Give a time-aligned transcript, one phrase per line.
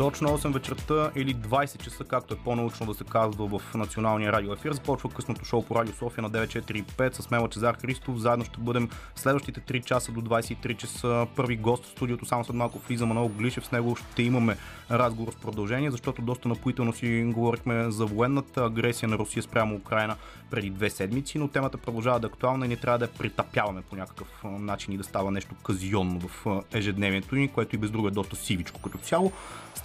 [0.00, 4.52] Точно 8 вечерта или 20 часа, както е по-научно да се казва в националния радио
[4.52, 4.72] ефир.
[4.72, 8.18] Започва късното шоу по Радио София на 945 с мен Лачезар Христов.
[8.18, 11.26] Заедно ще бъдем следващите 3 часа до 23 часа.
[11.36, 13.66] Първи гост в студиото, само след малко влиза Манол Глишев.
[13.66, 14.56] С него ще имаме
[14.90, 20.16] разговор с продължение, защото доста напоително си говорихме за военната агресия на Русия спрямо Украина
[20.50, 23.82] преди две седмици, но темата продължава да е актуална и не трябва да я притапяваме
[23.82, 28.08] по някакъв начин и да става нещо казионно в ежедневието ни, което и без друго
[28.08, 29.32] е доста сивичко като цяло.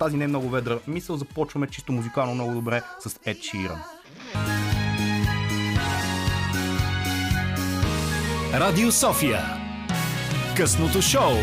[0.05, 0.79] Тази не много ведра.
[0.87, 3.81] Мисъл започваме чисто музикално много добре с Ед Ширан.
[8.53, 9.39] Радио София.
[10.57, 11.33] Късното шоу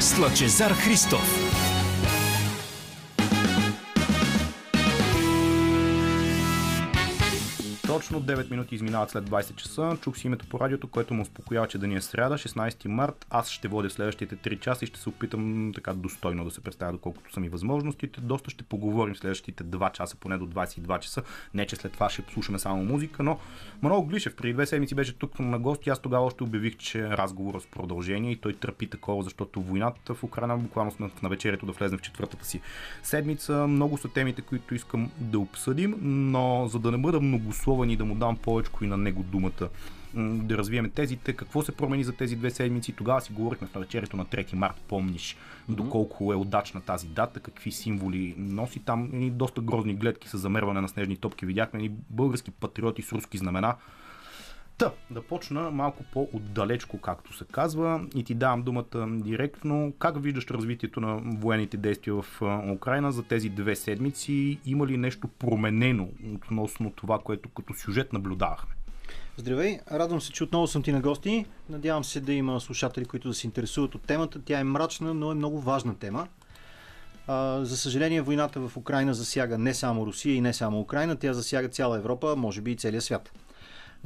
[0.00, 1.45] с Лъчезар Христов
[7.96, 9.96] Точно 9 минути изминават след 20 часа.
[10.00, 13.26] Чух си името по радиото, което му успокоява, че да ни е сряда, 16 март.
[13.30, 16.92] Аз ще водя следващите 3 часа и ще се опитам така достойно да се представя,
[16.92, 18.20] доколкото са ми възможностите.
[18.20, 21.22] Доста ще поговорим следващите 2 часа, поне до 22 часа.
[21.54, 23.38] Не, че след това ще слушаме само музика, но
[23.82, 25.90] много Глишев преди две седмици беше тук на гости.
[25.90, 30.24] Аз тогава още обявих, че разговор с продължение и той търпи такова, защото войната в
[30.24, 32.60] Украина буквално сме на вечерието да влезем в четвъртата си
[33.02, 33.66] седмица.
[33.66, 38.04] Много са темите, които искам да обсъдим, но за да не бъда многословен и да
[38.04, 39.68] му дам повече и на него думата
[40.16, 42.92] да развием тезите, какво се промени за тези две седмици.
[42.92, 45.36] Тогава си говорихме в навечерието на 3 март, помниш
[45.68, 49.22] доколко е удачна тази дата, какви символи носи там.
[49.22, 53.38] И доста грозни гледки с замерване на снежни топки видяхме и български патриоти с руски
[53.38, 53.76] знамена.
[54.78, 59.92] Та, да почна малко по-отдалечко, както се казва, и ти давам думата директно.
[59.98, 64.58] Как виждаш развитието на военните действия в Украина за тези две седмици?
[64.66, 68.74] Има ли нещо променено относно това, което като сюжет наблюдавахме?
[69.36, 71.46] Здравей, радвам се, че отново съм ти на гости.
[71.70, 74.40] Надявам се да има слушатели, които да се интересуват от темата.
[74.44, 76.28] Тя е мрачна, но е много важна тема.
[77.62, 81.68] За съжаление, войната в Украина засяга не само Русия и не само Украина, тя засяга
[81.68, 83.32] цяла Европа, може би и целия свят.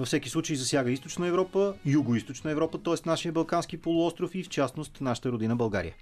[0.00, 2.94] Във всеки случай засяга източна Европа, юго-источна Европа, т.е.
[3.06, 5.94] нашия Балкански полуостров и в частност нашата родина България.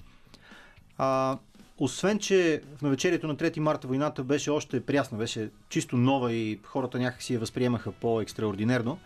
[0.98, 1.38] А,
[1.78, 6.60] освен, че в навечерието на 3 марта войната беше още прясна, беше чисто нова и
[6.62, 8.98] хората някак си я възприемаха по-екстраординерно,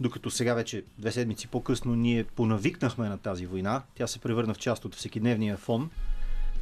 [0.00, 3.82] докато сега вече две седмици по-късно ние понавикнахме на тази война.
[3.94, 5.90] Тя се превърна в част от всекидневния фон.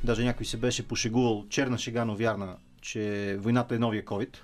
[0.05, 4.37] Даже някой се беше пошегувал, черна шега, но вярна, че войната е новия COVID.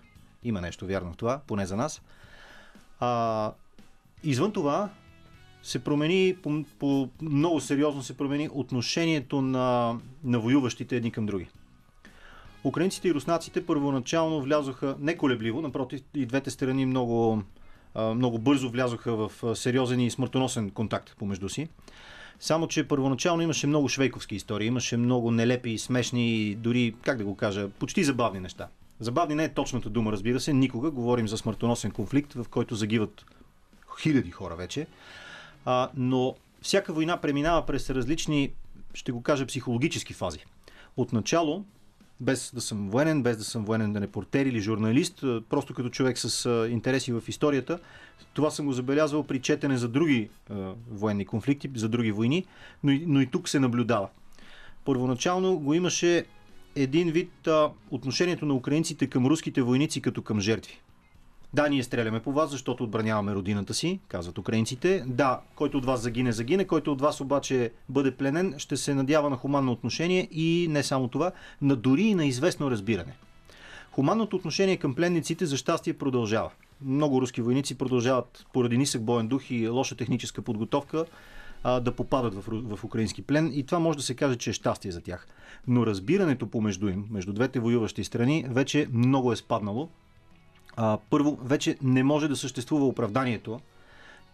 [0.45, 2.03] Има нещо вярно в това, поне за нас.
[3.01, 3.53] А,
[4.25, 4.91] извън това,
[5.63, 11.49] се промени, по, по, много сериозно се промени отношението на, на воюващите едни към други.
[12.65, 17.43] Украинците и руснаците първоначално влязоха неколебливо, напротив и двете страни много,
[18.15, 21.69] много бързо влязоха в сериозен и смъртоносен контакт помежду си.
[22.41, 27.37] Само, че първоначално имаше много швейковски истории, имаше много нелепи, смешни, дори, как да го
[27.37, 28.69] кажа, почти забавни неща.
[29.01, 30.53] Забавни не е точната дума, разбира се.
[30.53, 33.25] Никога говорим за смъртоносен конфликт, в който загиват
[34.01, 34.87] хиляди хора вече.
[35.65, 38.53] А, но всяка война преминава през различни,
[38.95, 40.39] ще го кажа, психологически фази.
[40.97, 41.65] Отначало,
[42.21, 46.67] без да съм военен, без да съм военен репортер или журналист, просто като човек с
[46.71, 47.79] интереси в историята,
[48.35, 50.55] това съм го забелязвал при четене за други е,
[50.91, 52.47] военни конфликти, за други войни,
[52.85, 54.09] но и, но и тук се наблюдава.
[54.85, 56.25] Първоначално го имаше
[56.77, 60.81] един вид а, отношението на украинците към руските войници като към жертви.
[61.55, 65.05] Да, ние стреляме по вас, защото отбраняваме родината си, казват украинците.
[65.07, 69.31] Да, който от вас загине, загине, който от вас обаче бъде пленен, ще се надява
[69.31, 71.33] на хуманно отношение и не само това,
[71.63, 73.17] на дори и на известно разбиране.
[73.93, 76.51] Хуманното отношение към пленниците за щастие продължава.
[76.85, 81.05] Много руски войници продължават поради нисък боен дух и лоша техническа подготовка
[81.63, 82.45] а, да попадат в,
[82.77, 85.27] в украински плен и това може да се каже, че е щастие за тях.
[85.67, 89.89] Но разбирането помежду им, между двете воюващи страни, вече много е спаднало.
[90.77, 93.61] А, първо, вече не може да съществува оправданието,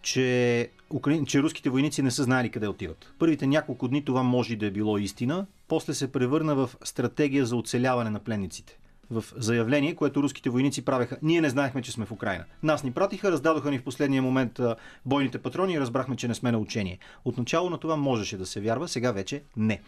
[0.01, 1.25] че, украин...
[1.25, 3.13] че руските войници не са знали къде отиват.
[3.19, 7.55] Първите няколко дни това може да е било истина, после се превърна в стратегия за
[7.55, 8.77] оцеляване на пленниците
[9.11, 11.17] в заявление, което руските войници правеха.
[11.21, 12.43] Ние не знаехме, че сме в Украина.
[12.63, 14.59] Нас ни пратиха, раздадоха ни в последния момент
[15.05, 16.99] бойните патрони и разбрахме, че не сме на учение.
[17.25, 19.81] Отначало на това можеше да се вярва, сега вече не.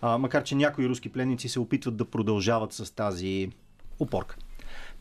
[0.00, 3.50] А, макар, че някои руски пленници се опитват да продължават с тази
[4.00, 4.36] опорка.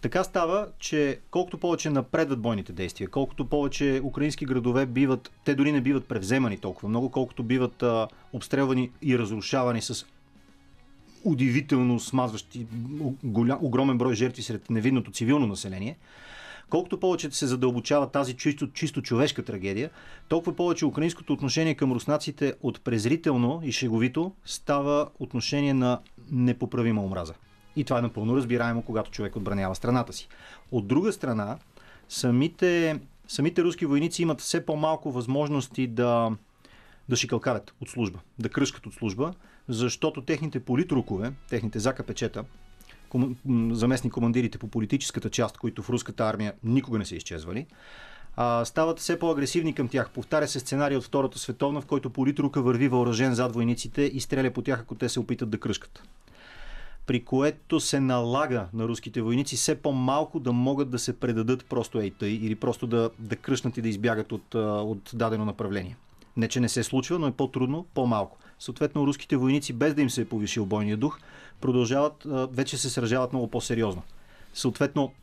[0.02, 5.72] Така става, че колкото повече напредват бойните действия, колкото повече украински градове биват, те дори
[5.72, 10.06] не биват превземани толкова много, колкото биват а, обстрелвани и разрушавани с
[11.24, 12.68] удивително смазващи
[13.24, 15.98] голям, огромен брой жертви сред невинното цивилно население,
[16.70, 19.90] колкото повече се задълбочава тази чисто, чисто човешка трагедия,
[20.28, 26.00] толкова повече украинското отношение към руснаците от презрително и шеговито става отношение на
[26.32, 27.34] непоправима омраза.
[27.76, 30.28] И това е напълно разбираемо, когато човек отбранява страната си.
[30.72, 31.58] От друга страна,
[32.10, 36.32] самите, самите руски войници имат все по-малко възможности да,
[37.10, 39.34] да шикалкарят от служба, да кръшкат от служба,
[39.68, 42.46] защото техните политрукове, техните закапечета,
[43.72, 47.66] заместни командирите по политическата част, които в руската армия никога не са изчезвали,
[48.64, 50.10] стават все по-агресивни към тях.
[50.10, 54.52] Повтаря се сценарий от Втората световна, в който политрука върви въоръжен зад войниците и стреля
[54.52, 56.04] по тях, ако те се опитат да кръшкат.
[57.06, 62.00] При което се налага на руските войници все по-малко да могат да се предадат просто
[62.00, 65.98] ей тъй или просто да, да кръшнат и да избягат от, от дадено направление.
[66.38, 68.38] Не, че не се случва, но е по-трудно, по-малко.
[68.62, 71.20] Съответно, руските войници, без да им се е повишил бойния дух,
[71.62, 74.02] продължават, вече се сражават много по-сериозно.
[74.54, 75.14] Съответно,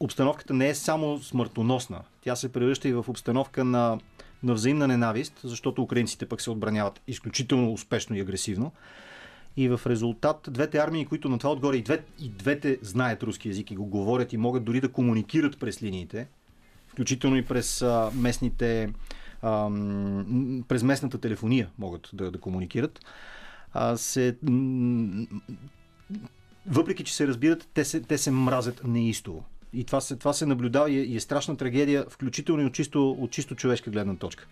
[0.00, 2.00] обстановката не е само смъртоносна.
[2.22, 3.98] Тя се превръща и в обстановка на,
[4.42, 8.72] на взаимна ненавист, защото украинците пък се отбраняват изключително успешно и агресивно.
[9.56, 13.48] И в резултат двете армии, които на това отгоре и, две, и двете знаят руски
[13.48, 16.28] язик и го говорят и могат дори да комуникират през линиите,
[16.88, 18.92] включително и през а, местните
[19.42, 19.70] а,
[20.68, 23.00] през местната телефония могат да, да комуникират,
[23.72, 24.36] а, се,
[26.66, 29.44] въпреки, че се разбират, те се, те се мразят неистово.
[29.72, 32.72] И това се, това се наблюдава и е, и е страшна трагедия, включително и от
[32.72, 34.46] чисто, от чисто човешка гледна точка.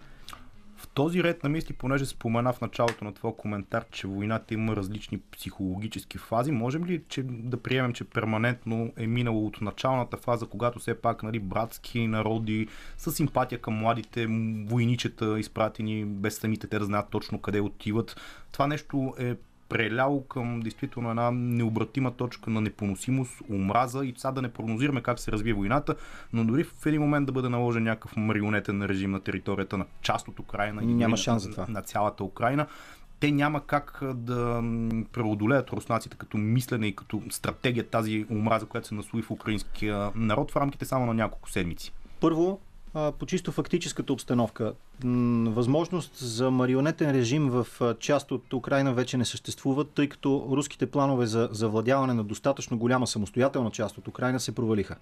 [0.97, 5.19] Този ред на мисли, понеже спомена в началото на твоя коментар, че войната има различни
[5.19, 10.79] психологически фази, можем ли че, да приемем, че перманентно е минало от началната фаза, когато
[10.79, 14.27] все пак нали, братски народи с симпатия към младите
[14.67, 18.21] войничета, изпратени без самите те да знаят точно къде отиват,
[18.53, 19.37] това нещо е
[19.69, 25.19] преляло към действително една необратима точка на непоносимост, омраза и сега да не прогнозираме как
[25.19, 25.95] се развие войната,
[26.33, 30.29] но дори в един момент да бъде наложен някакъв марионетен режим на територията на част
[30.29, 31.67] от Украина и Няма шанс за това.
[31.69, 32.67] На, на цялата Украина,
[33.21, 34.63] те няма как да
[35.13, 40.51] преодолеят руснаците като мислене и като стратегия тази омраза, която се наслои в украинския народ
[40.51, 41.93] в рамките само на няколко седмици.
[42.21, 42.61] Първо,
[43.19, 44.73] по чисто фактическата обстановка.
[45.47, 47.67] Възможност за марионетен режим в
[48.01, 53.07] част от Украина вече не съществува, тъй като руските планове за завладяване на достатъчно голяма
[53.07, 54.97] самостоятелна част от Украина се провалиха.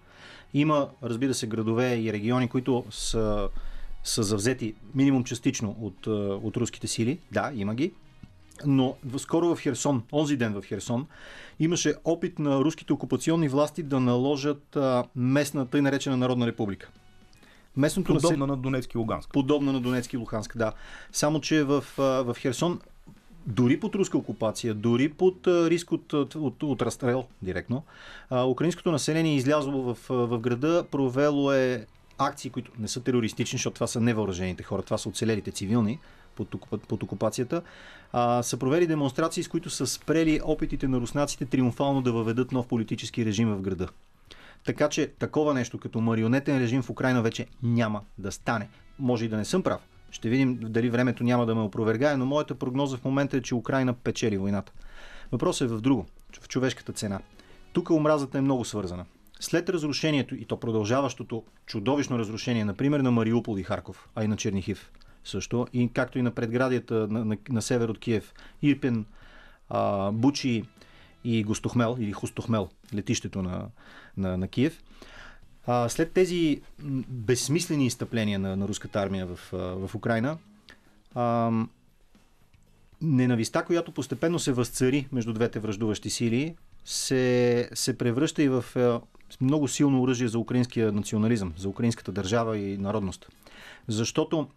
[0.55, 3.49] Има, разбира се, градове и региони, които са,
[4.05, 6.07] са завзети минимум частично от,
[6.43, 7.19] от руските сили.
[7.33, 7.93] Да, има ги.
[8.67, 11.07] Но скоро в Херсон, онзи ден в Херсон,
[11.61, 14.79] имаше опит на руските окупационни власти да наложат
[15.17, 16.91] местната тъй наречена Народна република.
[17.77, 19.31] Местното Подобна на Донецки и Луганск.
[19.33, 20.73] Подобна на Донецки и Луганск, да.
[21.13, 22.81] Само, че в, в Херсон
[23.47, 27.83] дори под руска окупация, дори под риск от, от, от разстрел директно,
[28.31, 31.87] а, украинското население е излязло в, в града, провело е
[32.19, 35.99] акции, които не са терористични, защото това са невъоръжените хора, това са оцелелите цивилни
[36.37, 36.55] под,
[36.89, 37.63] под окупацията,
[38.13, 42.67] а, са провели демонстрации, с които са спрели опитите на руснаците триумфално да въведат нов
[42.67, 43.89] политически режим в града.
[44.65, 48.69] Така че такова нещо като марионетен режим в Украина вече няма да стане.
[48.99, 49.81] Може и да не съм прав.
[50.11, 53.55] Ще видим дали времето няма да ме опровергае, но моята прогноза в момента е, че
[53.55, 54.73] Украина печели войната.
[55.33, 56.07] Въпросът е в друго,
[56.41, 57.21] в човешката цена.
[57.73, 59.05] Тук омразата е много свързана.
[59.41, 64.37] След разрушението и то продължаващото чудовищно разрушение, например, на Мариупол и Харков, а и на
[64.37, 64.91] Чернихив
[65.25, 69.05] също, и както и на предградията на, на, на север от Киев, Ирпен,
[69.69, 70.65] а, Бучи
[71.25, 73.67] и Гостохмел или Хустохмел, летището на,
[74.17, 74.83] на, на Киев.
[75.67, 76.61] А, след тези
[77.09, 80.39] безсмислени изтъпления на, на руската армия в, в Украина,
[81.15, 81.51] а,
[83.03, 86.55] ненависта, която постепенно се възцари между двете връждуващи сили,
[86.85, 88.65] се, се превръща и в
[89.41, 93.29] много силно оръжие за украинския национализъм, за украинската държава и народност.
[93.89, 94.49] Защото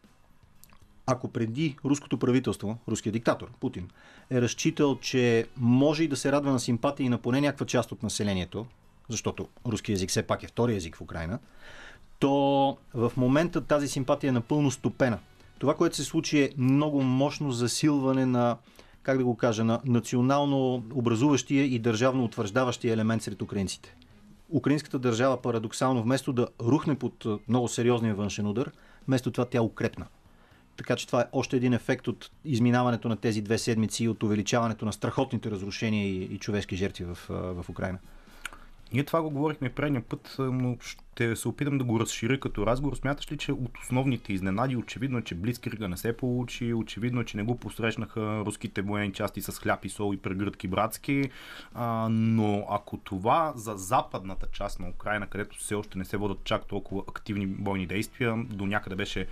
[1.07, 3.89] ако преди руското правителство, руският диктатор Путин,
[4.31, 7.91] е разчитал, че може и да се радва на симпатия и на поне някаква част
[7.91, 8.65] от населението,
[9.09, 11.39] защото руски язик все пак е втори език в Украина,
[12.19, 15.19] то в момента тази симпатия е напълно стопена.
[15.59, 18.57] Това, което се случи е много мощно засилване на,
[19.03, 23.95] как да го кажа, на национално образуващия и държавно утвърждаващия елемент сред украинците.
[24.49, 28.71] Украинската държава парадоксално вместо да рухне под много сериозния външен удар,
[29.07, 30.05] вместо това тя укрепна.
[30.77, 34.23] Така че това е още един ефект от изминаването на тези две седмици и от
[34.23, 37.99] увеличаването на страхотните разрушения и, и човешки жертви в, в Украина.
[38.93, 42.95] Ние това го говорихме предния път, но ще се опитам да го разширя като разговор.
[42.95, 47.25] Смяташ ли, че от основните изненади, очевидно е, че Блицкрига не се получи, очевидно е,
[47.25, 51.29] че не го посрещнаха руските военни части с хляб и сол и прегръдки братски,
[51.73, 56.43] а, но ако това за западната част на Украина, където все още не се водят
[56.43, 59.27] чак толкова активни бойни действия, до някъде беше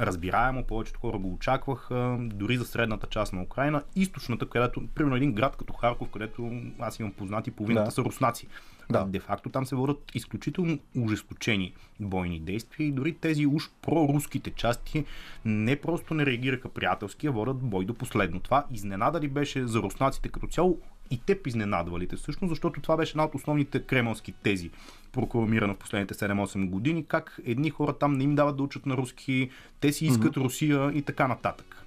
[0.00, 5.32] разбираемо, повечето хора го очакваха, дори за средната част на Украина, източната, където, примерно един
[5.32, 7.90] град като Харков, където аз имам познати, половината да.
[7.90, 8.46] са руснаци.
[8.90, 9.04] Да.
[9.04, 15.04] Де факто там се водят изключително ужесточени бойни действия и дори тези уж проруските части
[15.44, 18.40] не просто не реагираха приятелски, а водят бой до последно.
[18.40, 20.78] Това изненада ли беше за руснаците като цяло
[21.10, 24.70] и теб изненадвалите всъщност, защото това беше една от основните кремълски тези,
[25.12, 28.96] прокламирана в последните 7-8 години, как едни хора там не им дават да учат на
[28.96, 30.44] руски, те си искат mm-hmm.
[30.44, 31.82] Русия и така нататък.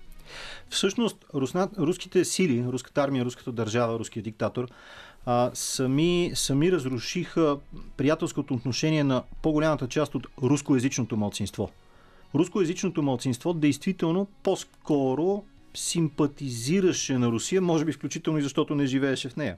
[0.69, 4.67] Всъщност, русна, руските сили, руската армия, руската държава, руският диктатор,
[5.25, 7.57] а, сами, сами разрушиха
[7.97, 11.69] приятелското отношение на по-голямата част от рускоязичното малцинство.
[12.35, 19.35] Рускоязичното малцинство действително по-скоро симпатизираше на Русия, може би включително и защото не живееше в
[19.35, 19.57] нея.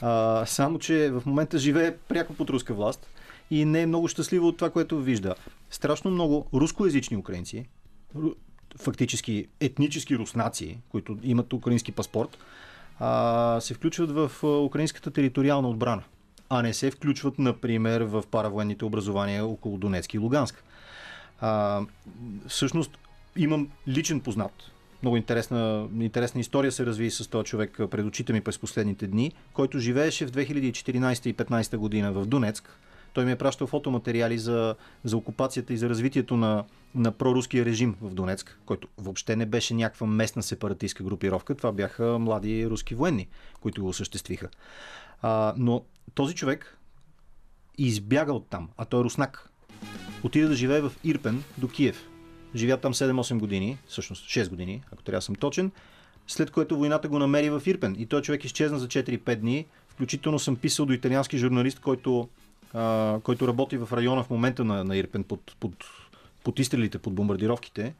[0.00, 3.06] А, само, че в момента живее пряко под руска власт
[3.50, 5.34] и не е много щастливо от това, което вижда.
[5.70, 7.66] Страшно много рускоязични украинци,
[8.76, 12.38] фактически етнически руснаци, които имат украински паспорт,
[12.98, 16.02] а, се включват в украинската териториална отбрана,
[16.48, 20.64] а не се включват, например, в паравоенните образования около Донецк и Луганск.
[21.40, 21.82] А,
[22.48, 22.98] всъщност,
[23.36, 24.52] имам личен познат.
[25.02, 29.32] Много интересна, интересна история се разви с този човек пред очите ми през последните дни,
[29.52, 32.78] който живееше в 2014 и 2015 година в Донецк.
[33.12, 34.74] Той ми е пращал фотоматериали за,
[35.04, 39.74] за окупацията и за развитието на, на проруския режим в Донецк, който въобще не беше
[39.74, 41.54] някаква местна сепаратистска групировка.
[41.54, 43.28] Това бяха млади руски военни,
[43.60, 44.48] които го осъществиха.
[45.22, 45.84] А, но
[46.14, 46.78] този човек
[47.78, 49.50] избяга от там, а той е руснак.
[50.22, 52.08] Отида да живее в Ирпен до Киев.
[52.56, 55.70] Живя там 7-8 години, всъщност 6 години, ако трябва да съм точен,
[56.26, 57.96] след което войната го намери в Ирпен.
[57.98, 59.66] И той човек изчезна за 4-5 дни.
[59.88, 62.28] Включително съм писал до италиански журналист, който,
[62.74, 65.72] а, който работи в района в момента на, на Ирпен под, под
[66.46, 67.94] под изстрелите, под бомбардировките,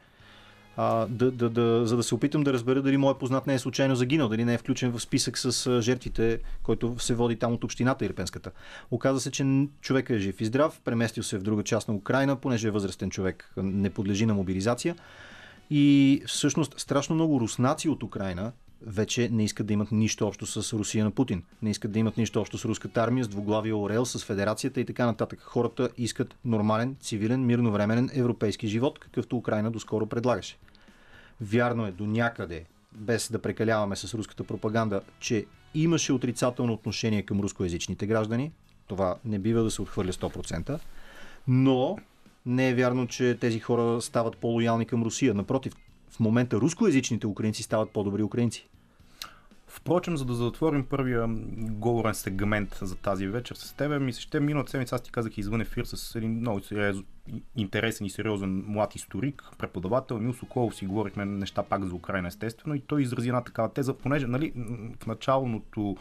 [0.77, 3.59] а, да, да, да, за да се опитам да разбера дали моят познат не е
[3.59, 7.63] случайно загинал, дали не е включен в списък с жертвите, който се води там от
[7.63, 8.51] общината Ирпенската.
[8.91, 12.35] Оказва се, че човекът е жив и здрав, преместил се в друга част на Украина,
[12.35, 14.95] понеже е възрастен човек, не подлежи на мобилизация.
[15.69, 20.73] И всъщност страшно много руснаци от Украина вече не искат да имат нищо общо с
[20.73, 21.43] Русия на Путин.
[21.61, 24.85] Не искат да имат нищо общо с руската армия, с двуглавия Орел, с федерацията и
[24.85, 25.39] така нататък.
[25.41, 30.57] Хората искат нормален, цивилен, мирновременен европейски живот, какъвто Украина доскоро предлагаше.
[31.41, 37.39] Вярно е до някъде, без да прекаляваме с руската пропаганда, че имаше отрицателно отношение към
[37.39, 38.51] рускоязичните граждани.
[38.87, 40.79] Това не бива да се отхвърля 100%.
[41.47, 41.97] Но
[42.45, 45.33] не е вярно, че тези хора стават по-лоялни към Русия.
[45.33, 45.73] Напротив,
[46.17, 48.67] в момента рускоязичните украинци стават по-добри украинци.
[49.67, 51.25] Впрочем, за да затворим първия
[51.57, 55.37] говорен сегмент за тази вечер с теб, ми се ще миналата седмица, аз ти казах
[55.37, 56.61] извън ефир с един много
[57.55, 62.75] интересен и сериозен млад историк, преподавател, Мил Соколов си говорихме неща пак за Украина, естествено,
[62.75, 64.53] и той изрази една такава теза, понеже нали,
[65.03, 65.97] в началното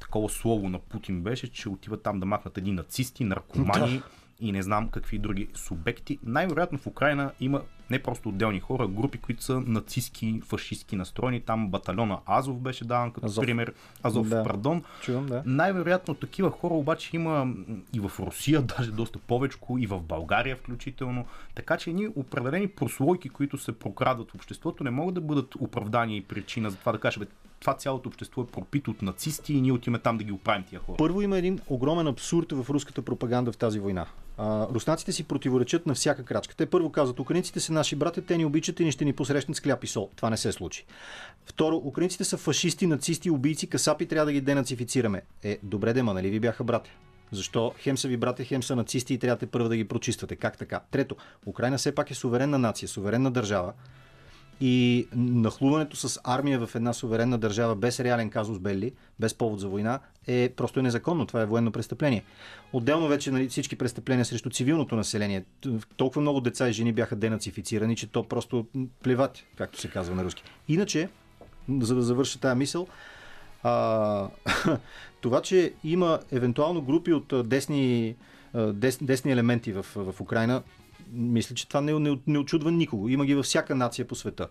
[0.00, 4.02] такова слово на Путин беше, че отиват там да махнат едни нацисти, наркомани,
[4.40, 6.18] и не знам какви други субекти.
[6.22, 11.40] Най-вероятно в Украина има не просто отделни хора, групи, които са нацистски, фашистски настроени.
[11.40, 13.42] Там батальона Азов беше даван като Азов.
[13.44, 13.72] пример.
[14.02, 14.44] Азов, да.
[14.44, 14.82] пардон.
[15.02, 15.42] Чувам, да.
[15.46, 17.54] Най-вероятно такива хора обаче има
[17.92, 21.26] и в Русия, даже доста повече, и в България включително.
[21.54, 26.16] Така че ни определени прослойки, които се прокрадват в обществото, не могат да бъдат оправдания
[26.16, 27.22] и причина за това да кажем,
[27.60, 30.80] това цялото общество е пропито от нацисти и ние отиваме там да ги оправим тия
[30.80, 30.96] хора.
[30.98, 34.06] Първо има един огромен абсурд в руската пропаганда в тази война.
[34.38, 36.56] А, руснаците си противоречат на всяка крачка.
[36.56, 39.56] Те първо казват, украинците са наши братя, те ни обичат и ни ще ни посрещнат
[39.56, 40.10] с кляп и сол.
[40.16, 40.84] Това не се случи.
[41.44, 45.22] Второ, украинците са фашисти, нацисти, убийци, касапи, трябва да ги денацифицираме.
[45.42, 46.90] Е, добре дема, нали ви бяха братя?
[47.32, 50.36] Защо хем са ви братя, хем са нацисти и трябва първо да ги прочиствате?
[50.36, 50.80] Как така?
[50.90, 53.72] Трето, Украина все пак е суверенна нация, суверенна държава
[54.60, 59.68] и нахлуването с армия в една суверенна държава без реален казус Белли, без повод за
[59.68, 61.26] война, е просто е незаконно.
[61.26, 62.24] Това е военно престъпление.
[62.72, 65.44] Отделно вече нали, всички престъпления срещу цивилното население.
[65.96, 68.66] Толкова много деца и жени бяха денацифицирани, че то просто
[69.02, 70.42] плеват, както се казва на руски.
[70.68, 71.08] Иначе,
[71.80, 72.86] за да завърша тази мисъл,
[73.62, 74.28] а,
[75.20, 78.14] това, че има евентуално групи от десни,
[78.54, 80.62] дес, десни елементи в, в Украина,
[81.12, 83.08] мисля, че това не, не, не очудва никого.
[83.08, 84.48] Има ги във всяка нация по света.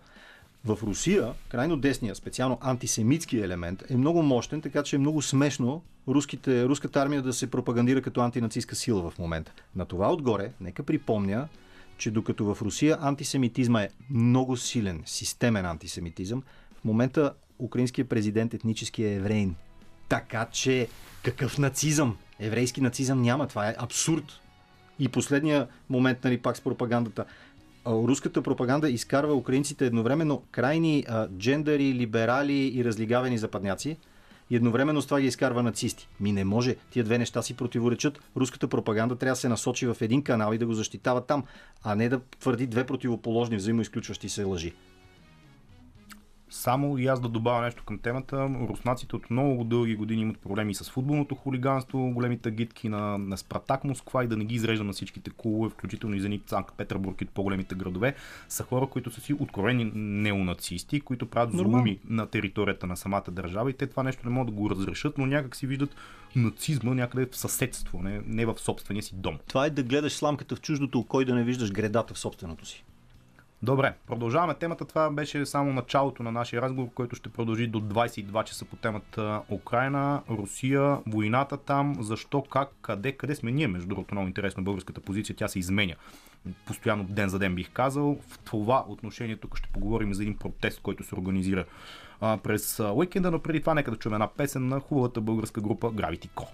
[0.65, 5.81] В Русия, крайно десния, специално антисемитски елемент е много мощен, така че е много смешно
[6.07, 9.51] руските, руската армия да се пропагандира като антинацистска сила в момента.
[9.75, 11.47] На това отгоре, нека припомня,
[11.97, 16.43] че докато в Русия антисемитизма е много силен, системен антисемитизъм,
[16.81, 19.55] в момента украинският президент етнически е еврейн.
[20.09, 20.87] Така че
[21.23, 22.17] какъв нацизъм?
[22.39, 23.47] Еврейски нацизъм няма.
[23.47, 24.23] Това е абсурд.
[24.99, 27.25] И последния момент, нали, пак с пропагандата.
[27.85, 33.97] руската пропаганда изкарва украинците едновременно крайни а, джендари, либерали и разлигавени западняци
[34.49, 36.07] и едновременно с това ги изкарва нацисти.
[36.19, 36.75] Ми не може.
[36.91, 38.19] Тия две неща си противоречат.
[38.37, 41.43] Руската пропаганда трябва да се насочи в един канал и да го защитава там,
[41.83, 44.73] а не да твърди две противоположни, взаимоизключващи се лъжи.
[46.49, 48.49] Само и аз да добавя нещо към темата.
[48.69, 53.83] Руснаците от много дълги години имат проблеми с футболното хулиганство, големите гитки на, на Спартак
[53.83, 57.25] Москва и да не ги изреждам на всичките клубове, включително и Зенит Санкт Петербург и
[57.25, 58.15] по-големите градове,
[58.49, 63.69] са хора, които са си откровени неонацисти, които правят злоуми на територията на самата държава
[63.69, 65.95] и те това нещо не могат да го разрешат, но някак си виждат
[66.35, 69.37] нацизма някъде в съседство, не, не в собствения си дом.
[69.47, 72.65] Това е да гледаш сламката в чуждото око и да не виждаш гредата в собственото
[72.65, 72.83] си.
[73.61, 74.85] Добре, продължаваме темата.
[74.85, 79.41] Това беше само началото на нашия разговор, който ще продължи до 22 часа по темата
[79.49, 85.01] Украина, Русия, войната там, защо, как, къде, къде сме ние, между другото, много интересно българската
[85.01, 85.95] позиция, тя се изменя.
[86.65, 88.17] Постоянно ден за ден бих казал.
[88.27, 91.65] В това отношение тук ще поговорим за един протест, който се организира
[92.19, 96.29] през уикенда, но преди това нека да чуем една песен на хубавата българска група Gravity
[96.29, 96.47] Co.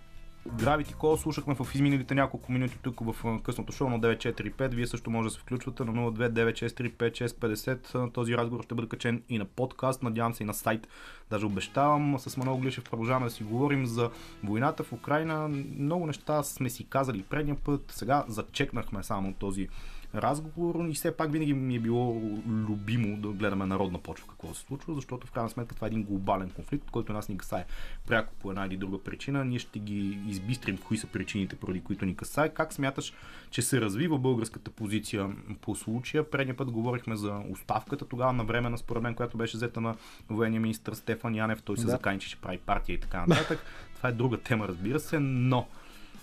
[0.50, 4.74] Gravity Call слушахме в изминалите няколко минути тук в късното шоу на 945.
[4.74, 8.14] Вие също може да се включвате на 029635650.
[8.14, 10.88] Този разговор ще бъде качен и на подкаст, надявам се и на сайт.
[11.30, 14.10] Даже обещавам с Манол Глишев продължаваме да си говорим за
[14.44, 15.48] войната в Украина.
[15.80, 17.92] Много неща сме си казали предния път.
[17.92, 19.68] Сега зачекнахме само този
[20.16, 24.62] разговор и все пак винаги ми е било любимо да гледаме народна почва какво се
[24.62, 27.66] случва, защото в крайна сметка това е един глобален конфликт, който нас ни касае
[28.08, 29.46] пряко по една или друга причина.
[29.46, 32.50] Ние ще ги избистрим кои са причините, поради които ни касае.
[32.50, 33.14] Как смяташ,
[33.50, 35.30] че се развива българската позиция
[35.62, 36.30] по случая?
[36.30, 39.96] Предния път говорихме за оставката тогава на време на според мен, която беше взета на
[40.30, 41.62] военния министр Стефан Янев.
[41.62, 41.92] Той се да.
[41.92, 43.60] закани, че ще прави партия и така нататък.
[43.98, 45.68] Това е друга тема, разбира се, но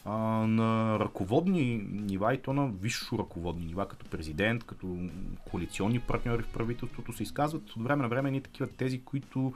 [0.04, 0.12] а,
[0.46, 4.98] на ръководни нива и то на висшо ръководни нива, като президент, като
[5.50, 7.70] коалиционни партньори в правителството се изказват.
[7.70, 9.52] От време на време ни такива тези, които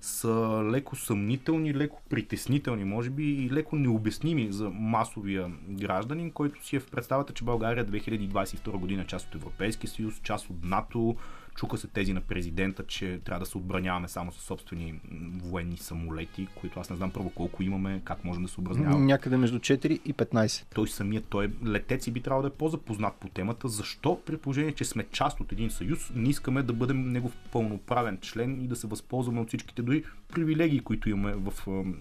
[0.00, 6.76] са леко съмнителни, леко притеснителни, може би и леко необясними за масовия гражданин, който си
[6.76, 11.16] е в представата, че България 2022 година е част от Европейския съюз, част от НАТО,
[11.58, 15.00] Чука се тези на президента, че трябва да се отбраняваме само с собствени
[15.42, 19.04] военни самолети, които аз не знам първо колко имаме, как можем да се отбраняваме.
[19.04, 20.64] Някъде между 4 и 15.
[20.74, 23.68] Той самият, той е летец и би трябвало да е по-запознат по темата.
[23.68, 28.18] Защо при положение, че сме част от един съюз, не искаме да бъдем негов пълноправен
[28.20, 31.52] член и да се възползваме от всичките дори привилегии, които имаме в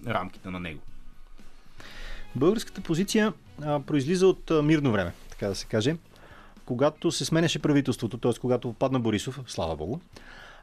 [0.08, 0.82] рамките на него?
[2.36, 5.96] Българската позиция а, произлиза от а, мирно време, така да се каже
[6.68, 8.34] когато се сменяше правителството, т.е.
[8.42, 10.00] когато падна Борисов, слава Богу,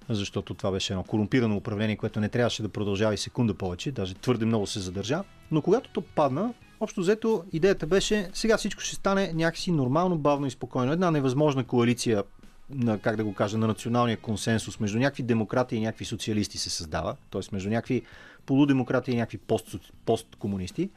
[0.09, 4.15] защото това беше едно корумпирано управление, което не трябваше да продължава и секунда повече, даже
[4.15, 5.23] твърде много се задържа.
[5.51, 10.47] Но когато то падна, общо взето идеята беше сега всичко ще стане някакси нормално, бавно
[10.47, 10.93] и спокойно.
[10.93, 12.23] Една невъзможна коалиция
[12.71, 16.71] на, как да го кажа, на националния консенсус между някакви демократи и някакви социалисти се
[16.71, 17.41] създава, т.е.
[17.53, 18.03] между някакви
[18.47, 19.77] полудемократи и някакви пост,
[20.07, 20.91] посткомунисти.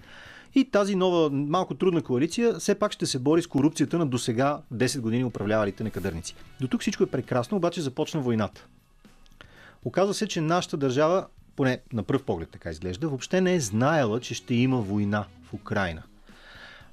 [0.56, 4.62] И тази нова, малко трудна коалиция все пак ще се бори с корупцията на досега
[4.74, 6.36] 10 години управлявалите некадърници.
[6.62, 8.66] До тук всичко е прекрасно, обаче започна войната.
[9.86, 14.20] Оказва се, че нашата държава, поне на пръв поглед така изглежда, въобще не е знаела,
[14.20, 16.04] че ще има война в Украина.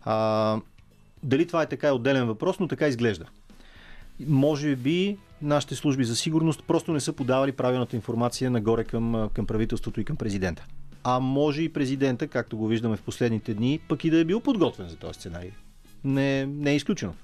[0.05, 0.61] А,
[1.23, 3.27] дали това е така е отделен въпрос, но така изглежда.
[4.27, 9.47] Може би нашите служби за сигурност просто не са подавали правилната информация нагоре към, към
[9.47, 10.67] правителството и към президента
[11.05, 14.41] а може и президента, както го виждаме в последните дни, пък и да е бил
[14.41, 15.51] подготвен за този сценарий.
[16.05, 17.15] Не, не е изключено.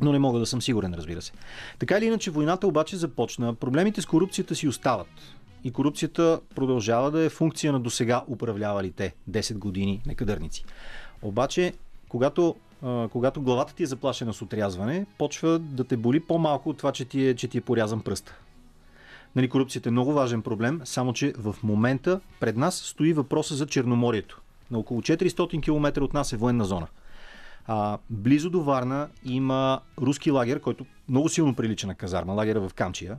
[0.00, 1.32] Но не мога да съм сигурен, разбира се.
[1.78, 3.54] Така или иначе, войната обаче започна.
[3.54, 5.08] Проблемите с корупцията си остават.
[5.64, 10.64] И корупцията продължава да е функция на досега управлявалите 10 години некадърници.
[11.22, 11.72] Обаче,
[12.08, 16.92] когато, когато главата ти е заплашена с отрязване, почва да те боли по-малко от това,
[16.92, 18.34] че ти е, че ти е порязан пръст.
[19.36, 23.66] Нали, корупцията е много важен проблем, само че в момента пред нас стои въпроса за
[23.66, 24.40] Черноморието.
[24.70, 26.86] На около 400 км от нас е военна зона.
[27.66, 32.74] А, близо до Варна има руски лагер, който много силно прилича на казарма, лагера в
[32.74, 33.16] Камчия,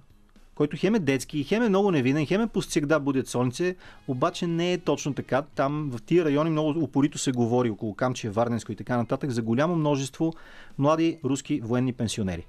[0.59, 3.75] който хем е детски, хем е много невинен, хем е постигда будят солнце,
[4.07, 5.41] обаче не е точно така.
[5.55, 9.41] Там в тия райони много упорито се говори около Камчия, Варненско и така нататък за
[9.41, 10.33] голямо множество
[10.77, 12.45] млади руски военни пенсионери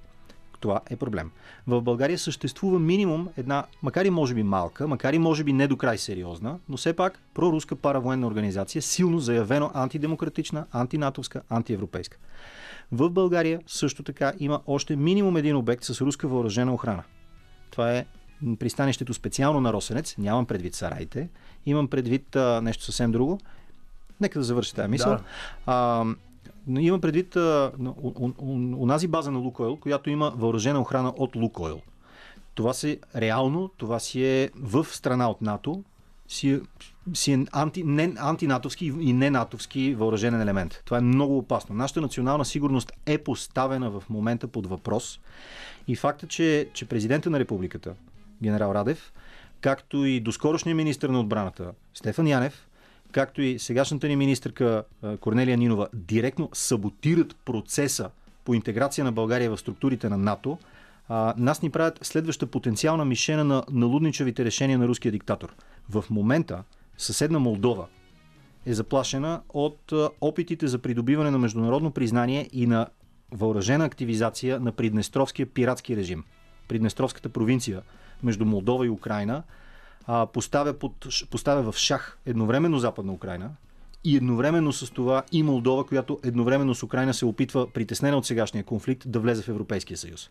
[0.59, 1.31] това е проблем.
[1.67, 5.67] В България съществува минимум една, макар и може би малка, макар и може би не
[5.67, 12.17] до край сериозна, но все пак проруска паравоенна организация, силно заявено антидемократична, антинатовска, антиевропейска.
[12.91, 17.03] В България също така има още минимум един обект с руска въоръжена охрана.
[17.71, 18.05] Това е
[18.59, 21.29] пристанището специално на Росенец, нямам предвид сараите,
[21.65, 23.39] имам предвид а, нещо съвсем друго.
[24.21, 25.11] Нека да завърши тази мисъл.
[25.11, 25.23] Да.
[25.65, 26.05] А,
[26.79, 27.35] Има предвид
[28.79, 31.81] онази база на Лукойл, която има въоръжена охрана от Лукойл.
[32.55, 35.83] Това си реално, това си е в страна от НАТО,
[36.27, 36.59] си, е,
[37.13, 40.81] си е анти, не, антинатовски и ненатовски въоръжен елемент.
[40.85, 41.75] Това е много опасно.
[41.75, 45.19] Нашата национална сигурност е поставена в момента под въпрос
[45.87, 47.93] и факта, че, че президента на републиката,
[48.43, 49.13] генерал Радев,
[49.61, 52.67] както и доскорошния министр на отбраната Стефан Янев,
[53.11, 54.83] както и сегашната ни министърка
[55.19, 58.09] Корнелия Нинова, директно саботират процеса
[58.45, 60.57] по интеграция на България в структурите на НАТО,
[61.09, 65.55] а, нас ни правят следваща потенциална мишена на налудничавите решения на руския диктатор.
[65.89, 66.63] В момента
[66.97, 67.85] съседна Молдова
[68.65, 72.87] е заплашена от опитите за придобиване на международно признание и на
[73.31, 76.23] въоръжена активизация на Приднестровския пиратски режим.
[76.67, 77.81] Приднестровската провинция
[78.23, 79.43] между Молдова и Украина
[80.07, 83.49] а, поставя, под, поставя в шах едновременно Западна Украина
[84.03, 88.63] и едновременно с това и Молдова, която едновременно с Украина се опитва, притеснена от сегашния
[88.63, 90.29] конфликт, да влезе в Европейския съюз.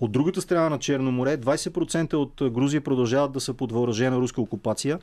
[0.00, 4.40] От другата страна на Черно море, 20% от Грузия продължават да са под въоръжена руска
[4.40, 4.98] окупация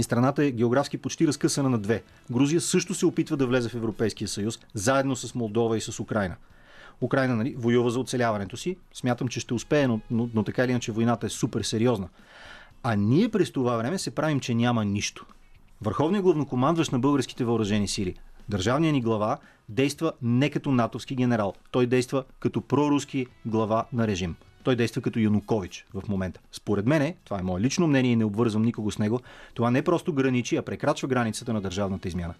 [0.00, 2.02] и страната е географски почти разкъсана на две.
[2.32, 6.36] Грузия също се опитва да влезе в Европейския съюз, заедно с Молдова и с Украина.
[7.00, 8.76] Украина нали, воюва за оцеляването си.
[8.94, 12.08] Смятам, че ще успее, но, но, но така или иначе войната е супер сериозна.
[12.82, 15.26] А ние през това време се правим, че няма нищо.
[15.82, 18.14] Върховният главнокомандващ на българските въоръжени сили,
[18.48, 21.54] държавният ни глава, действа не като натовски генерал.
[21.70, 24.36] Той действа като проруски глава на режим.
[24.68, 26.40] Той действа като Янукович в момента.
[26.52, 29.20] Според мен, това е мое лично мнение и не обвързвам никого с него,
[29.54, 32.34] това не просто граничи, а прекрачва границата на държавната измяна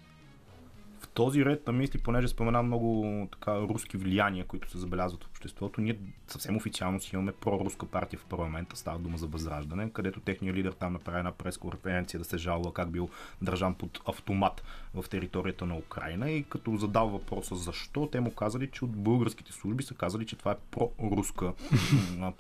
[1.19, 5.81] този ред на мисли, понеже спомена много така руски влияния, които се забелязват в обществото,
[5.81, 10.57] ние съвсем официално си имаме проруска партия в парламента, става дума за възраждане, където техният
[10.57, 13.09] лидер там направи една пресконференция да се жалва как бил
[13.43, 14.63] държан под автомат
[14.95, 19.53] в територията на Украина и като задал въпроса защо, те му казали, че от българските
[19.53, 21.53] служби са казали, че това е проруска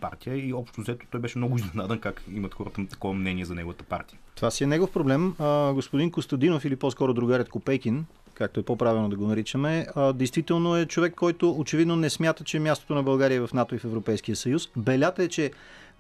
[0.01, 3.85] партия и общо взето той беше много изненадан как имат хората такова мнение за неговата
[3.85, 4.19] партия.
[4.35, 5.35] Това си е негов проблем.
[5.39, 8.07] А, господин Костадинов или по-скоро другарят Копейкин
[8.39, 12.59] както е по-правилно да го наричаме, а, действително е човек, който очевидно не смята, че
[12.59, 14.69] мястото на България е в НАТО и в Европейския съюз.
[14.77, 15.51] Белята е, че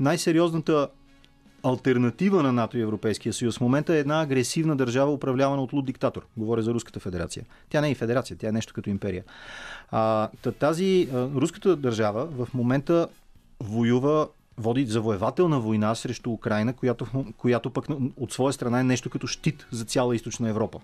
[0.00, 0.88] най-сериозната
[1.62, 5.86] альтернатива на НАТО и Европейския съюз в момента е една агресивна държава, управлявана от луд
[5.86, 6.26] диктатор.
[6.36, 7.44] Говоря за Руската федерация.
[7.68, 9.24] Тя не е и федерация, тя е нещо като империя.
[9.90, 13.08] А, тази а, руската държава в момента
[13.60, 17.84] воюва води завоевателна война срещу Украина, която, която пък
[18.16, 20.80] от своя страна е нещо като щит за цяла източна Европа.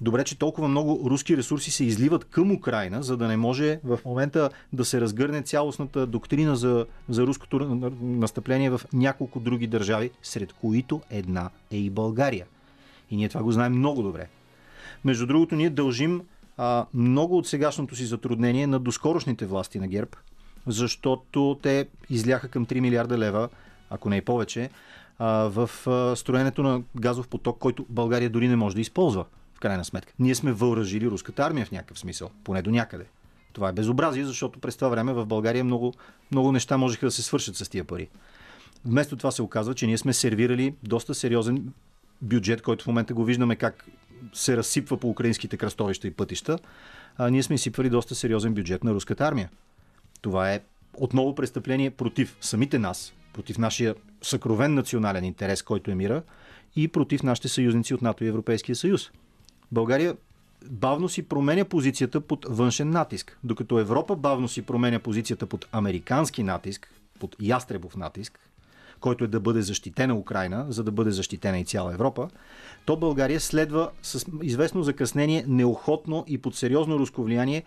[0.00, 4.00] Добре, че толкова много руски ресурси се изливат към Украина, за да не може в
[4.04, 7.58] момента да се разгърне цялостната доктрина за, за руското
[8.02, 12.46] настъпление в няколко други държави, сред които една е и България.
[13.10, 14.28] И ние това го знаем много добре.
[15.04, 16.20] Между другото, ние дължим
[16.56, 20.10] а, много от сегашното си затруднение на доскорошните власти на ГЕРБ,
[20.66, 23.48] защото те изляха към 3 милиарда лева,
[23.90, 24.70] ако не и повече,
[25.18, 29.24] а, в а, строенето на газов поток, който България дори не може да използва
[29.56, 30.12] в крайна сметка.
[30.18, 33.04] Ние сме въоръжили руската армия в някакъв смисъл, поне до някъде.
[33.52, 35.94] Това е безобразие, защото през това време в България много,
[36.30, 38.08] много неща можеха да се свършат с тия пари.
[38.84, 41.72] Вместо това се оказва, че ние сме сервирали доста сериозен
[42.22, 43.84] бюджет, който в момента го виждаме как
[44.32, 46.58] се разсипва по украинските кръстовища и пътища.
[47.18, 49.50] А ние сме изсипвали доста сериозен бюджет на руската армия.
[50.20, 50.60] Това е
[50.94, 56.22] отново престъпление против самите нас, против нашия съкровен национален интерес, който е мира,
[56.76, 59.10] и против нашите съюзници от НАТО и Европейския съюз.
[59.72, 60.16] България
[60.70, 66.42] бавно си променя позицията под външен натиск, докато Европа бавно си променя позицията под американски
[66.42, 68.40] натиск, под ястребов натиск,
[69.00, 72.28] който е да бъде защитена Украина, за да бъде защитена и цяла Европа,
[72.84, 77.62] то България следва с известно закъснение, неохотно и под сериозно руско влияние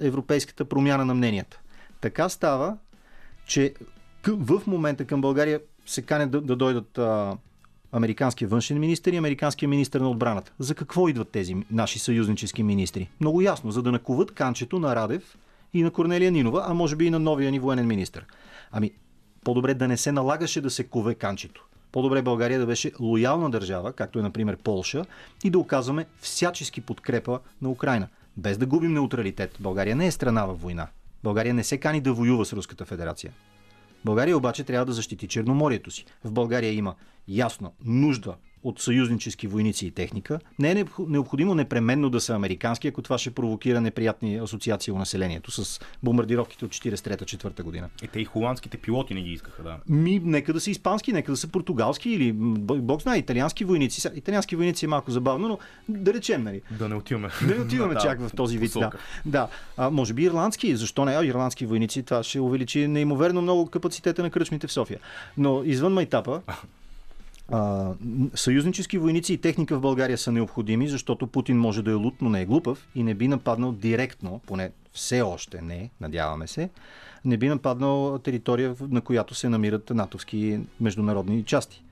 [0.00, 1.60] европейската промяна на мненията.
[2.00, 2.76] Така става,
[3.46, 3.74] че
[4.26, 7.36] в момента към България се канят да, да дойдат а,
[7.94, 10.52] американския външен министр и американския министр на отбраната.
[10.58, 13.10] За какво идват тези наши съюзнически министри?
[13.20, 15.38] Много ясно, за да наковат канчето на Радев
[15.74, 18.20] и на Корнелия Нинова, а може би и на новия ни военен министр.
[18.72, 18.90] Ами,
[19.44, 21.64] по-добре да не се налагаше да се кове канчето.
[21.92, 25.04] По-добре България да беше лоялна държава, както е, например, Полша,
[25.44, 28.08] и да оказваме всячески подкрепа на Украина.
[28.36, 29.56] Без да губим неутралитет.
[29.60, 30.88] България не е страна във война.
[31.24, 33.32] България не се кани да воюва с Руската федерация.
[34.04, 36.04] България обаче трябва да защити Черноморието си.
[36.24, 36.94] В България има
[37.28, 40.40] ясна нужда от съюзнически войници и техника.
[40.58, 45.50] Не е необходимо непременно да са американски, ако това ще провокира неприятни асоциации у населението
[45.50, 47.88] с бомбардировките от 43-4 година.
[48.02, 49.76] И те и холандските пилоти не ги искаха, да.
[49.88, 54.08] Ми, нека да са испански, нека да са португалски или, бог знае, италиански войници.
[54.14, 56.62] Италиански войници е малко забавно, но да речем, нали?
[56.70, 57.28] Да не отиваме.
[57.48, 58.72] Да не отиваме чак в този вид.
[58.74, 58.90] Да.
[59.26, 59.48] да.
[59.76, 61.16] А, може би ирландски, защо не?
[61.16, 64.98] А, ирландски войници, това ще увеличи неимоверно много капацитета на кръчмите в София.
[65.36, 66.42] Но извън майтапа,
[67.48, 67.92] а,
[68.34, 72.30] съюзнически войници и техника в България са необходими, защото Путин може да е лут, но
[72.30, 76.70] не е глупав и не би нападнал директно, поне все още не, надяваме се,
[77.24, 81.82] не би нападнал територия, на която се намират натовски международни части.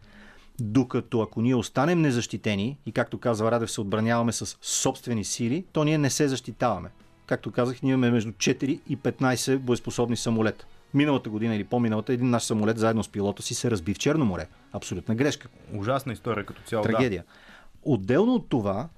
[0.60, 5.84] Докато ако ние останем незащитени и както казва Радев се отбраняваме с собствени сили, то
[5.84, 6.88] ние не се защитаваме.
[7.26, 10.66] Както казах, ние имаме между 4 и 15 боеспособни самолета.
[10.94, 14.24] Миналата година или по-миналата един наш самолет заедно с пилота си се разби в Черно
[14.24, 14.46] море.
[14.72, 15.48] Абсолютна грешка.
[15.74, 16.82] Ужасна история като цяло.
[16.82, 17.24] Трагедия.
[17.26, 17.92] Да.
[17.92, 18.88] Отделно от това,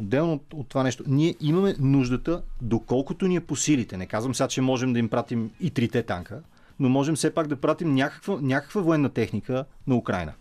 [0.00, 3.96] отделно от, това нещо, ние имаме нуждата, доколкото ни е по силите.
[3.96, 6.42] Не казвам сега, че можем да им пратим и трите танка,
[6.80, 10.32] но можем все пак да пратим някаква, някаква военна техника на Украина.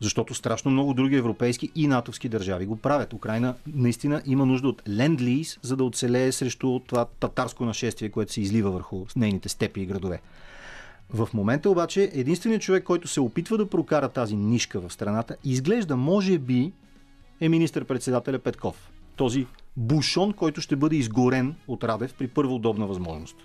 [0.00, 3.12] Защото страшно много други европейски и натовски държави го правят.
[3.12, 8.40] Украина наистина има нужда от ленд-лиз, за да оцелее срещу това татарско нашествие, което се
[8.40, 10.20] излива върху нейните степи и градове.
[11.10, 15.96] В момента обаче единственият човек, който се опитва да прокара тази нишка в страната, изглежда,
[15.96, 16.72] може би,
[17.40, 18.90] е министър-председателя Петков.
[19.16, 23.36] Този бушон, който ще бъде изгорен от Радев при първа удобна възможност.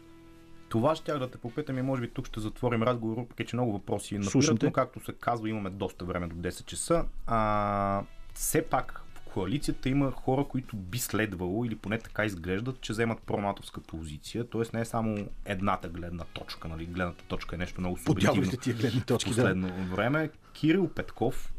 [0.69, 3.71] Това ще да те попитам и може би тук ще затворим разговор, въпреки че много
[3.73, 7.05] въпроси напират, но както се казва, имаме доста време до 10 часа.
[7.27, 9.02] А, все пак
[9.33, 14.49] коалицията има хора, които би следвало, или поне така изглеждат, че вземат пронатовска позиция.
[14.49, 16.85] Тоест не е само едната гледна точка, нали?
[16.85, 18.51] Гледната точка е нещо много субективно.
[18.61, 19.95] тия гледни точки, в последно да.
[19.95, 20.29] време.
[20.53, 21.53] Кирил Петков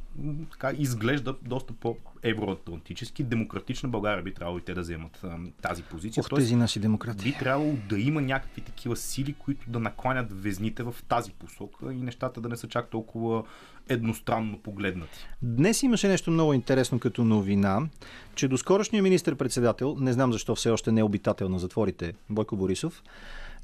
[0.50, 3.24] така изглежда доста по-евроатлантически.
[3.24, 6.20] Демократична България би трябвало и те да вземат а, тази позиция.
[6.20, 7.24] Ох, тези наши демократи.
[7.24, 11.96] Би трябвало да има някакви такива сили, които да накланят везните в тази посока и
[11.96, 13.44] нещата да не са чак толкова
[13.88, 15.26] едностранно погледнати.
[15.42, 17.88] Днес имаше нещо много интересно като новина,
[18.34, 23.02] че доскорошният министр-председател, не знам защо все още не е обитател на затворите, Бойко Борисов,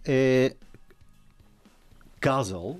[0.04, 0.50] е
[2.20, 2.78] казал,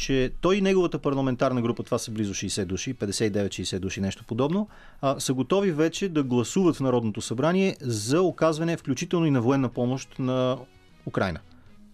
[0.00, 4.68] че той и неговата парламентарна група, това са близо 60 души, 59-60 души, нещо подобно,
[5.00, 9.68] а, са готови вече да гласуват в Народното събрание за оказване, включително и на военна
[9.68, 10.58] помощ на
[11.06, 11.40] Украина.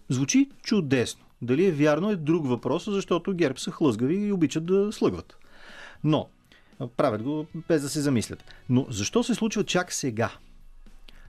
[0.09, 1.25] Звучи чудесно.
[1.41, 5.37] Дали е вярно е друг въпрос, защото ГЕРБ са хлъзгави и обичат да слъгват.
[6.03, 6.29] Но,
[6.97, 8.43] правят го без да се замислят.
[8.69, 10.31] Но защо се случва чак сега?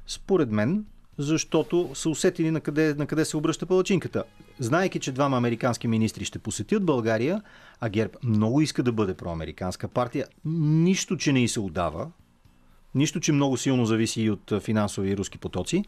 [0.07, 0.85] Според мен,
[1.19, 4.25] защото са усетили на къде, на къде се обръща палачинката.
[4.59, 7.43] Знайки, че двама американски министри ще посетят България,
[7.81, 12.11] а ГЕРБ много иска да бъде проамериканска партия, нищо, че не й се отдава,
[12.95, 15.85] нищо, че много силно зависи и от финансови и руски потоци,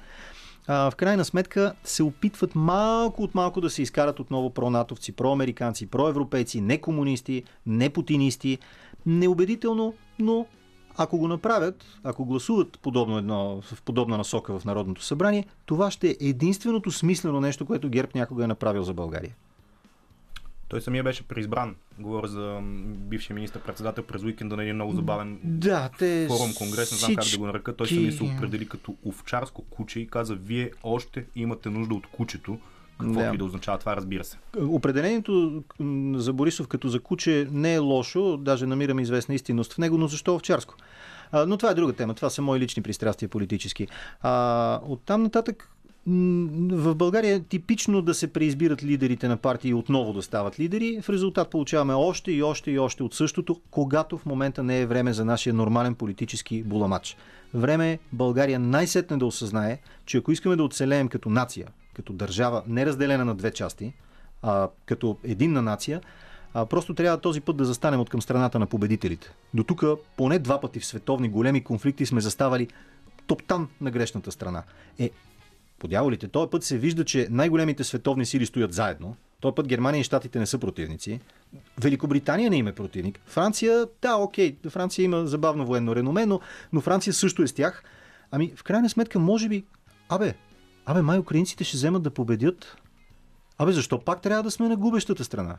[0.68, 6.60] в крайна сметка се опитват малко от малко да се изкарат отново про-натовци, про-американци, про-европейци,
[7.66, 8.58] не путинисти.
[9.06, 10.46] Неубедително, но
[10.96, 16.08] ако го направят, ако гласуват подобно едно, в подобна насока в Народното събрание, това ще
[16.08, 19.34] е единственото смислено нещо, което ГЕРБ някога е направил за България.
[20.68, 21.76] Той самия беше преизбран.
[21.98, 26.98] Говоря за бившия министр-председател през уикенда на един много забавен да, те форум, конгрес, не
[26.98, 27.76] знам как да го нарека.
[27.76, 32.58] Той самия се определи като овчарско куче и каза, вие още имате нужда от кучето,
[33.00, 33.30] какво да.
[33.34, 34.38] и да означава това, разбира се.
[34.60, 35.62] Определението
[36.14, 40.06] за Борисов като за куче не е лошо, даже намираме известна истинност в него, но
[40.06, 40.74] защо овчарско?
[41.32, 43.86] А, но това е друга тема, това са мои лични пристрастия политически.
[44.22, 45.70] А, оттам нататък
[46.06, 51.00] в България е типично да се преизбират лидерите на партии и отново да стават лидери.
[51.02, 54.86] В резултат получаваме още и още и още от същото, когато в момента не е
[54.86, 57.16] време за нашия нормален политически буламач.
[57.54, 62.62] Време е България най-сетне да осъзнае, че ако искаме да оцелеем като нация, като държава,
[62.66, 63.92] не разделена на две части,
[64.42, 66.00] а като единна нация,
[66.54, 69.34] а, просто трябва този път да застанем от към страната на победителите.
[69.54, 69.84] До тук
[70.16, 72.68] поне два пъти в световни големи конфликти сме заставали
[73.26, 74.62] топтан на грешната страна.
[74.98, 75.10] Е,
[75.78, 79.16] по дяволите, този път се вижда, че най-големите световни сили стоят заедно.
[79.40, 81.20] Този път Германия и Штатите не са противници.
[81.80, 83.20] Великобритания не има е противник.
[83.26, 86.40] Франция, да, окей, Франция има забавно военно реноме, но,
[86.72, 87.82] но Франция също е с тях.
[88.30, 89.64] Ами, в крайна сметка, може би,
[90.08, 90.34] абе,
[90.86, 92.76] Абе, май украинците ще вземат да победят.
[93.58, 95.56] Абе, защо пак трябва да сме на губещата страна?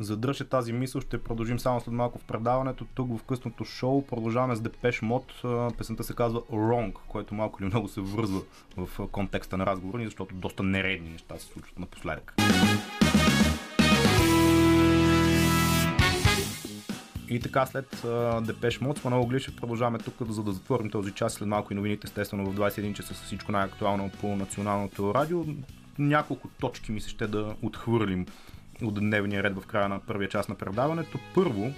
[0.00, 2.86] Задръжте тази мисъл, ще продължим само след малко в предаването.
[2.94, 5.42] Тук в късното шоу продължаваме с Депеш Мод.
[5.78, 8.40] Песента се казва Wrong, което малко или много се връзва
[8.76, 12.34] в контекста на разговора ни, защото доста нередни неща се случват напоследък.
[17.32, 18.04] И така след
[18.42, 21.76] Депеш Мод с Манол Глишев продължаваме тук, за да затворим този час след малко и
[21.76, 25.44] новините, естествено в 21 часа с всичко най-актуално по националното радио.
[25.98, 28.26] Няколко точки ми се ще да отхвърлим
[28.82, 31.18] от дневния ред в края на първия час на предаването.
[31.34, 31.72] Първо,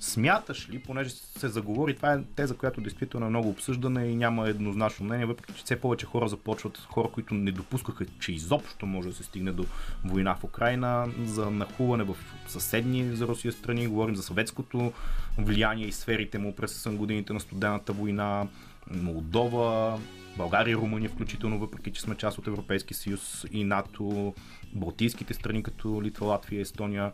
[0.00, 4.48] Смяташ ли, понеже се заговори, това е теза, която действително е много обсъждана и няма
[4.48, 9.08] еднозначно мнение, въпреки че все повече хора започват, хора, които не допускаха, че изобщо може
[9.08, 9.66] да се стигне до
[10.04, 14.92] война в Украина, за нахуване в съседни за Русия страни, говорим за съветското
[15.38, 18.46] влияние и сферите му през годините на студената война,
[18.90, 19.98] Молдова,
[20.36, 24.34] България и Румъния включително, въпреки че сме част от Европейския съюз и НАТО,
[24.72, 27.12] Балтийските страни като Литва, Латвия, Естония.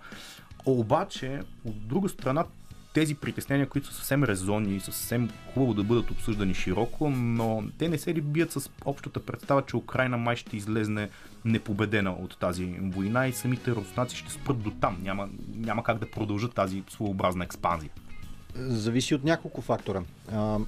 [0.66, 2.44] Обаче, от друга страна,
[2.96, 7.88] тези притеснения, които са съвсем резонни и съвсем хубаво да бъдат обсъждани широко, но те
[7.88, 11.08] не се ли бият с общата представа, че Украина май ще излезне
[11.44, 14.98] непобедена от тази война и самите руснаци ще спрат до там.
[15.02, 17.90] Няма, няма как да продължат тази своеобразна експанзия.
[18.54, 20.02] Зависи от няколко фактора.
[20.32, 20.58] А,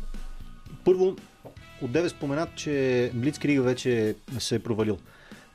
[0.84, 1.16] първо,
[1.82, 4.98] от Деве споменат, че Блицкрига вече се е провалил.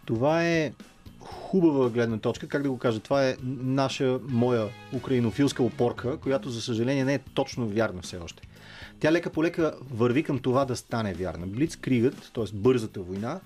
[0.05, 0.73] Това е
[1.25, 6.61] хубава гледна точка, как да го кажа, това е наша, моя украинофилска опорка, която за
[6.61, 8.43] съжаление не е точно вярна все още.
[8.99, 11.47] Тя лека по лека върви към това да стане вярна.
[11.47, 12.43] Блицкригът, т.е.
[12.53, 13.39] бързата война,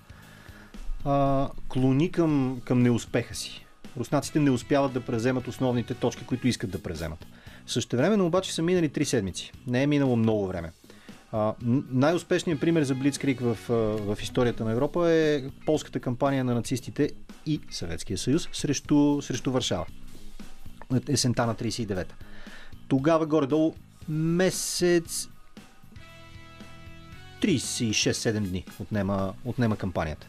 [1.04, 3.66] а, клони към, към неуспеха си.
[3.96, 7.26] Руснаците не успяват да преземат основните точки, които искат да преземат.
[7.66, 9.52] Същевременно обаче са минали три седмици.
[9.66, 10.72] Не е минало много време.
[11.90, 17.10] Най-успешният пример за Блицкрик в, в историята на Европа е полската кампания на нацистите
[17.46, 19.86] и Съветския съюз срещу, срещу Варшава.
[21.08, 22.14] Есента на 39-та.
[22.88, 23.74] Тогава горе-долу
[24.08, 25.28] месец
[27.42, 30.26] 36-7 дни отнема, отнема кампанията.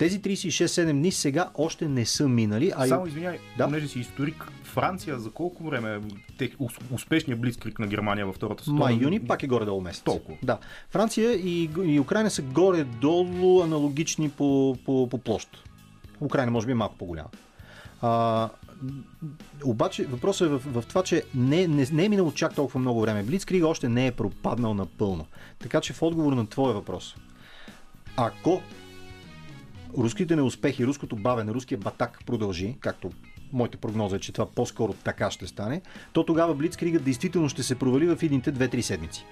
[0.00, 2.72] Тези 36-7 дни сега още не са минали.
[2.76, 3.64] А Само извиняй, да?
[3.64, 6.00] понеже си историк, Франция за колко време
[6.38, 6.50] те,
[6.90, 8.80] успешният близкрик на Германия във Втората световна?
[8.80, 10.02] Май-юни пак е горе-долу месец.
[10.02, 10.38] Толкова.
[10.42, 10.58] Да.
[10.90, 15.48] Франция и, и Украина са горе-долу аналогични по, по, по площ.
[16.20, 17.28] Украина може би е малко по-голяма.
[18.02, 18.48] А,
[19.64, 23.00] обаче въпросът е в, в това, че не, не, не е минало чак толкова много
[23.00, 23.22] време.
[23.22, 25.26] Блицкриг още не е пропаднал напълно.
[25.58, 27.16] Така че в отговор на твоя въпрос,
[28.16, 28.62] ако
[29.98, 33.10] руските неуспехи, руското бавене, руския батак продължи, както
[33.52, 37.74] моята прогноза е, че това по-скоро така ще стане, то тогава Блицкригът действително ще се
[37.74, 39.24] провали в идните 2-3 седмици.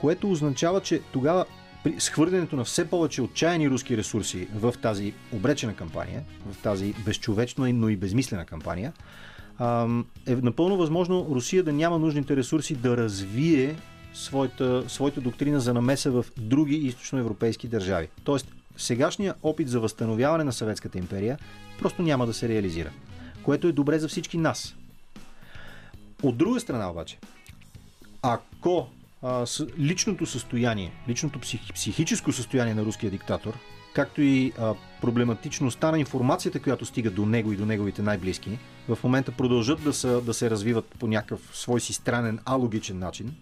[0.00, 1.44] Което означава, че тогава
[1.84, 7.72] при схвърлянето на все повече отчаяни руски ресурси в тази обречена кампания, в тази безчовечна,
[7.72, 8.92] но и безмислена кампания,
[10.26, 13.76] е напълно възможно Русия да няма нужните ресурси да развие
[14.14, 18.08] своята, своята доктрина за намеса в други източноевропейски държави.
[18.24, 21.38] Тоест, сегашният опит за възстановяване на Съветската империя
[21.78, 22.90] просто няма да се реализира.
[23.42, 24.74] Което е добре за всички нас.
[26.22, 27.18] От друга страна обаче,
[28.22, 28.88] ако
[29.22, 33.58] а, с, личното състояние, личното псих, психическо състояние на руския диктатор,
[33.94, 38.98] както и а, проблематичността на информацията, която стига до него и до неговите най-близки, в
[39.04, 43.34] момента продължат да, са, да се развиват по някакъв свой си странен, алогичен начин,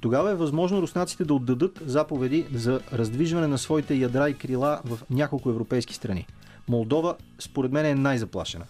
[0.00, 4.98] тогава е възможно руснаците да отдадат заповеди за раздвижване на своите ядра и крила в
[5.10, 6.26] няколко европейски страни.
[6.68, 8.64] Молдова, според мен, е най-заплашена.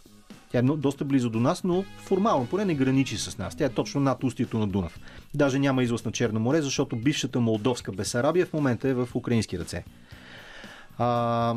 [0.53, 3.57] Тя е доста близо до нас, но формално поне не граничи с нас.
[3.57, 5.01] Тя е точно над устието на Дунав.
[5.35, 9.59] Даже няма излъз на Черно море, защото бившата молдовска Бесарабия в момента е в украински
[9.59, 9.85] ръце.
[10.99, 11.55] А,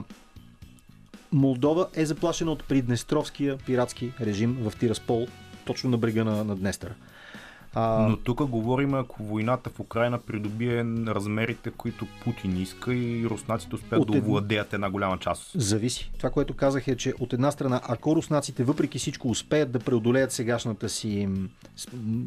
[1.32, 5.28] Молдова е заплашена от Приднестровския пиратски режим в Тираспол,
[5.66, 6.94] точно на брега на, на Днестъра.
[7.74, 8.08] А...
[8.10, 14.12] Но тук говорим, ако войната в Украина придобие размерите, които Путин иска и руснаците успеят
[14.12, 15.52] да овладеят една голяма част.
[15.56, 16.12] Зависи.
[16.18, 20.32] Това, което казах е, че от една страна, ако руснаците въпреки всичко успеят да преодолеят
[20.32, 21.30] сегашната си,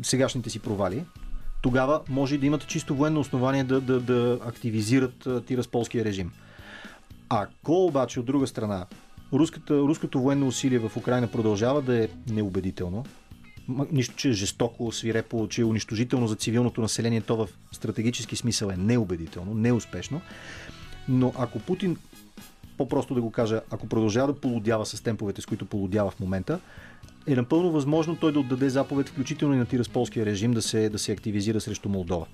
[0.02, 1.04] сегашните си провали,
[1.62, 6.32] тогава може да имат чисто военно основание да, да, да активизират тирасполския режим.
[7.28, 8.86] Ако обаче от друга страна
[9.32, 13.04] руската, руското военно усилие в Украина продължава да е неубедително,
[13.68, 18.68] нищо, че е жестоко, свирепо, че е унищожително за цивилното население, то в стратегически смисъл
[18.68, 20.20] е неубедително, неуспешно.
[21.08, 21.96] Но ако Путин,
[22.78, 26.60] по-просто да го кажа, ако продължава да полудява с темповете, с които полудява в момента,
[27.26, 30.98] е напълно възможно той да отдаде заповед, включително и на тирасполския режим, да се, да
[30.98, 32.26] се активизира срещу Молдова.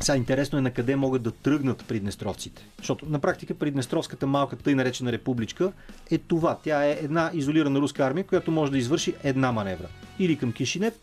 [0.00, 2.66] Сега интересно е на къде могат да тръгнат приднестровците.
[2.78, 5.72] Защото на практика Приднестровската малка тъй наречена републичка
[6.10, 6.58] е това.
[6.62, 9.88] Тя е една изолирана руска армия, която може да извърши една маневра.
[10.18, 10.94] Или към Кишинев,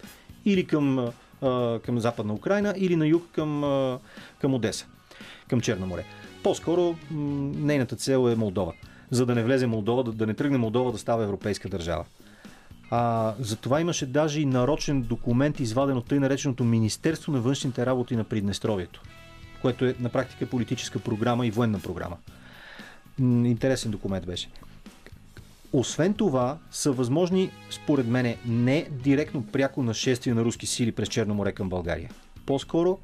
[0.45, 1.11] или към,
[1.85, 3.61] към Западна Украина, или на юг към,
[4.41, 4.85] към Одеса,
[5.49, 6.05] към Черно море.
[6.43, 8.73] По-скоро нейната цел е Молдова.
[9.11, 12.05] За да не влезе Молдова, да не тръгне Молдова да става европейска държава.
[12.89, 17.85] А, за това имаше даже и нарочен документ, изваден от тъй нареченото Министерство на външните
[17.85, 19.01] работи на Приднестровието,
[19.61, 22.17] което е на практика политическа програма и военна програма.
[23.19, 24.49] Интересен документ беше.
[25.73, 31.33] Освен това, са възможни, според мене, не директно пряко нашествие на руски сили през Черно
[31.33, 32.09] море към България.
[32.45, 32.99] По-скоро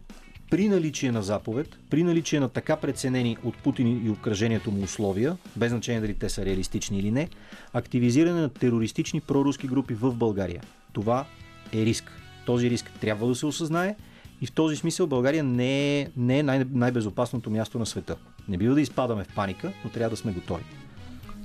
[0.51, 5.37] при наличие на заповед, при наличие на така преценени от Путин и обкръжението му условия,
[5.55, 7.29] без значение дали те са реалистични или не,
[7.73, 10.61] активизиране на терористични проруски групи в България.
[10.93, 11.25] Това
[11.73, 12.11] е риск.
[12.45, 13.95] Този риск трябва да се осъзнае
[14.41, 18.15] и в този смисъл България не е, не е най- най-безопасното място на света.
[18.49, 20.63] Не бива да изпадаме в паника, но трябва да сме готови.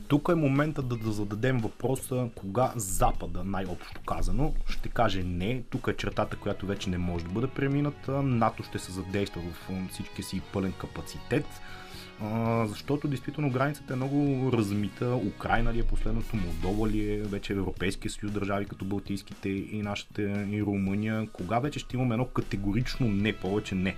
[0.09, 5.63] Тук е момента да, да зададем въпроса кога Запада, най-общо казано, ще каже не.
[5.71, 8.23] Тук е чертата, която вече не може да бъде премината.
[8.23, 11.45] НАТО ще се задейства в всички си пълен капацитет.
[12.23, 15.15] А, защото действително границата е много размита.
[15.17, 20.23] Украина ли е последното, Молдова ли е, вече Европейския съюз, държави като Балтийските и нашата
[20.51, 21.29] и Румъния.
[21.33, 23.97] Кога вече ще имаме едно категорично не, повече не?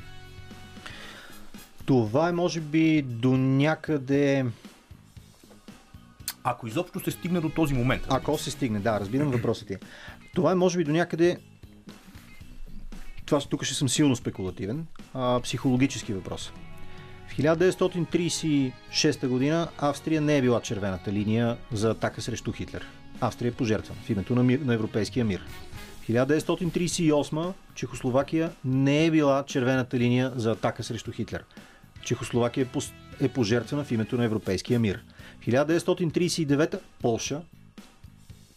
[1.86, 4.46] Това е може би до някъде
[6.50, 8.02] ако изобщо се стигне до този момент.
[8.08, 9.76] Ако се стигне, да, разбирам въпросът ти.
[10.34, 11.38] Това е може би до някъде
[13.28, 16.52] това тук ще съм силно спекулативен, а, психологически въпрос.
[17.28, 22.86] В 1936 година Австрия не е била червената линия за атака срещу Хитлер.
[23.20, 25.44] Австрия е пожертвана в името на, мир, на европейския мир.
[26.02, 31.44] В 1938 Чехословакия не е била червената линия за атака срещу Хитлер.
[32.02, 32.68] Чехословакия е,
[33.20, 35.04] е пожертвана в името на европейския мир.
[35.46, 37.40] 1939 Полша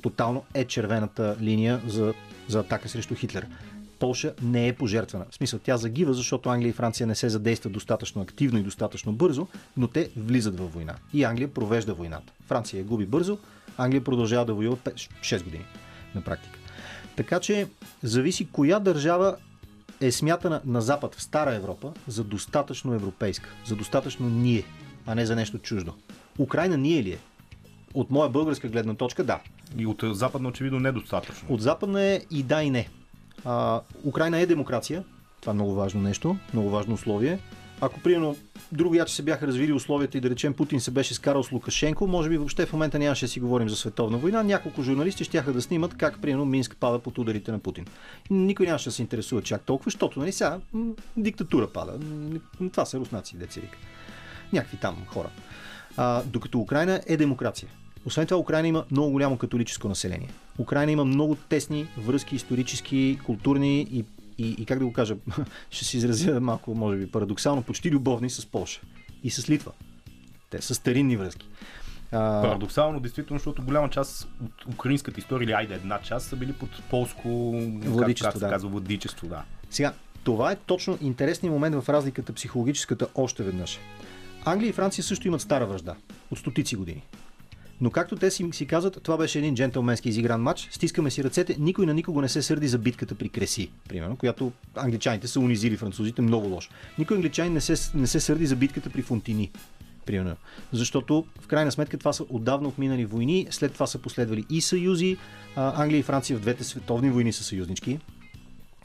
[0.02, 2.14] тотално е червената линия за,
[2.48, 3.48] за атака срещу Хитлер.
[4.00, 5.26] Полша не е пожертвана.
[5.30, 9.14] В смисъл, тя загива, защото Англия и Франция не се задействат достатъчно активно и достатъчно
[9.14, 9.48] бързо,
[9.78, 10.96] но те влизат във война.
[11.14, 12.34] И Англия провежда войната.
[12.48, 13.38] Франция я губи бързо,
[13.78, 15.66] Англия продължава да воюва 6 години
[16.16, 16.60] на практика.
[17.16, 17.68] Така че
[18.04, 19.36] зависи коя държава
[20.02, 24.64] е смятана на Запад в Стара Европа за достатъчно европейска, за достатъчно ние,
[25.08, 25.94] а не за нещо чуждо.
[26.40, 27.20] Украина ние ли е?
[27.94, 29.40] От моя българска гледна точка, да.
[29.78, 31.48] И от западна очевидно недостатъчно.
[31.50, 32.90] От западна е и да и не.
[33.46, 35.04] А, Украина е демокрация.
[35.42, 37.40] Това е много важно нещо, много важно условие.
[37.82, 38.36] Ако примерно
[39.06, 42.30] че се бяха развили условията и да речем Путин се беше скарал с Лукашенко, може
[42.30, 44.44] би въобще в момента нямаше да си говорим за световна война.
[44.44, 47.86] Няколко журналисти ще да снимат как примерно Минск пада под ударите на Путин.
[48.30, 50.60] Никой нямаше да се интересува чак толкова, защото нали сега
[51.18, 52.00] диктатура пада.
[52.72, 53.78] Това са руснаци, деца вика.
[54.54, 55.30] Някакви там хора.
[55.98, 57.70] А, докато Украина е демокрация.
[58.06, 60.30] Освен това, Украина има много голямо католическо население.
[60.60, 64.06] Украина има много тесни връзки, исторически, културни и,
[64.42, 65.16] и, и как да го кажа,
[65.70, 68.82] ще се изразя малко, може би, парадоксално, почти любовни с Польша
[69.24, 69.72] и с Литва.
[70.50, 71.48] Те са старинни връзки.
[72.12, 72.42] А...
[72.42, 76.70] Парадоксално, действително, защото голяма част от украинската история, или айде една част, са били под
[76.90, 77.30] полско
[77.84, 78.50] владичество, как, как да.
[78.50, 79.28] казва, владичество.
[79.28, 79.44] Да.
[79.70, 83.80] Сега, това е точно интересният момент в разликата психологическата още веднъж.
[84.46, 85.96] Англия и Франция също имат стара връжда.
[86.32, 87.04] От стотици години.
[87.82, 91.56] Но както те си, си казват, това беше един джентълменски изигран матч, стискаме си ръцете,
[91.60, 95.78] никой на никого не се сърди за битката при Креси, примерно, която англичаните са унизили
[95.78, 96.70] французите много лошо.
[96.98, 99.52] Никой англичанин не се, не се сърди за битката при Фонтини,
[100.06, 100.36] примерно.
[100.72, 105.18] Защото в крайна сметка това са отдавна отминали войни, след това са последвали и съюзи.
[105.56, 108.00] Англия и Франция в двете световни войни са съюзнички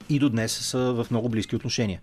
[0.09, 2.01] и до днес са в много близки отношения.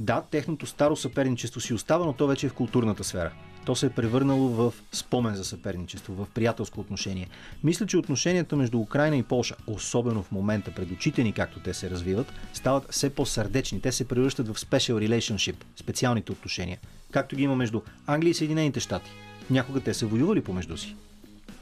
[0.00, 3.32] Да, техното старо съперничество си остава, но то вече е в културната сфера.
[3.66, 7.28] То се е превърнало в спомен за съперничество, в приятелско отношение.
[7.64, 11.74] Мисля, че отношенията между Украина и Полша, особено в момента пред очите ни, както те
[11.74, 13.80] се развиват, стават все по-сърдечни.
[13.80, 16.78] Те се превръщат в special relationship, специалните отношения,
[17.10, 19.10] както ги има между Англия и Съединените щати.
[19.50, 20.96] Някога те са воювали помежду си.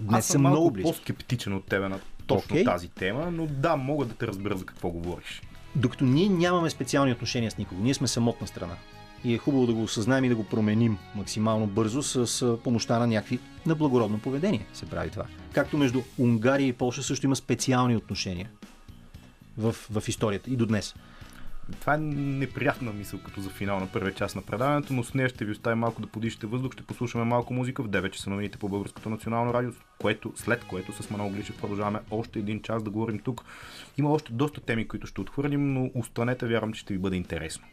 [0.01, 0.91] Днес Аз съм много близко.
[0.93, 2.65] по-скептичен от тебе на точно okay.
[2.65, 5.43] тази тема, но да, мога да те разбера за какво говориш.
[5.77, 8.77] Докато ние нямаме специални отношения с никого, ние сме самотна страна.
[9.25, 13.07] И е хубаво да го осъзнаем и да го променим максимално бързо с помощта на
[13.07, 15.25] някакви на благородно поведение се прави това.
[15.53, 18.51] Както между Унгария и Польша също има специални отношения
[19.59, 20.95] в, в историята и до днес.
[21.81, 25.29] Това е неприятна мисъл като за финал на първия част на предаването, но с нея
[25.29, 28.59] ще ви оставим малко да подишете въздух, ще послушаме малко музика в 9 часа новините
[28.59, 32.91] по Българското национално радио, което, след което с Манол Гличев продължаваме още един час да
[32.91, 33.45] говорим тук.
[33.99, 37.64] Има още доста теми, които ще отхвърлим, но останете, вярвам, че ще ви бъде интересно.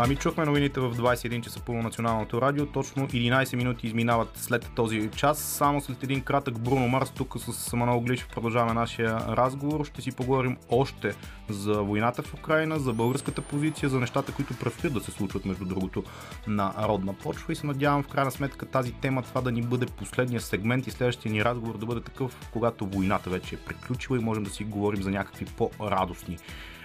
[0.00, 2.66] Ами чухме новините в 21 часа по националното радио.
[2.66, 5.38] Точно 11 минути изминават след този час.
[5.38, 9.84] Само след един кратък Бруно Марс тук с Манол Глишев продължаваме нашия разговор.
[9.84, 11.14] Ще си поговорим още
[11.48, 15.64] за войната в Украина, за българската позиция, за нещата, които предстоят да се случват между
[15.64, 16.04] другото
[16.46, 19.86] на родна почва и се надявам в крайна сметка тази тема това да ни бъде
[19.86, 24.22] последния сегмент и следващия ни разговор да бъде такъв, когато войната вече е приключила и
[24.22, 26.38] можем да си говорим за някакви по-радостни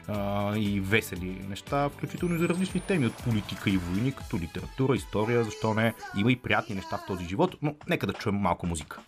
[0.08, 4.96] а, и весели неща, включително и за различни теми от политика и войни, като литература,
[4.96, 5.94] история, защо не.
[6.18, 9.00] Има и приятни неща в този живот, но нека да чуем малко музика.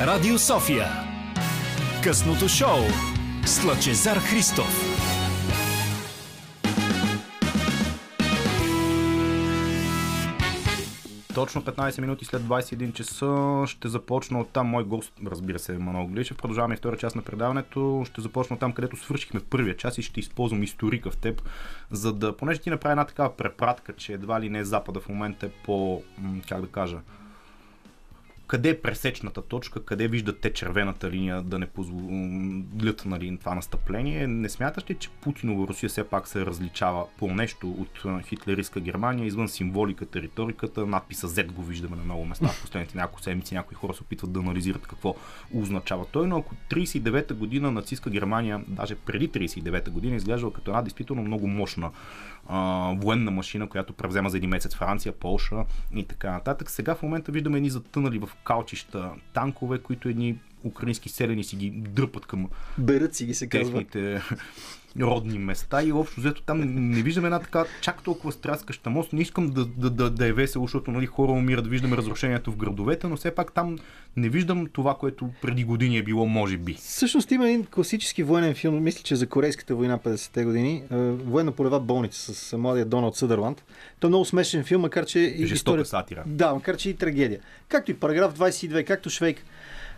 [0.00, 0.88] Радио София.
[2.02, 2.78] Късното шоу
[3.44, 4.89] с Лъчезар Христов.
[11.34, 14.66] Точно 15 минути след 21 часа ще започна от там.
[14.66, 16.36] Мой гост, разбира се, Манол Глишев.
[16.36, 18.02] Продължаваме втора част на предаването.
[18.06, 21.42] Ще започна там, където свършихме първия час и ще използвам историка в теб,
[21.90, 25.46] за да, понеже ти направи една такава препратка, че едва ли не Запада в момента
[25.46, 26.02] е по,
[26.48, 26.98] как да кажа,
[28.50, 34.26] къде е пресечната точка, къде виждате червената линия да не позволят нали, това настъпление.
[34.26, 39.26] Не смяташ ли, че Путинова Русия все пак се различава по нещо от хитлеристка Германия,
[39.26, 43.74] извън символиката, риториката, надписа Z го виждаме на много места в последните няколко седмици, някои
[43.74, 45.14] хора се опитват да анализират какво
[45.54, 50.82] означава той, но ако 39-та година нацистска Германия, даже преди 39-та година, изглеждала като една
[50.82, 51.90] действително много мощна
[52.50, 56.70] а, военна машина, която превзема за един месец Франция, Полша и така нататък.
[56.70, 61.70] Сега в момента виждаме едни затънали в калчища танкове, които едни украински селени си ги
[61.70, 62.48] дърпат към
[62.78, 63.72] Берат си ги се казва.
[63.72, 64.22] техните
[65.00, 69.12] родни места и общо взето там не, не виждаме една така чак толкова стряскаща мост.
[69.12, 72.56] Не искам да, да, да, да е весело, защото нали, хора умират, виждаме разрушението в
[72.56, 73.78] градовете, но все пак там
[74.16, 76.74] не виждам това, което преди години е било, може би.
[76.74, 81.80] Всъщност има един класически военен филм, мисля, че за Корейската война 50-те години, военна полева
[81.80, 83.64] болница с младия Доналд Съдърланд.
[84.00, 85.84] Той е много смешен филм, макар че и Жестока история...
[85.84, 86.22] сатира.
[86.26, 87.40] Да, макар че и трагедия.
[87.68, 89.44] Както и параграф 22, както Швейк.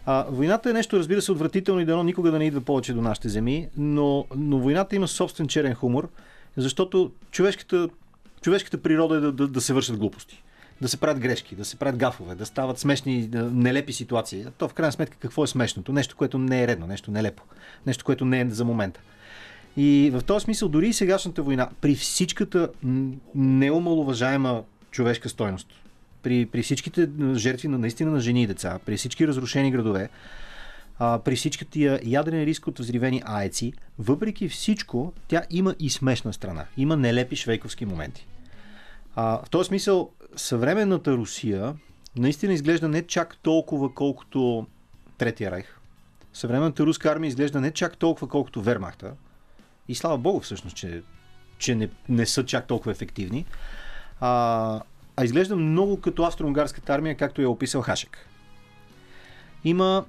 [0.06, 3.02] А, войната е нещо, разбира се, отвратително и дано никога да не идва повече до
[3.02, 6.08] нашите земи, но, но войната има собствен черен хумор,
[6.56, 7.88] защото човешката,
[8.40, 10.42] човешката природа е да, да, да се вършат глупости.
[10.80, 14.46] Да се правят грешки, да се правят гафове, да стават смешни, нелепи ситуации.
[14.58, 15.92] То в крайна сметка какво е смешното?
[15.92, 17.42] Нещо, което не е редно, нещо нелепо,
[17.86, 19.00] нещо, което не е за момента.
[19.76, 22.68] И в този смисъл, дори и сегашната война, при всичката
[23.34, 25.68] неомалуважаема човешка стойност,
[26.22, 30.08] при, при всичките жертви на наистина на жени и деца, при всички разрушени градове,
[30.98, 36.32] а, при всичката тия ядрен риск от взривени аеци, въпреки всичко, тя има и смешна
[36.32, 36.64] страна.
[36.76, 38.26] Има нелепи швейковски моменти.
[39.14, 41.74] А, в този смисъл, съвременната Русия
[42.16, 44.66] наистина изглежда не чак толкова, колкото
[45.18, 45.78] Третия райх.
[46.32, 49.12] Съвременната руска армия изглежда не чак толкова, колкото Вермахта.
[49.88, 51.02] И слава Богу всъщност, че,
[51.58, 53.46] че не, не са чак толкова ефективни.
[54.20, 54.80] А,
[55.16, 58.18] а изглежда много като австро-унгарската армия, както я е описал Хашек.
[59.64, 60.04] Има,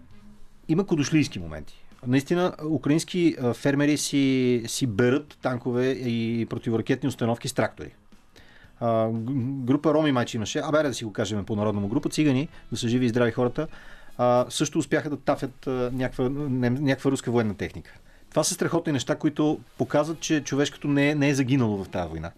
[0.68, 1.84] има кодошлийски моменти.
[2.08, 7.92] Наистина, украински фермери си, си берат танкове и противоракетни установки с трактори.
[8.80, 9.10] А,
[9.66, 12.88] група Роми майче имаше, абе да си го кажем по народному група, цигани, да са
[12.88, 13.68] живи и здрави хората,
[14.18, 17.92] а, също успяха да тафят а, някаква, не, някаква руска военна техника.
[18.30, 22.10] Това са страхотни неща, които показват, че човешкото не е, не е загинало в тази
[22.10, 22.32] война.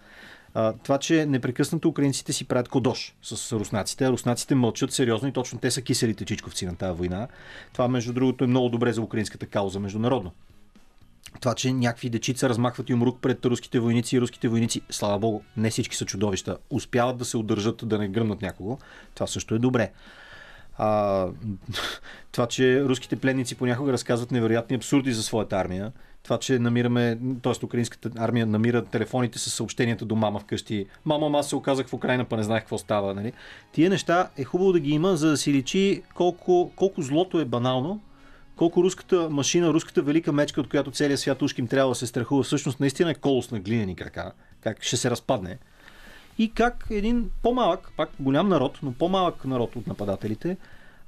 [0.58, 5.32] А, това, че непрекъснато украинците си правят кодош с руснаците, а руснаците мълчат сериозно и
[5.32, 7.28] точно те са киселите чичковци на тази война.
[7.74, 10.32] Това, между другото, е много добре за украинската кауза международно.
[11.40, 15.70] Това, че някакви дечица размахват юмрук пред руските войници и руските войници, слава богу, не
[15.70, 18.78] всички са чудовища, успяват да се удържат да не гръмнат някого,
[19.14, 19.92] това също е добре.
[20.78, 21.28] А,
[22.32, 25.92] това, че руските пленници понякога разказват невероятни абсурди за своята армия,
[26.26, 27.66] това, че намираме, т.е.
[27.66, 30.86] украинската армия намира телефоните с съобщенията до мама вкъщи.
[31.06, 33.14] Мама, аз се оказах в Украина, па не знаех какво става.
[33.14, 33.34] Нали?
[33.72, 37.46] Тия неща е хубаво да ги има, за да си личи колко, колко злото е
[37.46, 38.02] банално,
[38.56, 42.44] колко руската машина, руската велика мечка, от която целият свят ушким трябва да се страхува,
[42.44, 45.58] всъщност наистина е колос на глинени крака, как ще се разпадне.
[46.38, 50.58] И как един по-малък, пак голям народ, но по-малък народ от нападателите,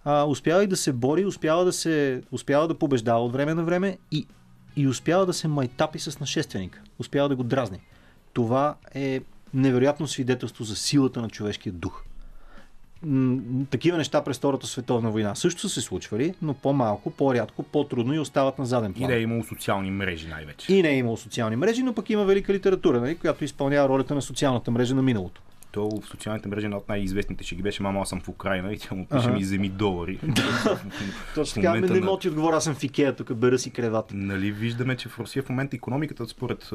[0.06, 3.64] а, успява и да се бори, успява да, се, успява да побеждава от време на
[3.64, 4.28] време и
[4.78, 6.82] и успява да се майтапи с нашественика.
[7.00, 7.80] Успява да го дразни.
[8.34, 9.22] Това е
[9.54, 12.04] невероятно свидетелство за силата на човешкия дух.
[13.70, 18.20] Такива неща през Втората световна война също са се случвали, но по-малко, по-рядко, по-трудно и
[18.20, 19.10] остават на заден план.
[19.10, 20.74] И не е имало социални мрежи най-вече.
[20.74, 24.16] И не е имало социални мрежи, но пък има велика литература, нали, която изпълнява ролята
[24.16, 25.42] на социалната мрежа на миналото.
[25.72, 28.74] То в социалните мрежи една от най-известните ще ги беше Мама, аз съм в Украина
[28.74, 30.20] и тя му пише ми вземи долари.
[31.36, 34.16] Точно така, не на- мога ти отговоря, аз съм в Икея, тук бера си кревата.
[34.16, 36.72] Нали виждаме, че в Русия в момента економиката, според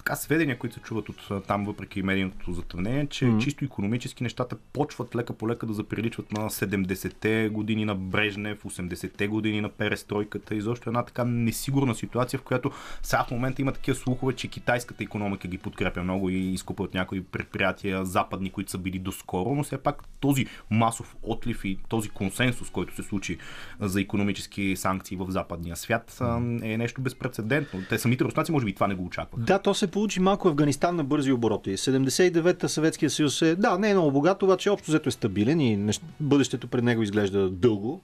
[0.00, 3.38] така сведения, които се чуват от там, въпреки медийното затъмнение, че mm-hmm.
[3.38, 9.28] чисто економически нещата почват лека по лека да заприличват на 70-те години на Брежнев, 80-те
[9.28, 10.54] години на перестройката.
[10.54, 12.70] Изобщо една така несигурна ситуация, в която
[13.02, 17.22] сега в момента има такива слухове, че китайската економика ги подкрепя много и изкупват някои
[17.22, 22.70] предприятия западни, които са били доскоро, но все пак този масов отлив и този консенсус,
[22.70, 23.38] който се случи
[23.80, 26.18] за економически санкции в западния свят,
[26.62, 27.80] е нещо безпредседентно.
[27.88, 29.44] Те самите руснаци може би това не го очакват.
[29.44, 31.76] Да, то се получи малко Афганистан на бързи обороти.
[31.76, 35.76] 79-та Съветския съюз е, да, не е много богат, обаче общо взето е стабилен и
[35.76, 36.02] нещ...
[36.20, 38.00] бъдещето пред него изглежда дълго.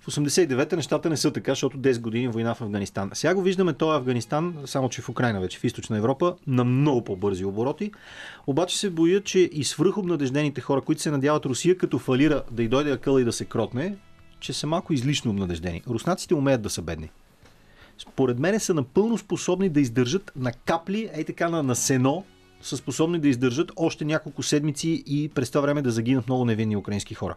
[0.00, 3.10] В 89-та нещата не са така, защото 10 години война в Афганистан.
[3.14, 7.04] Сега го виждаме този Афганистан, само че в Украина вече, в източна Европа, на много
[7.04, 7.92] по-бързи обороти.
[8.46, 12.68] Обаче се боя, че и свръхобнадеждените хора, които се надяват Русия като фалира да й
[12.68, 13.96] дойде акъла и да се кротне,
[14.40, 15.82] че са малко излишно обнадеждени.
[15.88, 17.10] Руснаците умеят да са бедни
[17.98, 22.24] според мен са напълно способни да издържат на капли, ей така на, на сено,
[22.62, 26.76] са способни да издържат още няколко седмици и през това време да загинат много невинни
[26.76, 27.34] украински хора.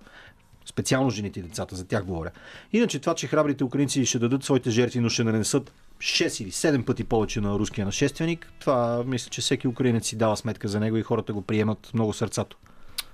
[0.66, 2.32] Специално жените и децата, за тях говоря.
[2.74, 6.86] Иначе това, че храбрите украинци ще дадат своите жертви, но ще нанесат 6 или 7
[6.86, 10.97] пъти повече на руския нашественик, това мисля, че всеки украинец си дава сметка за него
[10.97, 12.57] и хората го приемат много сърцато.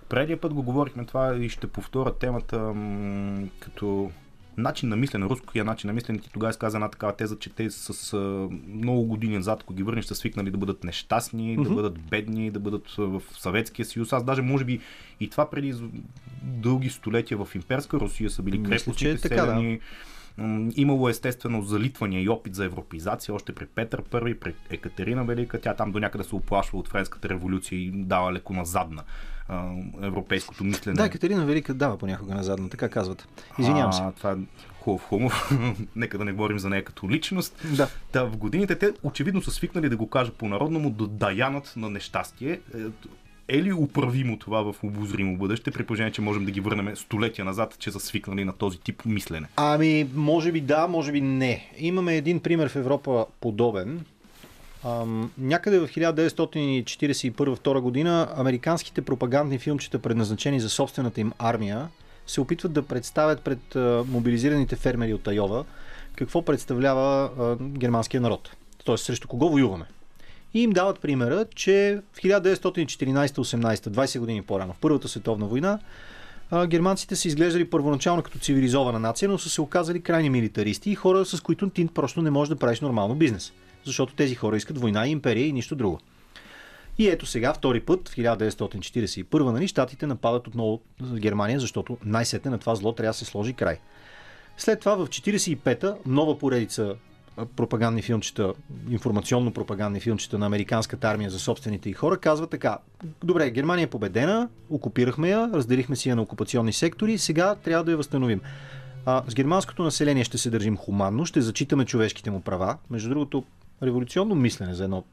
[0.09, 2.73] Предния път го говорихме това и ще повторя темата
[3.59, 4.11] като
[4.57, 6.19] начин на мислене, руския начин на мислене.
[6.19, 8.17] Ти тогава изказа една такава теза, че те с а,
[8.67, 12.59] много години назад, ако ги върнеш, са свикнали да бъдат нещастни, да бъдат бедни, да
[12.59, 14.13] бъдат в Съветския съюз.
[14.13, 14.79] Аз даже може би
[15.19, 15.73] и това преди
[16.43, 19.41] дълги столетия в имперска Русия са били крепостите е така, да.
[19.41, 19.79] селяни.
[20.37, 25.61] М, Имало естествено залитвания и опит за европеизация, още при Петър I, при Екатерина Велика.
[25.61, 29.03] Тя там до някъде се оплашва от Френската революция и дава леко назадна
[29.49, 29.71] а,
[30.01, 30.95] европейското мислене.
[30.95, 33.27] Да, Катерина Велика дава понякога назадна, така казват.
[33.59, 34.01] Извинявам се.
[34.01, 34.35] А, това е
[34.79, 35.49] хубав хумор.
[35.95, 37.65] Нека да не говорим за нея като личност.
[37.77, 37.89] Да.
[38.11, 42.59] Та, в годините те очевидно са свикнали да го кажа по-народному, да даянат на нещастие.
[43.49, 46.95] Е, Е ли управимо това в обозримо бъдеще, при положение, че можем да ги върнем
[46.95, 49.47] столетия назад, че са свикнали на този тип мислене?
[49.55, 51.71] Ами, може би да, може би не.
[51.77, 54.05] Имаме един пример в Европа подобен.
[55.37, 61.87] Някъде в 1941-2 година американските пропагандни филмчета, предназначени за собствената им армия,
[62.27, 63.75] се опитват да представят пред
[64.07, 65.65] мобилизираните фермери от Айова
[66.15, 67.29] какво представлява
[67.61, 68.49] германския народ.
[68.85, 69.85] Тоест, срещу кого воюваме.
[70.53, 75.79] И им дават примера, че в 1914-18, 20 години по-рано, в Първата световна война,
[76.67, 81.25] германците са изглеждали първоначално като цивилизована нация, но са се оказали крайни милитаристи и хора,
[81.25, 83.53] с които ти просто не можеш да правиш нормално бизнес.
[83.87, 85.99] Защото тези хора искат война и империя и нищо друго.
[86.97, 92.57] И ето сега, втори път, в 1941, нали, щатите нападат отново Германия, защото най-сетне на
[92.57, 93.79] това зло трябва да се сложи край.
[94.57, 96.95] След това в 1945-та нова поредица
[97.55, 98.53] пропагандни филмчета,
[98.89, 102.77] информационно-пропагандни филмчета на американската армия за собствените и хора, казва така.
[103.23, 107.91] Добре, Германия е победена, окупирахме я, разделихме си я на окупационни сектори, сега трябва да
[107.91, 108.41] я възстановим.
[109.05, 112.77] А, с германското население ще се държим хуманно, ще зачитаме човешките му права.
[112.89, 113.43] Между другото,
[113.83, 115.03] революционно мислене за едно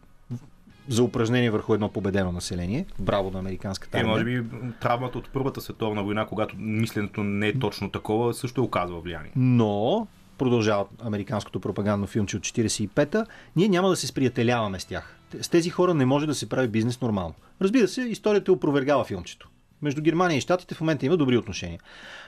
[0.89, 2.87] за упражнение върху едно победено население.
[2.99, 4.13] Браво на американската Е, армия.
[4.13, 4.45] може би
[4.81, 9.31] травмата от Първата световна война, когато мисленето не е точно такова, също е оказва влияние.
[9.37, 10.07] Но,
[10.39, 15.19] продължава американското пропагандно филмче от 45-та, ние няма да се сприятеляваме с тях.
[15.41, 17.35] С тези хора не може да се прави бизнес нормално.
[17.63, 19.49] Разбира се, историята опровергава филмчето.
[19.85, 21.81] Между Германия и Штатите в момента има добри отношения.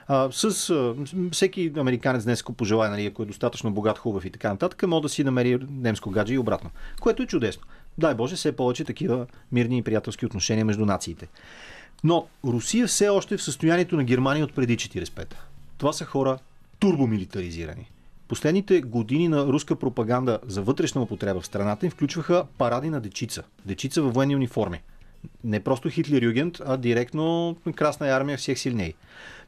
[0.08, 0.94] А, с а,
[1.32, 5.02] всеки американец днес, ако пожелая, нали, ако е достатъчно богат, хубав и така нататък, може
[5.02, 6.70] да си намери немско гадже и обратно.
[7.00, 7.62] Което е чудесно.
[7.98, 11.28] Дай Боже, все повече такива мирни и приятелски отношения между нациите.
[12.04, 15.36] Но Русия все още е в състоянието на Германия от преди 45-та.
[15.78, 16.38] Това са хора
[16.78, 17.90] турбомилитаризирани.
[18.28, 23.42] Последните години на руска пропаганда за вътрешна употреба в страната им включваха паради на дечица.
[23.64, 24.80] Дечица във военни униформи.
[25.44, 28.94] Не просто Хитлер Югент, а директно Красна армия всех силней.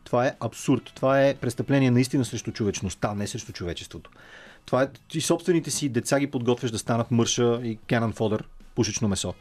[0.04, 0.92] Това е абсурд.
[0.94, 4.10] Това е престъпление наистина срещу човечността, не срещу човечеството.
[4.66, 8.42] Това е, ти собствените си деца ги подготвяш да станат мърша и cannon fodder,
[8.74, 9.34] пушечно месо.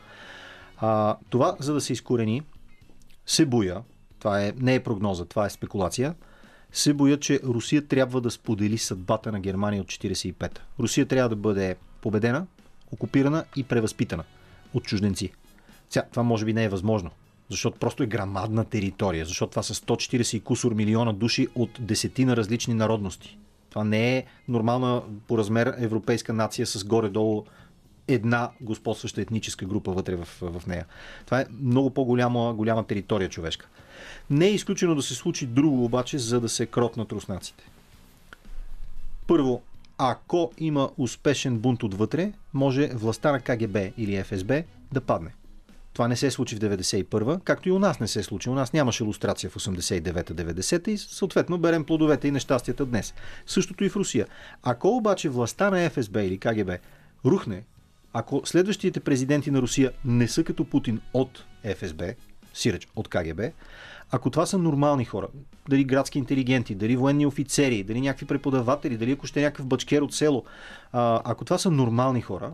[0.78, 2.42] А, това, за да се изкорени,
[3.26, 3.82] се боя,
[4.20, 6.16] това е, не е прогноза, това е спекулация,
[6.72, 10.62] се боя, че Русия трябва да сподели съдбата на Германия от 45-та.
[10.80, 12.48] Русия трябва да бъде победена,
[12.92, 14.24] окупирана и превъзпитана
[14.74, 15.32] от чужденци.
[15.90, 17.10] Сега, това може би не е възможно,
[17.50, 22.38] защото просто е грамадна територия, защото това са 140 и кусор милиона души от десетина
[22.38, 23.38] различни народности.
[23.70, 27.44] Това не е нормална по размер европейска нация с горе-долу
[28.08, 30.86] една господстваща етническа група вътре в, в нея.
[31.26, 33.68] Това е много по-голяма голяма територия човешка.
[34.30, 37.64] Не е изключено да се случи друго обаче, за да се кротнат руснаците.
[39.28, 39.62] Първо,
[39.98, 45.34] ако има успешен бунт отвътре, може властта на КГБ или ФСБ да падне.
[45.98, 48.50] Това не се случи в 91-а, както и у нас не се случи.
[48.50, 53.14] У нас нямаше иллюстрация в 89-90 и съответно берем плодовете и нещастията днес.
[53.46, 54.28] Същото и в Русия.
[54.64, 56.72] Ако обаче властта на ФСБ или КГБ
[57.26, 57.64] рухне,
[58.14, 61.44] ако следващите президенти на Русия не са като Путин от
[61.76, 62.14] ФСБ,
[62.54, 63.42] сиреч от КГБ,
[64.12, 65.28] ако това са нормални хора,
[65.70, 70.02] дали градски интелигенти, дали военни офицери, дали някакви преподаватели, дали ако ще е някакъв бачкер
[70.02, 70.44] от село,
[70.94, 72.52] ако това са нормални хора,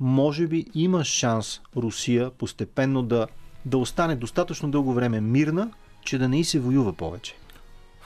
[0.00, 3.26] може би има шанс Русия постепенно да,
[3.64, 5.70] да остане достатъчно дълго време мирна,
[6.04, 7.34] че да не и се воюва повече.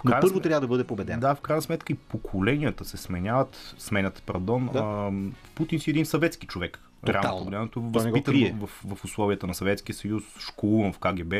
[0.04, 1.20] Но първо сметка, трябва да бъде победен.
[1.20, 4.70] Да, в крайна сметка и поколенията се сменяват, сменят, пардон.
[4.72, 4.78] Да.
[4.78, 5.12] А,
[5.54, 6.80] Путин си един съветски човек.
[7.08, 11.34] Реално погледнато, възпитан в, в, в условията на Съветския съюз, школуван в КГБ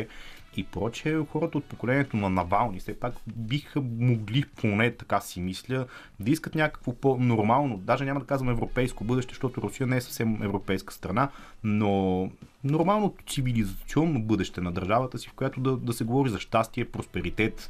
[0.57, 5.85] и прочее, хората от поколението на Навални все пак биха могли, поне така си мисля,
[6.19, 10.43] да искат някакво по-нормално, даже няма да казвам европейско бъдеще, защото Русия не е съвсем
[10.43, 11.29] европейска страна,
[11.63, 12.29] но
[12.63, 17.69] нормално цивилизационно бъдеще на държавата си, в която да, да се говори за щастие, просперитет,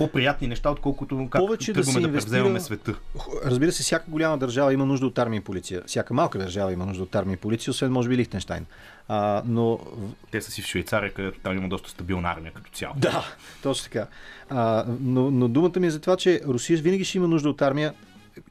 [0.00, 2.94] по-приятни неща, отколкото как Повече да, да превземаме света.
[3.44, 5.82] Разбира се, всяка голяма държава има нужда от армия и полиция.
[5.86, 8.66] Всяка малка държава има нужда от армия и полиция, освен може би Лихтенштайн.
[9.08, 9.78] А, но...
[10.30, 12.94] Те са си в Швейцария, където там има доста стабилна армия като цяло.
[12.96, 13.24] Да,
[13.62, 14.06] точно така.
[14.50, 17.62] А, но, но думата ми е за това, че Русия винаги ще има нужда от
[17.62, 17.94] армия,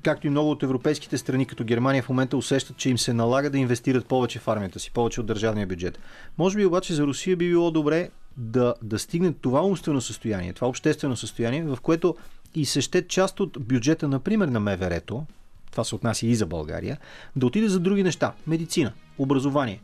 [0.03, 3.49] както и много от европейските страни, като Германия в момента усещат, че им се налага
[3.49, 5.99] да инвестират повече в армията си, повече от държавния бюджет.
[6.37, 10.67] Може би обаче за Русия би било добре да, да стигне това умствено състояние, това
[10.67, 12.15] обществено състояние, в което
[12.55, 15.25] и се ще част от бюджета, например, на МВР-то,
[15.71, 16.97] това се отнася и за България,
[17.35, 18.33] да отиде за други неща.
[18.47, 19.81] Медицина, образование,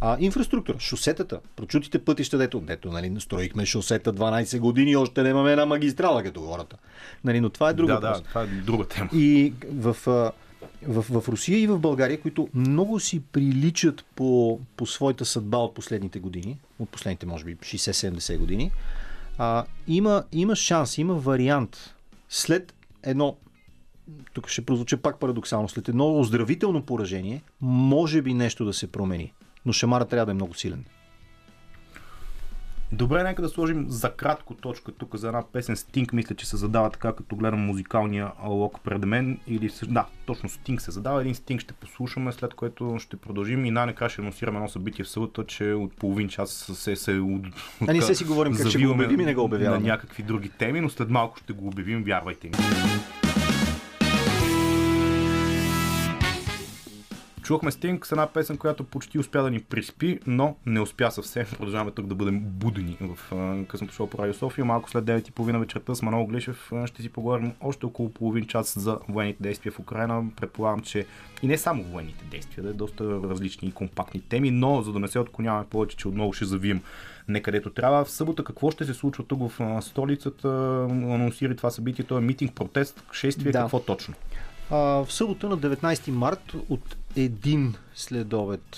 [0.00, 5.66] а, инфраструктура, шосетата, прочутите пътища, дето, дето нали, строихме шосета 12 години, още нямаме една
[5.66, 6.76] магистрала като хората.
[7.24, 9.08] Нали, но това е друга да, да, това е друга тема.
[9.12, 9.96] И в,
[10.86, 15.74] в, в Русия и в България, които много си приличат по, по своята съдба от
[15.74, 18.70] последните години, от последните, може би, 60-70 години,
[19.38, 21.94] а, има, има шанс, има вариант
[22.28, 23.36] след едно
[24.32, 29.32] тук ще прозвуча пак парадоксално, след едно оздравително поражение, може би нещо да се промени
[29.66, 30.84] но шамара трябва да е много силен.
[32.92, 36.12] Добре, нека да сложим за кратко точка тук за една песен Стинг.
[36.12, 39.40] Мисля, че се задава така, като гледам музикалния лок пред мен.
[39.46, 41.20] Или, да, точно Стинг се задава.
[41.20, 45.08] Един Стинг ще послушаме, след което ще продължим и най-накрая ще анонсираме едно събитие в
[45.08, 47.42] събота, че от половин час се, се от,
[47.88, 49.80] а не се си говорим как ще го обявим и не го обявяваме.
[49.80, 52.54] На някакви други теми, но след малко ще го обявим, вярвайте ми.
[57.50, 61.46] Чухме Стинг с една песен, която почти успя да ни приспи, но не успя съвсем.
[61.50, 63.18] Продължаваме тук да бъдем будени в
[63.68, 64.64] късното шоу по Радио София.
[64.64, 68.98] Малко след 9.30 вечерта с Манол Глишев ще си поговорим още около половин час за
[69.08, 70.24] военните действия в Украина.
[70.36, 71.06] Предполагам, че
[71.42, 74.98] и не само военните действия, да е доста различни и компактни теми, но за да
[74.98, 76.82] не се отклоняваме повече, че отново ще завием
[77.28, 78.04] не където трябва.
[78.04, 80.48] В събота какво ще се случва тук в столицата?
[80.90, 83.60] Анонсира това събитие, това е митинг, протест, шествие, да.
[83.60, 84.14] какво точно?
[84.70, 88.76] А, в събота на 19 март от един следобед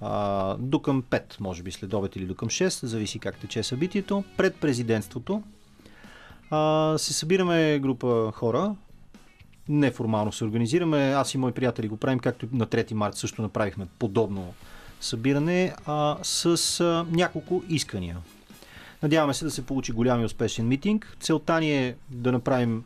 [0.00, 4.24] а, до към 5, може би следобед или до към 6, зависи как тече събитието,
[4.36, 5.42] пред президентството
[6.50, 8.74] а, се събираме група хора,
[9.68, 13.86] неформално се организираме, аз и мои приятели го правим, както на 3 март също направихме
[13.98, 14.54] подобно
[15.00, 18.16] събиране а, с а, няколко искания.
[19.02, 21.16] Надяваме се да се получи голям и успешен митинг.
[21.20, 22.84] Целта ни е да направим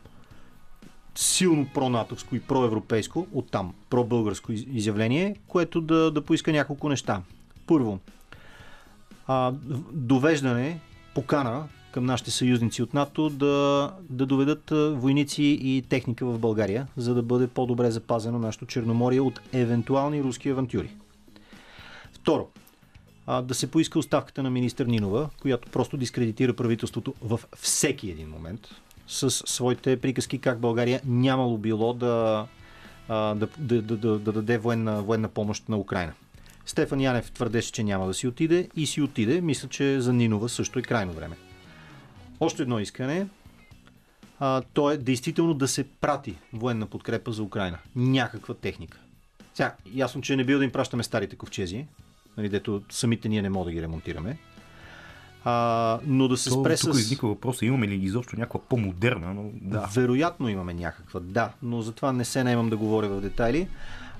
[1.15, 7.21] силно пронатовско и проевропейско, оттам пробългарско изявление, което да, да поиска няколко неща.
[7.67, 7.99] Първо,
[9.27, 9.53] а,
[9.91, 10.79] довеждане,
[11.15, 14.69] покана към нашите съюзници от НАТО да, да доведат
[15.01, 20.49] войници и техника в България, за да бъде по-добре запазено нашето Черноморие от евентуални руски
[20.49, 20.89] авантюри.
[22.13, 22.47] Второ,
[23.27, 28.29] а, да се поиска оставката на министър Нинова, която просто дискредитира правителството в всеки един
[28.29, 28.67] момент,
[29.11, 32.47] с своите приказки как България нямало било да,
[33.09, 36.13] да, да, да, да, да даде военна, военна помощ на Украина.
[36.65, 39.41] Стефан Янев твърдеше, че няма да си отиде и си отиде.
[39.41, 41.37] Мисля, че за Нинова също е крайно време.
[42.39, 43.27] Още едно искане.
[44.39, 47.77] А, то е действително да се прати военна подкрепа за Украина.
[47.95, 48.99] Някаква техника.
[49.53, 51.85] Сега, ясно, че не бил да им пращаме старите ковчези,
[52.37, 54.37] нали, дето самите ние не можем да ги ремонтираме.
[55.45, 56.99] А, но да се То, спре тук с...
[56.99, 59.33] изниква въпроса, имаме ли изобщо някаква по-модерна?
[59.33, 59.89] Но, да.
[59.93, 63.67] Вероятно имаме някаква, да, но затова не се наемам да говоря в детайли.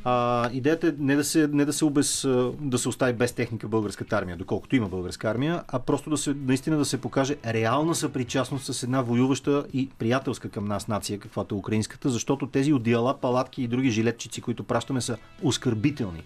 [0.04, 2.28] А, идеята е не да се, не да се, обез,
[2.60, 6.34] да се остави без техника българската армия, доколкото има българска армия, а просто да се,
[6.34, 11.56] наистина да се покаже реална съпричастност с една воюваща и приятелска към нас нация, каквато
[11.56, 16.24] е украинската, защото тези одеяла, палатки и други жилетчици, които пращаме, са оскърбителни.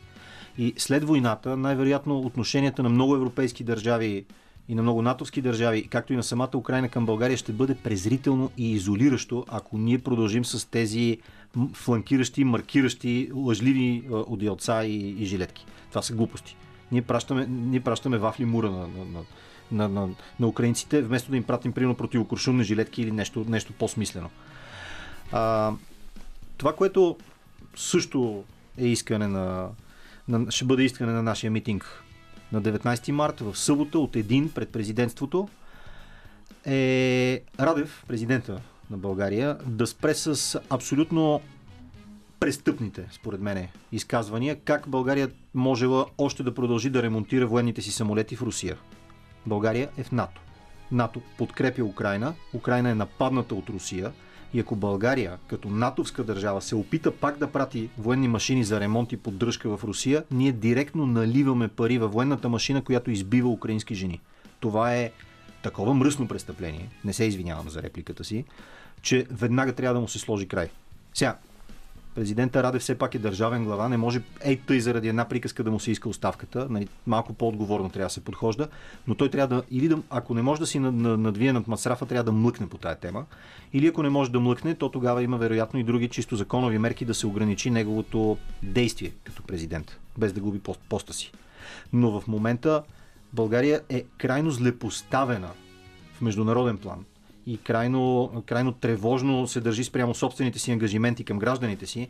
[0.58, 4.26] И след войната, най-вероятно отношенията на много европейски държави
[4.70, 8.52] и на много натовски държави, както и на самата Украина към България, ще бъде презрително
[8.58, 11.18] и изолиращо, ако ние продължим с тези
[11.74, 15.66] фланкиращи, маркиращи, лъжливи одеялца и, и жилетки.
[15.90, 16.56] Това са глупости.
[16.92, 19.24] Ние пращаме, ние пращаме вафли мура на, на, на,
[19.72, 20.10] на, на,
[20.40, 24.30] на украинците, вместо да им пратим примерно противокуршумни жилетки или нещо, нещо по-смислено.
[25.32, 25.74] А,
[26.58, 27.18] това, което
[27.76, 28.44] също
[28.78, 29.70] е искане на,
[30.28, 32.04] на, ще бъде искане на нашия митинг
[32.52, 35.50] на 19 марта в събота от един пред президентството
[36.66, 41.42] е Радев, президента на България, да спре с абсолютно
[42.40, 48.36] престъпните, според мен, изказвания, как България можела още да продължи да ремонтира военните си самолети
[48.36, 48.78] в Русия.
[49.46, 50.42] България е в НАТО.
[50.92, 54.12] НАТО подкрепя Украина, Украина е нападната от Русия
[54.56, 59.12] и ако България, като натовска държава, се опита пак да прати военни машини за ремонт
[59.12, 64.22] и поддръжка в Русия, ние директно наливаме пари във военната машина, която избива украински жени.
[64.60, 65.12] Това е
[65.64, 68.46] такова мръсно престъпление, не се извинявам за репликата си,
[69.02, 70.70] че веднага трябва да му се сложи край.
[71.14, 71.38] Сега,
[72.16, 75.72] президента Радев все пак е държавен глава, не може ей тъй заради една приказка да
[75.72, 78.68] му се иска оставката, нали, малко по-отговорно трябва да се подхожда,
[79.08, 82.24] но той трябва да, или да, ако не може да си надвие над масрафа, трябва
[82.24, 83.26] да млъкне по тая тема,
[83.74, 87.06] или ако не може да млъкне, то тогава има вероятно и други чисто законови мерки
[87.06, 91.32] да се ограничи неговото действие като президент, без да губи пост, поста си.
[91.94, 92.84] Но в момента
[93.34, 95.50] България е крайно злепоставена
[96.14, 97.06] в международен план
[97.48, 102.10] и крайно, крайно тревожно се държи спрямо собствените си ангажименти към гражданите си,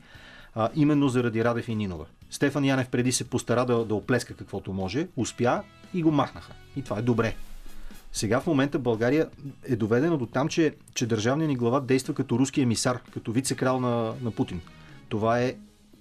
[0.55, 2.05] а, именно заради Радев и Нинова.
[2.31, 5.63] Стефан Янев преди се постара да, да оплеска каквото може, успя
[5.93, 6.53] и го махнаха.
[6.75, 7.35] И това е добре.
[8.13, 9.29] Сега в момента България
[9.67, 13.79] е доведена до там, че, че държавният ни глава действа като руски емисар, като вице-крал
[13.79, 14.61] на, на Путин.
[15.09, 15.55] Това е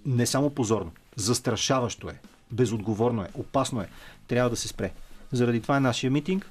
[0.07, 2.18] не само позорно, застрашаващо е,
[2.53, 3.89] безотговорно е, опасно е.
[4.28, 4.93] Трябва да се спре.
[5.32, 6.51] Заради това е нашия митинг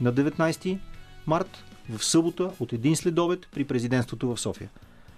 [0.00, 0.78] на 19
[1.26, 4.70] март в събота от един следобед при президентството в София.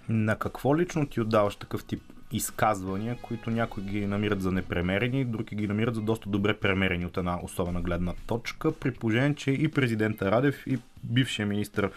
[0.09, 2.03] На какво лично ти отдаваш такъв тип
[2.33, 7.17] изказвания, които някои ги намират за непремерени, други ги намират за доста добре премерени от
[7.17, 11.91] една особена гледна точка, при положение, че и президента Радев и бившия министр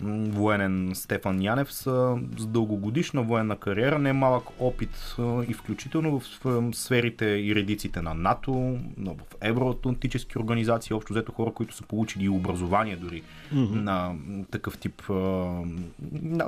[0.00, 2.16] военен Стефан Янев с
[2.46, 5.16] дългогодишна военна кариера, не малък опит
[5.48, 11.74] и включително в сферите и редиците на НАТО, в евроатлантически организации, общо взето хора, които
[11.74, 13.22] са получили и образование дори
[13.54, 13.74] mm-hmm.
[13.74, 14.14] на
[14.50, 15.02] такъв тип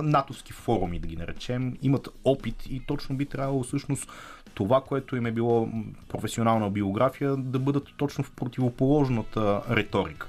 [0.02, 4.10] натовски форуми, да ги наречем, имат опит и точно би трябвало всъщност
[4.54, 5.68] това, което им е било
[6.08, 10.28] професионална биография, да бъдат точно в противоположната риторика.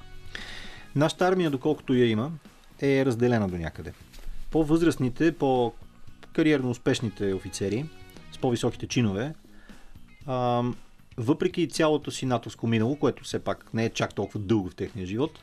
[0.95, 2.31] Нашата армия, доколкото я има,
[2.81, 3.93] е разделена до някъде.
[4.51, 7.85] По-възрастните, по-кариерно успешните офицери
[8.31, 9.33] с по-високите чинове,
[10.25, 10.63] а,
[11.17, 15.05] въпреки цялото си натовско минало, което все пак не е чак толкова дълго в техния
[15.05, 15.39] живот,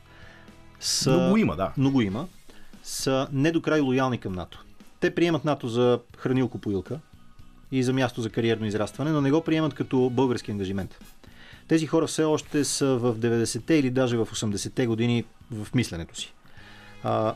[0.79, 1.73] са, много има, да.
[1.77, 2.27] Много има,
[2.83, 4.65] са не до край лоялни към НАТО.
[4.99, 6.99] Те приемат НАТО за хранилко-поилка
[7.71, 10.99] и за място за кариерно израстване, но не го приемат като български ангажимент.
[11.67, 16.33] Тези хора все още са в 90-те или даже в 80-те години в мисленето си.
[17.07, 17.33] А,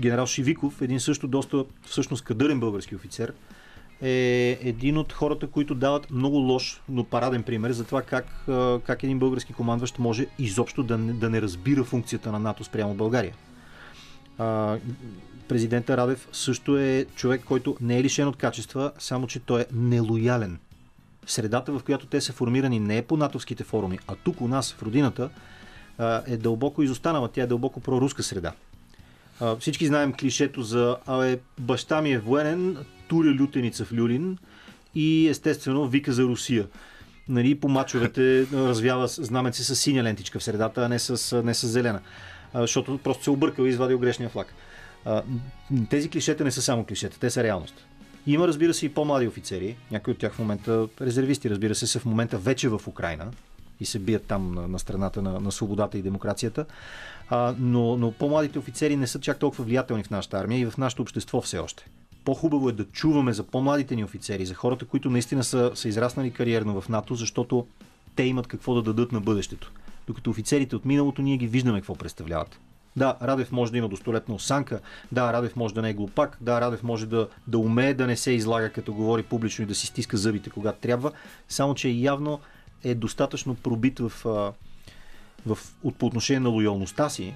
[0.00, 3.32] генерал Шивиков, един също доста всъщност кадърен български офицер,
[4.02, 8.26] е един от хората, които дават много лош, но параден пример за това как,
[8.84, 12.94] как един български командващ може изобщо да не, да не разбира функцията на НАТО спрямо
[12.94, 13.34] България.
[14.38, 14.78] А,
[15.48, 19.66] президента Радев също е човек, който не е лишен от качества, само че той е
[19.72, 20.58] нелоялен.
[21.26, 24.72] Средата, в която те са формирани, не е по натовските форуми, а тук у нас,
[24.72, 25.30] в родината,
[26.26, 27.28] е дълбоко изостанала.
[27.28, 28.52] Тя е дълбоко проруска среда.
[29.60, 32.76] Всички знаем клишето за абе, баща ми е военен,
[33.08, 34.38] туря лютеница в Люлин
[34.94, 36.66] и естествено вика за Русия.
[37.28, 41.66] Нали, по мачовете развява знаменце с синя лентичка в средата, а не с, не с
[41.66, 42.00] зелена.
[42.54, 44.54] А, защото просто се объркал и извадил грешния флаг.
[45.04, 45.22] А,
[45.90, 47.86] тези клишета не са само клишета, те са реалност.
[48.26, 49.76] Има, разбира се, и по-млади офицери.
[49.90, 53.30] Някои от тях в момента, резервисти, разбира се, са в момента вече в Украина
[53.80, 56.66] и се бият там на, на страната на, на свободата и демокрацията.
[57.30, 60.78] А, но, но по-младите офицери не са чак толкова влиятелни в нашата армия и в
[60.78, 61.86] нашето общество все още.
[62.24, 66.30] По-хубаво е да чуваме за по-младите ни офицери, за хората, които наистина са, са израснали
[66.30, 67.66] кариерно в НАТО, защото
[68.16, 69.72] те имат какво да дадат на бъдещето.
[70.06, 72.60] Докато офицерите от миналото ние ги виждаме какво представляват.
[72.96, 74.80] Да, Радев може да има достолепна осанка,
[75.12, 78.16] да, Радев може да не е глупак, да, Радев може да, да умее да не
[78.16, 81.12] се излага като говори публично и да си стиска зъбите когато трябва,
[81.48, 82.40] само че явно
[82.84, 84.26] е достатъчно пробит в,
[85.46, 87.34] в, от, по отношение на лоялността си,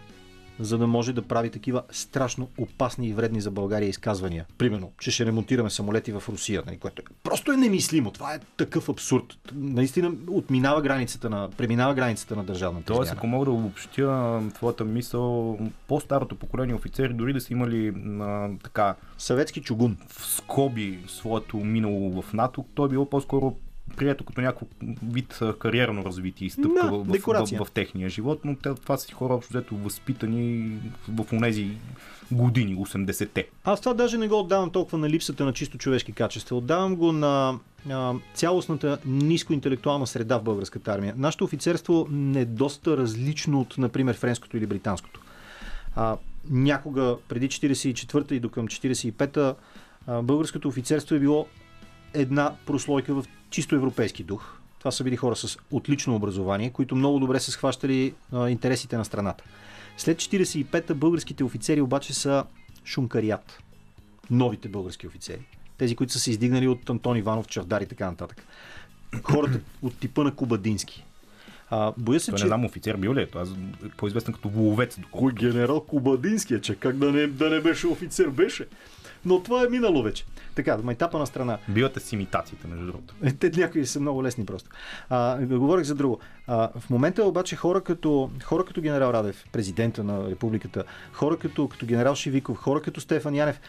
[0.61, 4.47] за да може да прави такива страшно опасни и вредни за България изказвания.
[4.59, 8.11] Примерно, че ще ремонтираме самолети в Русия, нали, което е, просто е немислимо.
[8.11, 9.25] Това е такъв абсурд.
[9.55, 15.59] Наистина отминава границата на, преминава границата на държавната Тоест, ако мога да обобщя твоята мисъл,
[15.89, 18.95] по-старото поколение офицери, дори да са имали а, така...
[19.19, 19.97] Съветски чугун.
[20.09, 23.57] В скоби своето минало в НАТО, той е било по-скоро
[23.95, 24.67] прието като някакво
[25.03, 28.97] вид кариерно развитие и стъпка да, в, в, в, в, техния живот, но те, това
[28.97, 30.79] са хора общо взето възпитани
[31.09, 31.71] в тези
[32.33, 33.49] години, 80-те.
[33.65, 36.57] Аз това даже не го отдавам толкова на липсата на чисто човешки качества.
[36.57, 37.59] Отдавам го на
[37.91, 41.15] а, цялостната нискоинтелектуална среда в българската армия.
[41.17, 45.21] Нашето офицерство не е доста различно от, например, френското или британското.
[45.97, 46.17] А,
[46.51, 49.55] някога преди 44-та и до към 45-та
[50.23, 51.47] българското офицерство е било
[52.15, 53.25] една прослойка в
[53.55, 54.59] чисто европейски дух.
[54.79, 59.05] Това са били хора с отлично образование, които много добре са схващали а, интересите на
[59.05, 59.45] страната.
[59.97, 62.45] След 45-та българските офицери обаче са
[62.85, 63.63] шумкарият.
[64.31, 65.41] Новите български офицери.
[65.79, 68.47] Тези, които са се издигнали от Антон Иванов, Чавдар и така нататък.
[69.23, 71.05] Хората от типа на Кубадински.
[71.71, 72.45] А, боя се, Той че...
[72.45, 74.99] не знам офицер бил ли е, това е по-известен като воловец.
[75.11, 78.67] Кой генерал Кубадински е, че как да не, да не беше офицер, беше.
[79.27, 80.25] Но това е минало вече.
[80.55, 81.59] Така, майтапа на страна.
[81.69, 83.15] Бивате с имитациите, между другото.
[83.23, 84.71] Е, те някои са много лесни просто.
[85.11, 86.21] А, говорих за друго.
[86.47, 91.69] А, в момента обаче хора като, хора като генерал Радев, президента на републиката, хора като,
[91.69, 93.61] като генерал Шивиков, хора като Стефан Янев,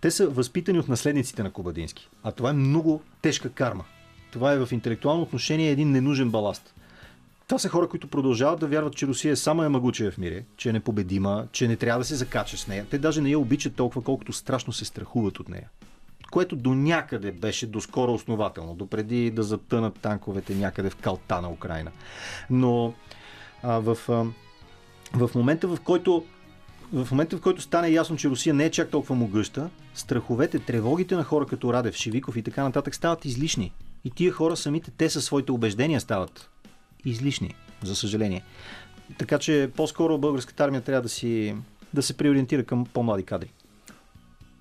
[0.00, 2.08] те са възпитани от наследниците на Кубадински.
[2.22, 3.84] А това е много тежка карма.
[4.32, 6.74] Това е в интелектуално отношение един ненужен баласт.
[7.52, 10.68] Това са хора, които продължават да вярват, че Русия е само Ямагучия в мире, че
[10.68, 12.86] е непобедима, че не трябва да се закача с нея.
[12.90, 15.68] Те даже не я обичат толкова, колкото страшно се страхуват от нея.
[16.30, 21.90] Което до някъде беше доскоро основателно, допреди да затънат танковете някъде в калта на Украина.
[22.50, 22.94] Но
[23.62, 24.24] а, в, а,
[25.14, 26.24] в момента, в който
[26.92, 31.14] в момента, в който стане ясно, че Русия не е чак толкова могъща, страховете, тревогите
[31.14, 33.72] на хора като Радев, Шивиков и така нататък стават излишни.
[34.04, 36.51] И тия хора самите, те със своите убеждения стават
[37.04, 38.42] излишни, за съжаление.
[39.18, 41.56] Така че по-скоро българската армия трябва да, си,
[41.94, 43.52] да се приориентира към по-млади кадри.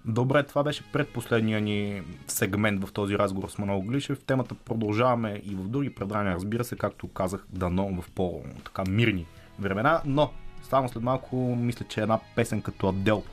[0.06, 4.20] Добре, това беше предпоследния ни сегмент в този разговор с Манол Глишев.
[4.20, 9.26] Темата продължаваме и в други предания, разбира се, както казах, дано в по-така мирни
[9.60, 10.32] времена, но
[10.70, 13.24] само след малко мисля, че една песен като Адел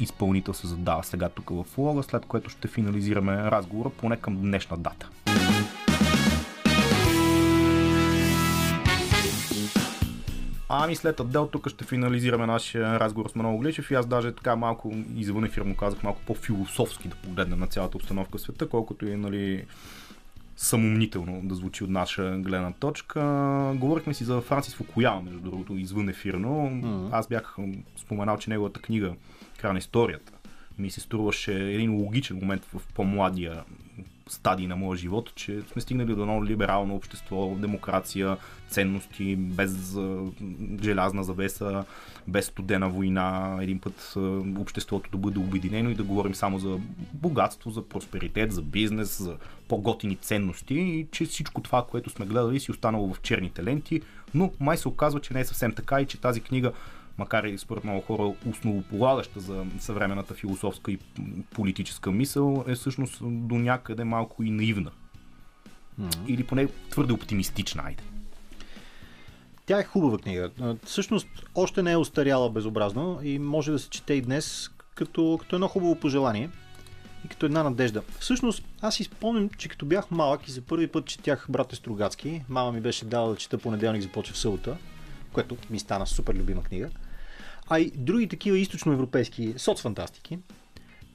[0.00, 4.76] изпълнител се задава сега тук в влога, след което ще финализираме разговора поне към днешна
[4.76, 5.10] дата.
[10.68, 14.56] Ами след Адел тук ще финализираме нашия разговор с Манол Гличев и аз даже така
[14.56, 19.06] малко извън ефир му казах малко по-философски да погледнем на цялата обстановка в света, колкото
[19.06, 19.64] и нали,
[20.56, 23.20] самомнително да звучи от наша гледна точка.
[23.74, 26.48] Говорихме си за Франсис Фукуяма, между другото, извън ефирно.
[26.48, 27.08] Mm-hmm.
[27.12, 27.56] Аз бях
[27.96, 29.14] споменал, че неговата книга
[29.60, 30.32] Край на историята
[30.78, 33.64] ми се струваше един логичен момент в по-младия
[34.28, 38.36] стадии на моя живот, че сме стигнали до едно либерално общество, демокрация,
[38.68, 39.98] ценности, без
[40.82, 41.84] желязна завеса,
[42.28, 44.14] без студена война, един път
[44.58, 46.78] обществото да бъде обединено и да говорим само за
[47.12, 49.36] богатство, за просперитет, за бизнес, за
[49.68, 54.02] по-готини ценности и че всичко това, което сме гледали си останало в черните ленти,
[54.34, 56.72] но май се оказва, че не е съвсем така и че тази книга
[57.18, 60.98] макар и според много хора основополагаща за съвременната философска и
[61.54, 64.90] политическа мисъл, е всъщност до някъде малко и наивна.
[66.00, 66.26] Mm-hmm.
[66.26, 68.02] Или поне твърде оптимистична, айде.
[69.66, 70.50] Тя е хубава книга.
[70.84, 75.56] Всъщност, още не е устаряла безобразно и може да се чете и днес като, като
[75.56, 76.50] едно хубаво пожелание
[77.24, 78.02] и като една надежда.
[78.18, 82.44] Всъщност, аз си спомням, че като бях малък и за първи път четях Брате Стругацки,
[82.48, 84.76] мама ми беше дала да чета понеделник започва в събота,
[85.32, 86.90] което ми стана супер любима книга
[87.68, 90.38] а и други такива източноевропейски соцфантастики,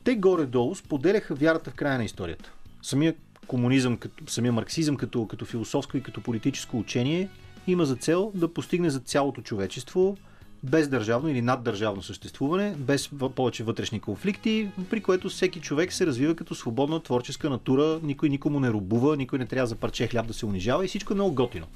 [0.04, 2.52] те горе-долу споделяха вярата в края на историята.
[2.82, 3.14] Самия
[3.48, 7.30] комунизъм, като, самия марксизъм като, като философско и като политическо учение
[7.68, 10.18] има за цел да постигне за цялото човечество
[10.64, 16.36] без държавно или наддържавно съществуване, без повече вътрешни конфликти, при което всеки човек се развива
[16.36, 20.34] като свободна творческа натура, никой никому не рубува, никой не трябва за парче хляб да
[20.34, 21.68] се унижава и всичко е много готино.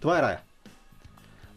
[0.00, 0.40] Това е рая.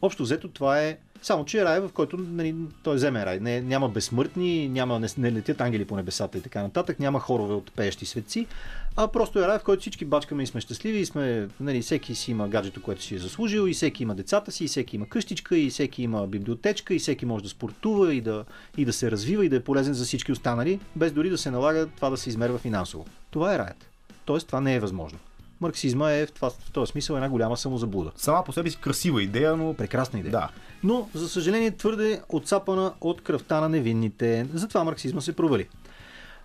[0.02, 3.40] Общо взето това е само, че е рай, в който нали, той вземе рай.
[3.40, 7.54] Не, няма безсмъртни, няма, не, не летят ангели по небесата и така нататък, няма хорове
[7.54, 8.48] от пеещи светци,
[8.96, 12.16] а просто е рай, в който всички бачкаме и сме щастливи и сме, нали, всеки
[12.16, 15.06] си има гаджето, което си е заслужил, и всеки има децата си, и всеки има
[15.06, 18.46] къщичка, и всеки има библиотечка, и всеки може да спортува и да,
[18.78, 21.52] и да се развива и да е полезен за всички останали, без дори да се
[21.52, 23.06] налага това да се измерва финансово.
[23.32, 23.90] Това е раят.
[24.26, 25.20] Тоест, това не е възможно.
[25.62, 28.12] Марксизма е в, това, в този смисъл една голяма самозаблуда.
[28.16, 29.74] Сама по себе си красива идея, но...
[29.74, 30.32] Прекрасна идея.
[30.32, 30.50] Да.
[30.84, 34.48] Но, за съжаление, твърде отцапана от кръвта на невинните.
[34.54, 35.68] Затова марксизма се провали.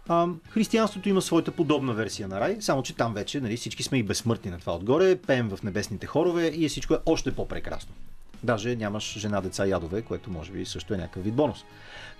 [0.08, 3.98] А, християнството има своята подобна версия на рай, само че там вече нали, всички сме
[3.98, 7.94] и безсмъртни на това отгоре, пеем в небесните хорове и е всичко е още по-прекрасно.
[8.42, 11.64] Даже нямаш жена, деца, ядове, което може би също е някакъв вид бонус.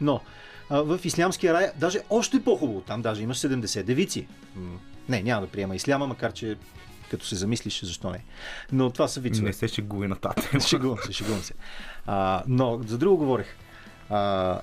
[0.00, 0.20] Но
[0.70, 2.80] в ислямския рай даже още по-хубаво.
[2.80, 4.26] Там даже имаш 70 девици.
[5.08, 6.56] Не, няма да приема исляма, макар че
[7.10, 8.24] като се замислиш, защо не.
[8.72, 9.46] Но това са вицове.
[9.46, 10.62] Не се шегуй нататък.
[10.66, 11.54] Шегувам се, шегувам се.
[12.06, 13.56] А, но за друго говорех.
[14.10, 14.60] А,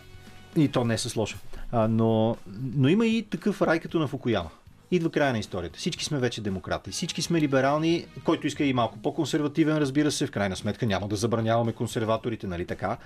[0.55, 1.37] и то не е с лошо.
[1.71, 2.37] А, но,
[2.75, 4.49] но има и такъв рай като на Фукуяма.
[4.91, 5.79] Идва края на историята.
[5.79, 6.91] Всички сме вече демократи.
[6.91, 10.27] Всички сме либерални, който иска и малко по-консервативен, разбира се.
[10.27, 12.97] В крайна сметка няма да забраняваме консерваторите, нали така?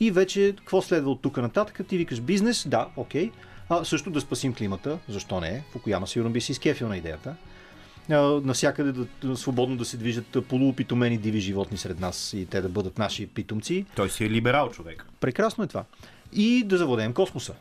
[0.00, 1.80] И вече, какво следва от тук нататък?
[1.88, 3.30] Ти викаш бизнес, да, окей.
[3.68, 5.64] А, също да спасим климата, защо не?
[5.72, 7.34] Фукуяма сигурно би си изкефил на идеята
[8.08, 12.98] навсякъде да, свободно да се движат полуопитомени диви животни сред нас и те да бъдат
[12.98, 13.86] наши питомци.
[13.96, 15.06] Той си е либерал човек.
[15.20, 15.84] Прекрасно е това.
[16.32, 17.54] И да завладеем космоса.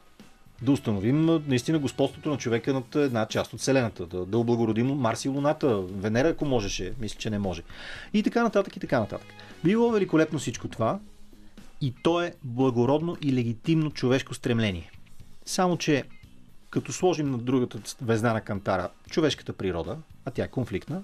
[0.62, 4.06] Да установим наистина господството на човека над една част от Вселената.
[4.06, 6.94] Да, да облагородим Марс и Луната, Венера, ако можеше.
[7.00, 7.62] Мисля, че не може.
[8.14, 9.28] И така нататък, и така нататък.
[9.64, 11.00] Било великолепно всичко това.
[11.82, 14.92] И то е благородно и легитимно човешко стремление.
[15.46, 16.04] Само, че
[16.70, 21.04] като сложим на другата звезда на кантара човешката природа, а тя е конфликтна,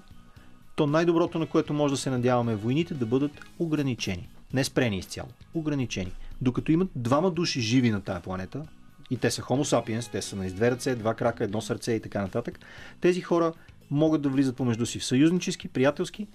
[0.76, 4.28] то най-доброто, на което може да се надяваме е войните да бъдат ограничени.
[4.52, 6.12] Не спрени изцяло, ограничени.
[6.40, 8.66] Докато имат двама души живи на тая планета,
[9.10, 12.00] и те са Homo sapiens, те са на две ръце, два крака, едно сърце и
[12.00, 12.60] така нататък,
[13.00, 13.52] тези хора
[13.90, 16.26] могат да влизат помежду си в съюзнически, приятелски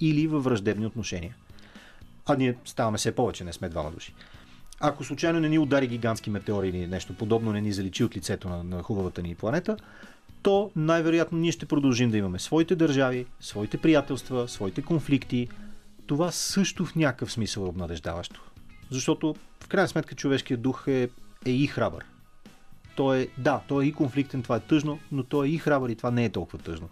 [0.00, 1.34] или във враждебни отношения.
[2.26, 4.14] А ние ставаме все повече, не сме двама души.
[4.80, 8.48] Ако случайно не ни удари гигантски метеор или нещо подобно не ни заличи от лицето
[8.48, 9.76] на, на хубавата ни планета,
[10.42, 15.48] то най-вероятно ние ще продължим да имаме своите държави, своите приятелства, своите конфликти.
[16.06, 18.42] Това също в някакъв смисъл е обнадеждаващо.
[18.90, 19.34] Защото
[19.64, 21.08] в крайна сметка човешкият дух е,
[21.46, 22.04] е и храбър.
[22.96, 25.88] Той е, да, той е и конфликтен, това е тъжно, но той е и храбър
[25.88, 26.88] и това не е толкова тъжно.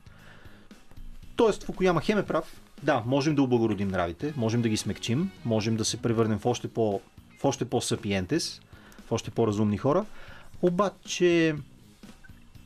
[1.37, 2.61] Тоест, Фукуяма Хем е прав.
[2.83, 6.69] Да, можем да облагородим нравите, можем да ги смекчим, можем да се превърнем в още
[6.69, 7.01] по
[7.41, 8.61] в още по-сапиентес,
[9.07, 10.05] в още по-разумни хора,
[10.63, 11.55] обаче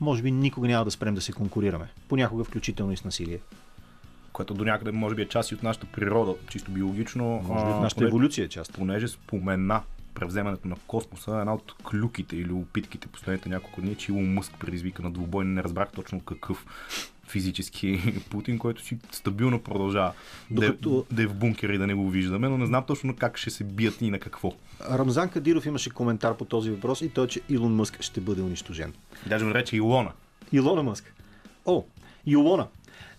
[0.05, 1.87] може би никога няма да спрем да се конкурираме.
[2.07, 3.39] Понякога включително и с насилие.
[4.33, 7.25] Което до някъде може би е част и от нашата природа, чисто биологично.
[7.25, 8.73] Може би а, от нашата поне- еволюция е част.
[8.73, 9.81] Понеже спомена
[10.15, 14.53] превземането на космоса, една от клюките или опитките последните няколко дни, е, че Илон Мъск
[14.59, 16.65] предизвика на двубой, не разбрах точно какъв
[17.27, 20.13] физически Путин, който си стабилно продължава
[20.51, 22.83] Докато- да, е, да е в бункер и да не го виждаме, но не знам
[22.87, 24.53] точно как ще се бият и на какво.
[24.91, 28.41] Рамзан Кадиров имаше коментар по този въпрос и той, е, че Илон Мъск ще бъде
[28.41, 28.93] унищожен.
[29.27, 30.11] Даже му рече Илона.
[30.51, 31.13] Илона Мъск.
[31.65, 31.83] О,
[32.25, 32.67] Илона.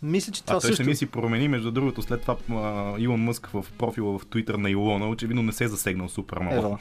[0.02, 0.82] Мисля, че това А той също...
[0.82, 4.54] ще ми си промени, между другото, след това а, Илон Мъск в профила в Твитър
[4.54, 6.56] на Илона, очевидно не се е засегнал супер много.
[6.56, 6.78] Ева.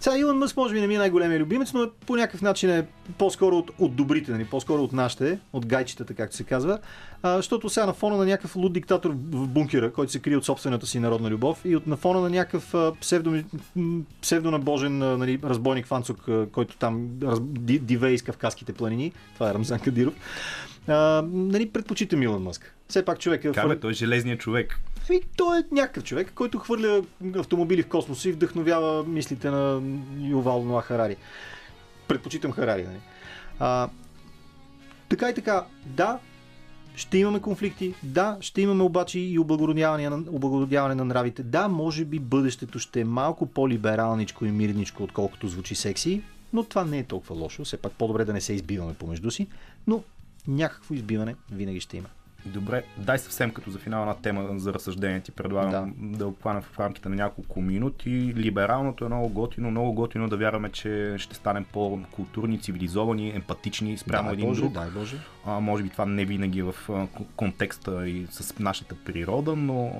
[0.00, 2.86] Сега Илон Мъск може би не ми е най-големия любимец, но по някакъв начин е
[3.18, 4.44] по-скоро от, от добрите, нали?
[4.44, 6.78] по-скоро от нашите, от гайчетата, както се казва.
[7.22, 10.44] А, защото сега на фона на някакъв луд диктатор в бункера, който се крие от
[10.44, 13.42] собствената си народна любов и от, на фона на някакъв псевдо,
[14.22, 19.80] псевдонабожен нали, разбойник Фанцук, който там раз, ди, дивее из Кавказските планини, това е Рамзан
[19.80, 20.14] Кадиров,
[20.88, 22.74] а, нали, предпочитам Илон Мъск.
[22.88, 23.52] Все пак човек е...
[23.52, 24.80] Как бе, той е железният човек.
[25.12, 27.02] И той е някакъв човек, който хвърля
[27.36, 29.82] автомобили в космоса и вдъхновява мислите на
[30.18, 31.16] Ювал Ноа Харари.
[32.08, 32.98] Предпочитам Харари, нали?
[33.58, 33.88] А,
[35.08, 36.18] така и така, да,
[36.96, 41.42] ще имаме конфликти, да, ще имаме обаче и облагородяване на, облагородяване на нравите.
[41.42, 46.22] Да, може би бъдещето ще е малко по-либералничко и мирничко, отколкото звучи секси,
[46.52, 47.64] но това не е толкова лошо.
[47.64, 49.46] Все пак по-добре да не се избиваме помежду си,
[49.86, 50.02] но
[50.48, 52.08] някакво избиване винаги ще има.
[52.46, 56.80] Добре, дай съвсем като за финална тема за разсъждение ти предлагам да, да обхвана в
[56.80, 58.10] рамките на няколко минути.
[58.36, 64.28] Либералното е много готино, много готино да вярваме, че ще станем по-културни, цивилизовани, емпатични спрямо
[64.28, 64.72] дай един Боже, друг.
[64.72, 65.16] дай Боже.
[65.46, 66.74] А, може би това не винаги е в
[67.36, 69.92] контекста и с нашата природа, но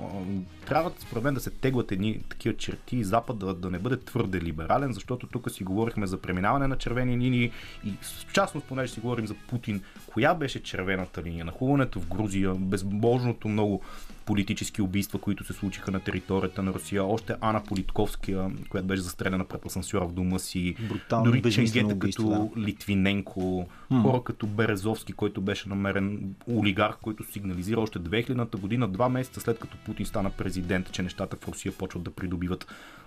[0.67, 3.97] трябва според мен да се теглят едни такива черти и Запад да, да не бъде
[3.97, 7.51] твърде либерален, защото тук си говорихме за преминаване на червени линии
[7.85, 11.45] и в частност, понеже си говорим за Путин, коя беше червената линия?
[11.45, 13.81] Нахуването в Грузия Грузия, безбожното много
[14.25, 17.05] политически убийства, които се случиха на територията на Русия.
[17.05, 20.77] Още Ана Политковския, която беше застреляна пред асансьора в дома си.
[20.89, 23.69] Брутално, Дори ченгета убийство, като Литвиненко,
[24.03, 29.59] хора като Березовски, който беше намерен олигарх, който сигнализира още 2000-та година, два месеца след
[29.59, 32.67] като Путин стана президент, че нещата в Русия почват да придобиват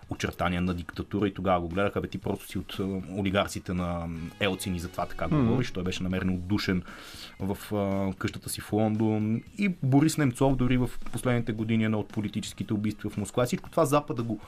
[0.10, 2.80] очертания на диктатура и тогава го гледаха, бе ти просто си от
[3.18, 4.08] олигарсите на
[4.40, 5.46] Елцин и затова така mm-hmm.
[5.46, 5.72] говориш.
[5.72, 6.84] Той беше намерен отдушен
[7.40, 11.98] в а, къщата си в Лондон и Борис Немцов дори в последните години е на
[11.98, 13.46] от политическите убийства в Москва.
[13.46, 14.40] Всичко това Запада го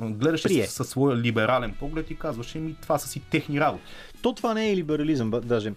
[0.00, 0.66] гледаше Прие.
[0.66, 3.84] със своя либерален поглед и казваше ми това са си техни работи.
[4.22, 5.72] То това не е либерализъм, даже.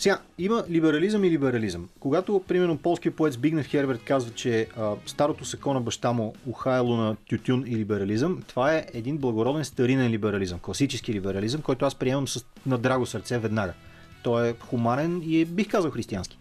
[0.00, 1.88] Сега, има либерализъм и либерализъм.
[2.00, 6.96] Когато, примерно, полският поет Збигнев Херберт казва, че а, старото сако на баща му ухаяло
[6.96, 12.28] на тютюн и либерализъм, това е един благороден старинен либерализъм, класически либерализъм, който аз приемам
[12.28, 13.72] с, на драго сърце веднага.
[14.22, 16.38] Той е хуманен и е, бих казал, християнски.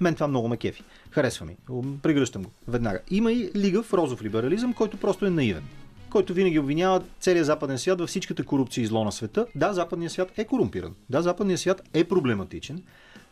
[0.00, 0.82] Мен това много ме кефи.
[1.10, 1.56] Харесва ми.
[2.02, 3.00] Прегръщам го веднага.
[3.10, 5.64] Има и лига в розов либерализъм, който просто е наивен
[6.10, 9.46] който винаги обвинява целия западен свят във всичката корупция и зло на света.
[9.54, 10.94] Да, западният свят е корумпиран.
[11.10, 12.82] Да, западният свят е проблематичен,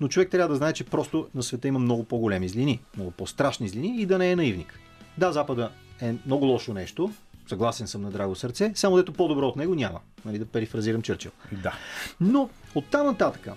[0.00, 3.68] но човек трябва да знае, че просто на света има много по-големи злини, много по-страшни
[3.68, 4.80] злини и да не е наивник.
[5.18, 5.70] Да, Запада
[6.00, 7.10] е много лошо нещо,
[7.48, 10.00] съгласен съм на драго сърце, само дето по-добро от него няма.
[10.24, 11.30] Нали, да перифразирам Чърчил.
[11.52, 11.74] Да.
[12.20, 13.48] Но от там нататък,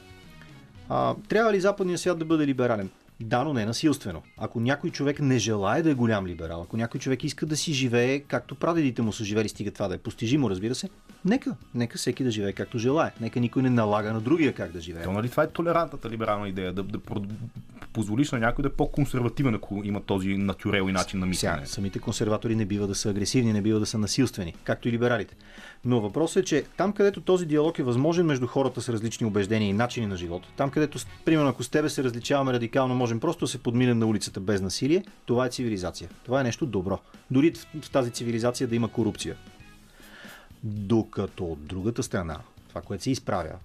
[0.89, 2.89] а, трябва ли западният свят да бъде либерален?
[3.19, 4.22] Да, но не насилствено.
[4.38, 7.73] Ако някой човек не желая да е голям либерал, ако някой човек иска да си
[7.73, 10.89] живее както прадедите му са живели, стига това да е постижимо, разбира се,
[11.26, 13.11] нека, нека всеки да живее както желая.
[13.22, 15.03] Нека никой не налага на другия как да живее.
[15.03, 16.99] То, нали, това е толерантната либерална идея, да, да
[17.94, 21.65] позволиш на някой да е по-консервативен, ако има този натюрел и начин на Сега, мислене.
[21.65, 25.35] самите консерватори не бива да са агресивни, не бива да са насилствени, както и либералите.
[25.85, 29.69] Но въпросът е, че там, където този диалог е възможен между хората с различни убеждения
[29.69, 33.45] и начини на живота, там, където, примерно, ако с тебе се различаваме радикално, можем просто
[33.45, 36.09] да се подминем на улицата без насилие, това е цивилизация.
[36.25, 36.99] Това е нещо добро.
[37.31, 39.35] Дори в тази цивилизация да има корупция.
[40.63, 42.39] Докато от другата страна,
[42.69, 43.55] това, което се изправя,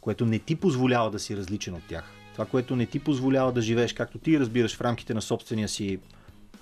[0.00, 3.62] което не ти позволява да си различен от тях, това, което не ти позволява да
[3.62, 5.98] живееш както ти разбираш в рамките на собствения си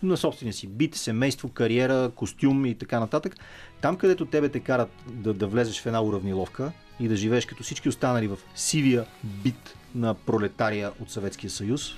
[0.02, 3.36] на собствения си бит, семейство, кариера, костюм и така нататък.
[3.80, 7.62] Там, където тебе те карат да, да влезеш в една уравниловка и да живееш като
[7.62, 11.94] всички останали в сивия бит на пролетария от Съветския съюз,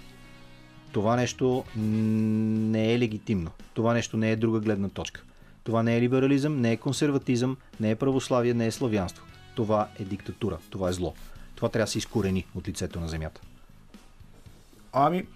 [0.93, 3.51] това нещо не е легитимно.
[3.75, 5.23] Това нещо не е друга гледна точка.
[5.65, 9.25] Това не е либерализъм, не е консерватизъм, не е православие, не е славянство.
[9.55, 11.15] Това е диктатура, това е зло.
[11.55, 13.41] Това трябва да се изкорени от лицето на земята.
[14.93, 15.27] Ами,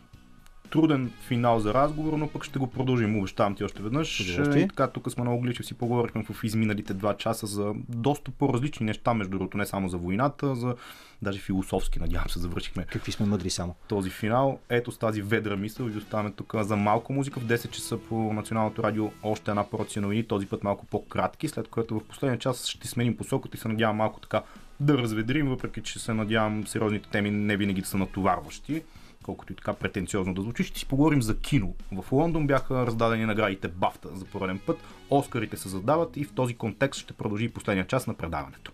[0.70, 4.20] труден финал за разговор, но пък ще го продължим, обещавам ти още веднъж.
[4.20, 4.62] Удоволствие.
[4.62, 8.86] И така, тук сме много гличи, си поговорихме в изминалите два часа за доста по-различни
[8.86, 10.74] неща, между другото, не само за войната, за
[11.22, 13.74] даже философски, надявам се, завършихме Какви сме мъдри само.
[13.88, 14.58] този финал.
[14.68, 17.40] Ето с тази ведра мисъл ви оставаме тук за малко музика.
[17.40, 21.68] В 10 часа по Националното радио още една порция новини, този път малко по-кратки, след
[21.68, 24.42] което в последния час ще сменим посоката и се надявам малко така
[24.80, 28.82] да разведрим, въпреки че се надявам сериозните теми не винаги да са натоварващи
[29.26, 31.74] колкото и така претенциозно да звучи, ще си поговорим за кино.
[31.92, 34.78] В Лондон бяха раздадени наградите Бафта за пореден път,
[35.10, 38.72] Оскарите се задават и в този контекст ще продължи последния час на предаването.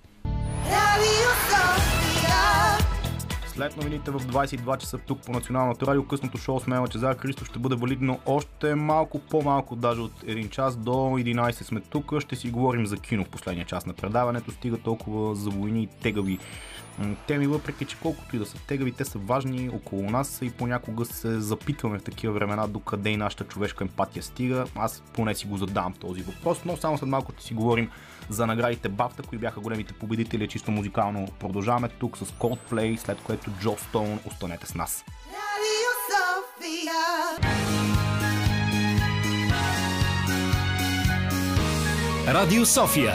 [3.46, 7.44] След новините в 22 часа тук по Националното радио, късното шоу с мен Лъчезар Христо
[7.44, 12.20] ще бъде валидно още малко по-малко, даже от един час до 11 сме тук.
[12.20, 14.50] Ще си говорим за кино в последния час на предаването.
[14.50, 16.38] Стига толкова за войни и тегави
[17.26, 21.04] теми, въпреки че колкото и да са тегави, те са важни около нас и понякога
[21.04, 24.64] се запитваме в такива времена докъде и нашата човешка емпатия стига.
[24.76, 27.90] Аз поне си го задавам този въпрос, но само след малко ще си говорим
[28.28, 31.28] за наградите Бафта, кои бяха големите победители, чисто музикално.
[31.40, 34.18] Продължаваме тук с Coldplay, след което Джо Стоун.
[34.26, 35.04] Останете с нас.
[35.12, 37.02] Radio Sofia.
[42.34, 43.14] Радио София.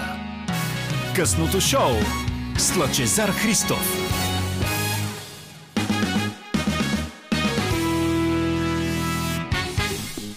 [1.15, 1.91] Късното шоу
[2.57, 4.17] с Лъчезар Христов.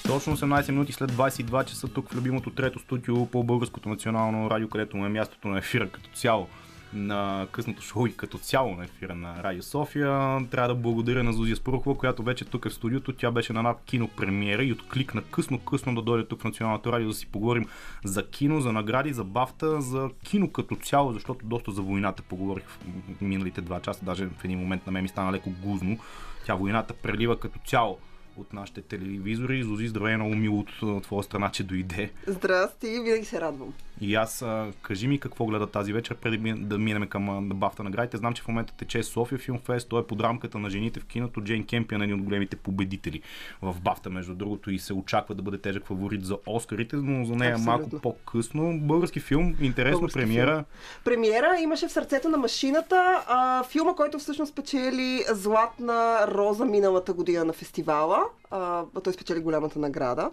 [0.07, 4.69] Точно 18 минути след 22 часа тук в любимото трето студио по Българското национално радио,
[4.69, 6.49] където му е мястото на ефира като цяло
[6.93, 10.39] на късното шоу и като цяло на ефира на Радио София.
[10.51, 13.12] Трябва да благодаря на Зузия Спорухова, която вече тук е в студиото.
[13.12, 17.15] Тя беше на една кинопремиера и откликна късно-късно да дойде тук в Националното радио да
[17.15, 17.67] си поговорим
[18.05, 22.65] за кино, за награди, за бафта, за кино като цяло, защото доста за войната поговорих
[22.69, 22.79] в
[23.21, 24.05] миналите два часа.
[24.05, 25.99] Даже в един момент на мен ми стана леко гузно.
[26.47, 27.99] Тя войната прелива като цяло
[28.41, 29.62] от нашите телевизори.
[29.62, 32.11] Зози, здравей, много мило от твоя страна, че дойде.
[32.27, 33.73] Здрасти, винаги се радвам.
[34.01, 38.17] И аз, а, кажи ми какво гледа тази вечер, преди да минем към бафта наградите.
[38.17, 39.89] Знам, че в момента тече София Филм Фест.
[39.89, 41.41] Той е под рамката на жените в киното.
[41.41, 43.23] Джейн Кемпион е един от големите победители
[43.62, 47.37] в бафта, между другото, и се очаква да бъде тежък фаворит за Оскарите, но за
[47.37, 47.73] нея Абсолютно.
[47.73, 48.79] малко по-късно.
[48.81, 50.65] Български филм, интересно, Български премиера.
[51.05, 57.45] Премиера имаше в сърцето на машината а, филма, който всъщност спечели Златна роза миналата година
[57.45, 58.25] на фестивала.
[58.31, 60.31] now А, той спечели голямата награда.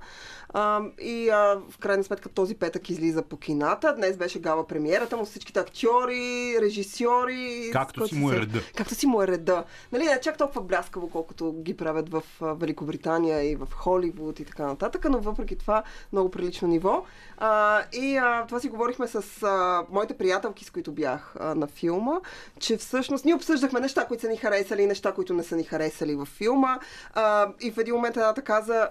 [0.50, 3.96] А, и а, в крайна сметка този петък излиза по кината.
[3.96, 7.70] Днес беше гала премиерата му с всичките актьори, режисьори.
[7.74, 8.60] Както си му е реда.
[8.76, 9.64] Както си му е реда.
[9.92, 14.66] Нали, не чак толкова бляскаво, колкото ги правят в Великобритания и в Холивуд и така
[14.66, 15.84] нататък, но въпреки това
[16.14, 17.04] много прилично ниво.
[17.38, 21.68] А, и а, това си говорихме с а, моите приятелки, с които бях а, на
[21.68, 22.20] филма,
[22.60, 25.64] че всъщност ние обсъждахме неща, които са ни харесали и неща, които не са ни
[25.64, 26.80] харесали във филма.
[27.14, 28.90] А, и в един момент едната каза,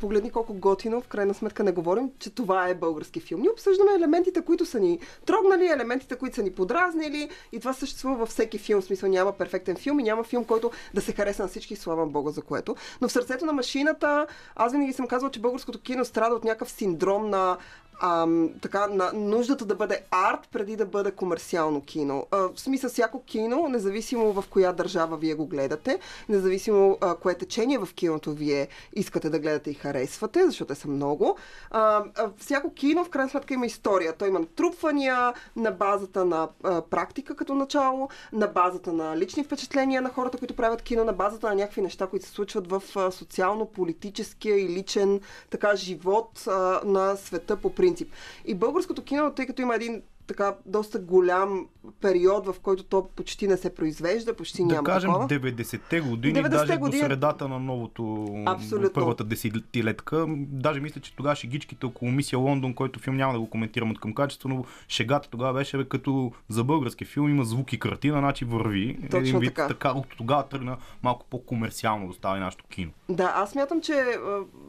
[0.00, 3.40] погледни колко готино, в крайна сметка не говорим, че това е български филм.
[3.40, 8.16] Ние обсъждаме елементите, които са ни трогнали, елементите, които са ни подразнили и това съществува
[8.16, 8.80] във всеки филм.
[8.80, 12.06] В смисъл няма перфектен филм и няма филм, който да се хареса на всички, слава
[12.06, 12.76] Бога за което.
[13.00, 14.26] Но в сърцето на машината,
[14.56, 17.58] аз винаги съм казвала, че българското кино страда от някакъв синдром на
[18.02, 22.26] ам, така, на нуждата да бъде арт преди да бъде комерциално кино.
[22.30, 25.98] А, в смисъл всяко кино, независимо в коя държава вие го гледате,
[26.28, 30.88] независимо а, кое течение в киното вие искате да гледате и харесвате, защото те са
[30.88, 31.36] много,
[31.70, 34.12] а, а, всяко кино в крайна сметка има история.
[34.12, 40.02] Той има натрупвания на базата на а, практика като начало, на базата на лични впечатления
[40.02, 44.56] на хората, които правят кино, на базата на някакви неща, които се случват в социално-политическия
[44.56, 48.08] и личен така живот а, на света по принцип.
[48.44, 51.66] И българското кино, тъй като има един така доста голям
[52.00, 55.28] период, в който то почти не се произвежда, почти Да няма кажем такова.
[55.28, 58.90] 90-те години, 90-те даже години- до средата на новото, Абсолютно.
[58.92, 60.26] първата десетилетка.
[60.38, 64.00] Даже мисля, че тогава шегичките около мисия Лондон, който филм няма да го коментирам от
[64.00, 68.18] към качество, но шегата тогава беше бе, като за български филм има звук и картина,
[68.18, 68.98] значи върви.
[69.02, 69.68] Точно Един вид, така.
[69.68, 69.90] така.
[69.90, 72.90] От тогава тръгна малко по-комерциално да става нашето кино.
[73.08, 74.04] Да, аз смятам, че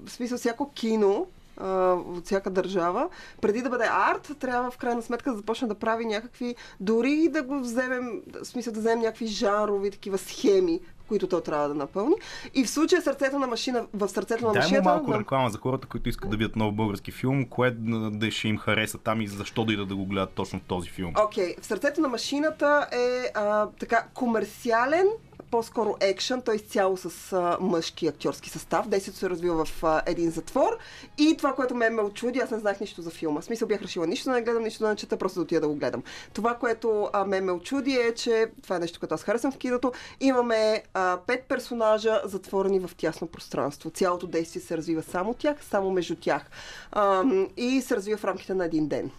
[0.04, 1.28] в смисъл всяко кино
[1.62, 3.10] от всяка държава,
[3.42, 7.30] преди да бъде арт, трябва в крайна сметка да започне да прави някакви, дори и
[7.30, 11.74] да го вземем, в смисъл да вземем някакви жанрови такива схеми, които то трябва да
[11.74, 12.16] напълни.
[12.54, 14.90] И в случая сърцето на машина, в сърцето на Дай машината...
[14.90, 18.48] малко да- реклама за хората, които искат да видят нов български филм, кое да, ще
[18.48, 21.14] им хареса там и защо да идат да го гледат точно този филм.
[21.26, 25.08] Окей, в сърцето на машината е а, така комерциален,
[25.56, 28.88] по-скоро екшен, той изцяло с а, мъжки актьорски състав.
[28.88, 30.78] Действието се развива в а, един затвор.
[31.18, 33.42] И това, което ме ме очуди, аз не знаех нищо за филма.
[33.42, 35.62] В смисъл бях решила нищо да не гледам, нищо да не чета, просто да отида
[35.62, 36.04] да го гледам.
[36.34, 39.58] Това, което а, ме ме очуди е, че това е нещо, което аз харесвам в
[39.58, 39.92] киното.
[40.20, 43.90] Имаме а, пет персонажа затворени в тясно пространство.
[43.90, 46.50] Цялото действие се развива само тях, само между тях.
[46.92, 47.24] А,
[47.58, 49.12] и се развива в рамките на един ден.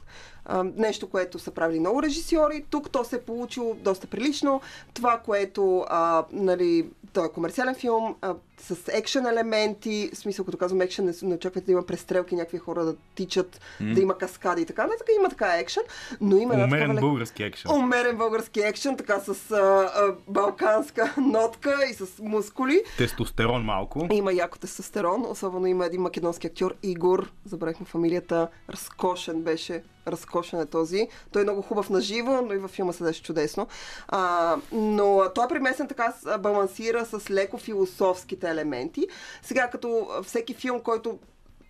[0.77, 2.65] Нещо, което са правили много режисьори.
[2.71, 4.61] Тук то се е получило доста прилично.
[4.95, 10.11] Това, което, а, нали, той е комерциален филм а, с екшен елементи.
[10.15, 13.61] В смисъл, като казвам екшен, не, не очаквайте да има престрелки, някакви хора да тичат,
[13.81, 14.89] да има каскади и така.
[14.99, 15.83] Така има така екшен,
[16.21, 17.71] но има Умерен такава български екшен.
[17.71, 22.83] Умерен български екшен, така с а, а, балканска нотка и с мускули.
[22.99, 24.09] Тестостерон малко.
[24.13, 30.67] Има яко тестостерон, особено има един македонски актьор Игор, забравихме фамилията, разкошен беше, разкошен е
[30.67, 31.09] този.
[31.33, 33.67] Той е много хубав на живо, но и във филма се беше чудесно.
[34.09, 39.07] А, но той е примесен така, балансира с леко философските елементи.
[39.43, 41.19] Сега, като всеки филм, който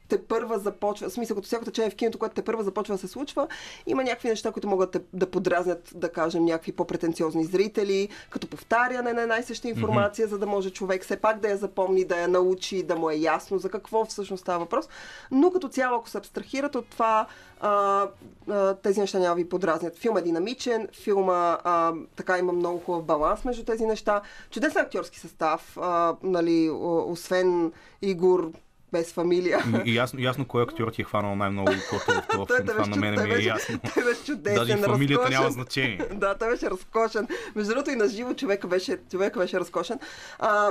[0.09, 2.99] те първа започва, в смисъл като всяко течение в киното, което те първа започва да
[2.99, 3.49] се случва,
[3.87, 9.13] има някакви неща, които могат да, да подразнят, да кажем, някакви по-претенциозни зрители, като повтаряне
[9.13, 10.31] на една и съща информация, mm-hmm.
[10.31, 13.15] за да може човек все пак да я запомни, да я научи, да му е
[13.15, 14.89] ясно за какво всъщност става въпрос.
[15.31, 17.27] Но като цяло, ако се абстрахират от това,
[17.61, 18.07] а,
[18.51, 19.99] а, тези неща няма ви подразнят.
[19.99, 24.21] Филм е динамичен, филма а, така има много хубав баланс между тези неща.
[24.51, 26.71] Чудесен актьорски състав, а, нали,
[27.07, 27.73] освен
[28.03, 28.53] Игор
[28.93, 29.65] без фамилия.
[29.85, 32.67] И ясно, ясно кой актьор ти е хванал най-много кота в Той- филм.
[32.67, 33.79] Това на чуд- мен той ми е ясно.
[33.95, 35.41] Той беше чудесен, Даже и фамилията разкошен.
[35.41, 35.97] няма значение.
[36.13, 37.27] да, той беше разкошен.
[37.55, 39.99] Между другото и на живо човека беше, човека беше разкошен.
[40.39, 40.71] А,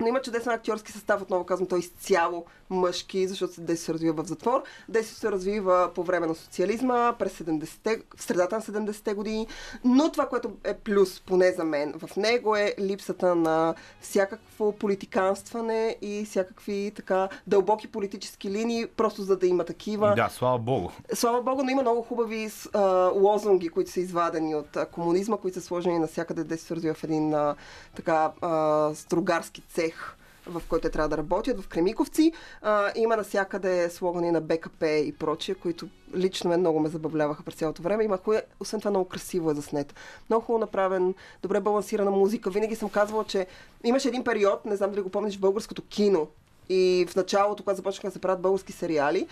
[0.00, 4.26] но има чудесен актьорски състав, отново казвам, той изцяло мъжки, защото действието се развива в
[4.26, 4.62] затвор.
[4.88, 9.46] Действието се развива по време на социализма, през 70-те, в средата на 70-те години.
[9.84, 15.96] Но това, което е плюс, поне за мен, в него е липсата на всякакво политиканстване
[16.02, 20.14] и всякакви така дълбоки политически линии, просто за да има такива.
[20.16, 20.88] Да, слава богу.
[21.14, 22.80] Слава Богу, но има много хубави а,
[23.14, 27.04] лозунги, които са извадени от а, комунизма, които са сложени навсякъде, да се развива в
[27.04, 27.54] един а,
[27.94, 30.16] така а, строгарски цех
[30.46, 32.32] в който те трябва да работят, в Кремиковци.
[32.62, 37.54] А, има навсякъде слогани на БКП и прочие, които лично мен много ме забавляваха през
[37.54, 38.04] цялото време.
[38.04, 39.94] Има хубаво, освен това много красиво е заснет.
[40.30, 42.50] Много хубаво направен, добре балансирана музика.
[42.50, 43.46] Винаги съм казвала, че
[43.84, 46.28] имаше един период, не знам дали го помниш, в българското кино,
[46.68, 49.26] и в началото, когато започнаха да се правят български сериали,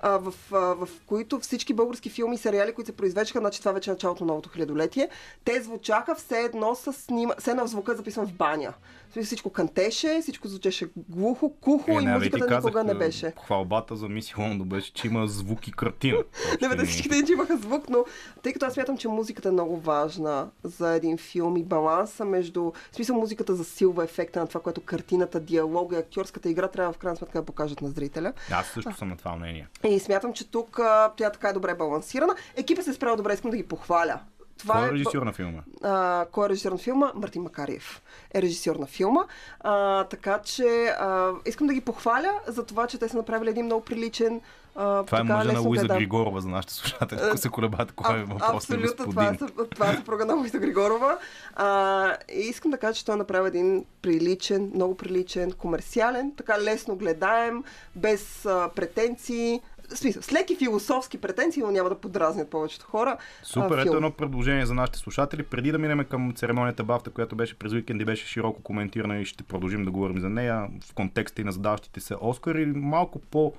[0.00, 3.72] а, в, а, в които всички български филми и сериали, които се произвеждаха, значи това
[3.72, 5.08] вече е началото на новото хилядолетие,
[5.44, 8.74] те звучаха все едно с снима, все едно звука е записан в баня.
[9.16, 12.94] В Всичко кантеше, всичко звучеше глухо, кухо и нали музиката ти никога казах, не а,
[12.94, 13.32] беше.
[13.44, 16.18] Хвалбата за Миси Лондо беше, че има звук и картина.
[16.62, 18.04] Не, бе, да всичките че имаха звук, но
[18.42, 22.72] тъй като аз смятам, че музиката е много важна за един филм и баланса между...
[22.92, 26.98] В смисъл, музиката засилва ефекта на това, което картината, диалога и актьорската игра трябва в
[26.98, 28.32] крайна сметка да покажат на зрителя.
[28.52, 29.68] Аз също съм на това мнение.
[29.84, 30.80] И смятам, че тук
[31.16, 32.34] тя така е добре балансирана.
[32.56, 34.20] Екипа се е справил добре, искам да ги похваля.
[34.58, 35.60] Това Кой е режисьор на филма?
[35.82, 37.12] а, кой е режисьор на филма?
[37.14, 38.02] Мартин Макариев
[38.34, 39.20] е режисьор на филма.
[39.60, 43.64] А, така че а, искам да ги похваля за това, че те са направили един
[43.64, 44.40] много приличен.
[44.76, 45.86] А, Това е мъжа на Луиза.
[45.86, 49.36] Григорова за нашите слушатели, ако се колебат кой е А- въпрос на Абсолютно, това е,
[49.70, 51.18] това е съпруга на Луиза Григорова.
[51.54, 56.96] А, и искам да кажа, че той направи един приличен, много приличен, комерциален, така лесно
[56.96, 57.64] гледаем,
[57.96, 59.60] без а, претенции.
[59.94, 63.16] Смисъл, с леки философски претенции, но няма да подразнят повечето хора.
[63.42, 65.42] Супер, а, ето едно предложение за нашите слушатели.
[65.42, 69.24] Преди да минем към церемонията Бафта, която беше през уикенд и беше широко коментирана и
[69.24, 73.52] ще продължим да говорим за нея в контекста и на задаващите се Оскари, малко по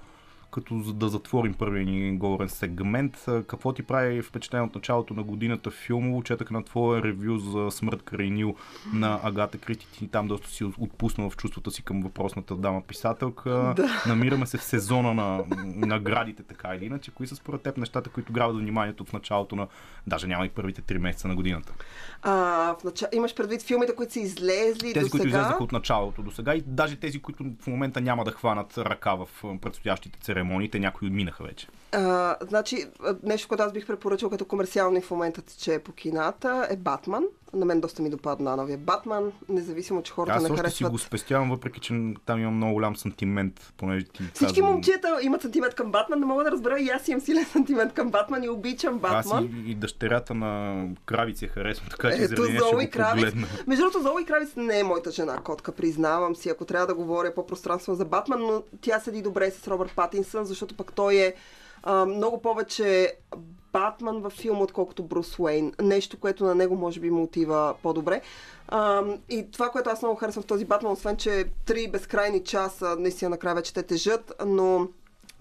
[0.52, 3.26] като да затворим първия ни говорен сегмент.
[3.48, 6.24] Какво ти прави впечатление от началото на годината филмово?
[6.24, 8.56] Четах на твоя ревю за Смърт край Нил
[8.94, 9.88] на Агата Кристи.
[9.92, 13.74] Ти там доста си отпуснала в чувствата си към въпросната дама писателка.
[13.76, 14.04] Да.
[14.08, 17.12] Намираме се в сезона на наградите, така или иначе.
[17.12, 19.68] Кои са според теб нещата, които грабят вниманието в началото на...
[20.08, 21.74] Даже няма и първите три месеца на годината.
[22.22, 22.32] А,
[22.82, 26.32] в начало, имаш предвид филмите, които са излезли Тези, до които излезаха от началото до
[26.32, 29.28] сега и даже тези, които в момента няма да хванат ръка в
[29.62, 30.37] предстоящите церемонии,
[30.72, 31.68] те някои минаха вече.
[31.92, 32.86] А, значи,
[33.24, 37.24] нещо, което аз бих препоръчал като комерциално и в момента тече по кината е Батман.
[37.54, 40.92] На мен доста ми допадна новия Батман, независимо, че хората Аз не още си харесват.
[40.92, 41.94] го спестявам, въпреки че
[42.26, 46.26] там имам много голям сантимент, понеже ти Всички каза- момчета имат сантимент към Батман, не
[46.26, 49.44] мога да разбера и аз имам силен сантимент към Батман и обичам Аз Батман.
[49.46, 53.24] и, и дъщерята на Кравици я харесвам, така че Ето заради ще Зои Кравиц.
[53.24, 53.48] погледна.
[53.68, 57.34] Между другото, Зои Кравиц не е моята жена, котка, признавам си, ако трябва да говоря
[57.34, 61.34] по-пространствено за Батман, но тя седи добре с Робърт Патинсън, защото пък той е
[61.84, 63.14] а, много повече
[63.78, 65.74] Батман във филма, отколкото Брус Уейн.
[65.82, 68.22] Нещо, което на него може би му отива по-добре.
[68.68, 72.96] А, и това, което аз много харесвам в този Батман, освен че три безкрайни часа,
[73.00, 74.88] наистина накрая вече те тежат, но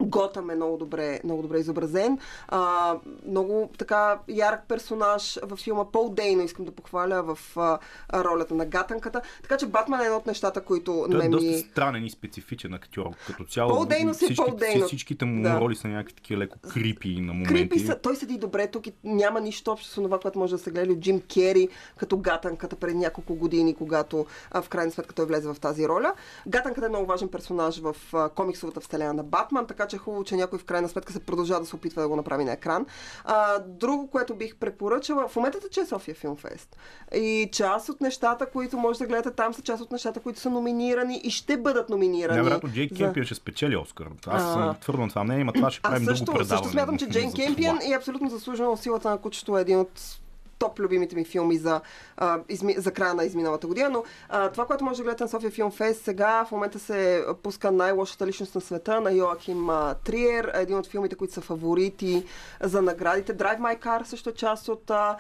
[0.01, 2.19] Готъм е много добре, много добре изобразен.
[2.49, 2.95] А,
[3.27, 5.85] много така ярък персонаж във филма.
[5.85, 7.79] Пол Дейно искам да похваля в а,
[8.15, 9.21] ролята на гатанката.
[9.43, 11.59] Така че Батман е едно от нещата, които Той ме е доста ми...
[11.59, 13.07] странен и специфичен актьор.
[13.27, 14.87] Като цяло, Пол Дейнос е всички, Пол Дейнос.
[14.87, 15.61] всичките му Да.
[15.61, 17.55] роли са някакви такива леко крипи на моменти.
[17.55, 20.59] Крипи са, той седи добре тук и няма нищо общо с това, което може да
[20.59, 25.15] се гледа от Джим Кери като гатанката преди няколко години, когато а, в крайна сметка
[25.15, 26.15] той влезе в тази роля.
[26.47, 30.25] Гатанката е много важен персонаж в а, комиксовата вселена на Батман, така че е хубаво,
[30.25, 32.87] че някой в крайна сметка се продължава да се опитва да го направи на екран.
[33.25, 36.77] А, друго, което бих препоръчала, в момента тече София Филмфест.
[37.15, 40.51] И част от нещата, които може да гледате там, са част от нещата, които са
[40.51, 42.37] номинирани и ще бъдат номинирани.
[42.39, 44.07] Невероятно, Джейк за- Кемпион ще спечели Оскар.
[44.27, 44.53] Аз А.
[44.53, 46.59] съм твърдо на това мнение, но това ще правим също, друго предаване.
[46.59, 50.19] също смятам, че Джейн за Кемпион е абсолютно заслужено силата на кучето е един от
[50.59, 51.81] топ любимите ми филми за,
[52.17, 55.29] а, изми, за края на изминалата година, но а, това, което може да гледате на
[55.29, 59.95] София Филм Фест сега, в момента се пуска най-лошата личност на света на Йоахим а,
[59.95, 62.25] Триер, един от филмите, които са фаворити
[62.61, 63.37] за наградите.
[63.37, 64.91] Drive My Car също е част от...
[64.91, 65.17] А,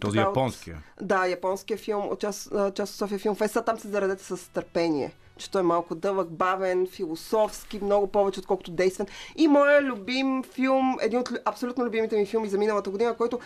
[0.00, 0.82] Този така, от- японския.
[1.00, 2.42] Да, японския филм, от част,
[2.74, 3.56] част от София Филм Фест.
[3.66, 8.70] Там се заредете с търпение че той е малко дълъг, бавен, философски, много повече отколкото
[8.70, 9.06] действен.
[9.36, 13.38] И моя любим филм, един от лю- абсолютно любимите ми филми за миналата година, който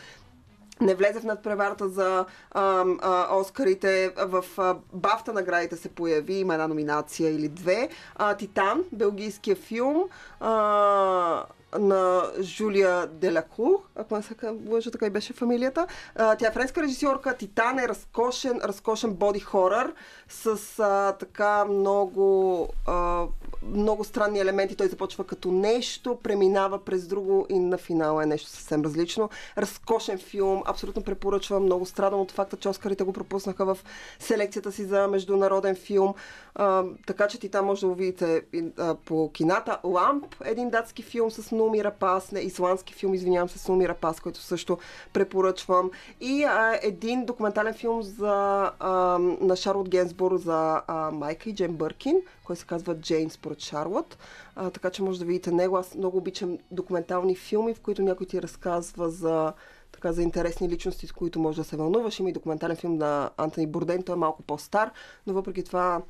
[0.80, 4.12] не влезе в надпреварата за а, а, Оскарите.
[4.18, 7.88] В а, Бафта наградите се появи, има една номинация или две.
[8.16, 10.04] А, Титан, белгийския филм
[10.40, 11.44] а,
[11.78, 14.34] на Жулия Делакур, ако не се
[14.68, 15.86] лъжа, така и беше фамилията.
[16.14, 17.36] А, тя е френска режисьорка.
[17.36, 19.94] Титан е разкошен, разкошен боди хорър
[20.28, 23.24] с а, така много а,
[23.68, 24.76] много странни елементи.
[24.76, 29.30] Той започва като нещо, преминава през друго и на финала е нещо съвсем различно.
[29.58, 31.62] Разкошен филм, абсолютно препоръчвам.
[31.62, 33.78] Много страдам от факта, че Оскарите го пропуснаха в
[34.18, 36.14] селекцията си за международен филм.
[36.54, 39.78] А, така че ти там може да го видите и, а, по кината.
[39.84, 44.20] Ламп, един датски филм с Нуми Рапас, не, исландски филм, извинявам се, с Нуми Рапас,
[44.20, 44.78] който също
[45.12, 45.90] препоръчвам.
[46.20, 51.72] И а, един документален филм за, а, на Шарлот Генсбур за а, майка и Джен
[51.72, 52.16] Бъркин,
[52.46, 54.18] който се казва Джейн според Шарлот.
[54.56, 55.76] А, така че може да видите него.
[55.76, 59.52] Аз много обичам документални филми, в които някой ти разказва за
[59.92, 62.20] така за интересни личности, с които може да се вълнуваш.
[62.20, 64.90] Има и документален филм на Антони Бурден, той е малко по-стар,
[65.26, 66.02] но въпреки това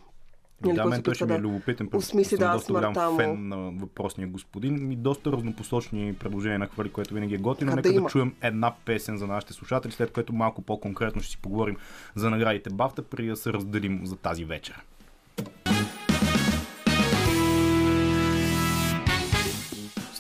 [0.65, 1.89] Нали, да, мен той ще ми е любопитен.
[1.95, 3.19] осмисли, да, доста голям му.
[3.19, 7.75] фен на въпросния господин и доста разнопосочни предложения на хвали, което винаги е готино.
[7.75, 8.09] Нека да има?
[8.09, 11.77] чуем една песен за нашите слушатели, след което малко по-конкретно ще си поговорим
[12.15, 14.85] за наградите Бафта, преди да се разделим за тази вечер.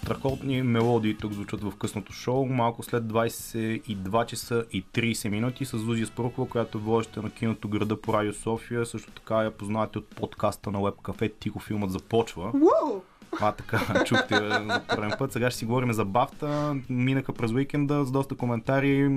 [0.07, 2.47] Страхотни мелодии тук звучат в късното шоу.
[2.47, 7.69] Малко след 22 часа и 30 минути с Зузия Спрухова, която е водеща на киното
[7.69, 8.87] Града по Радио София.
[8.87, 12.45] Също така я познавате от подкаста на Web Cafe Тихо филмът започва.
[12.45, 13.03] Уау!
[13.41, 15.33] А, така, чухте за първен път.
[15.33, 16.77] Сега ще си говорим за Бафта.
[16.91, 19.11] Минаха през уикенда с доста коментари.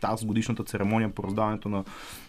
[0.00, 1.84] Тази годишната церемония по раздаването на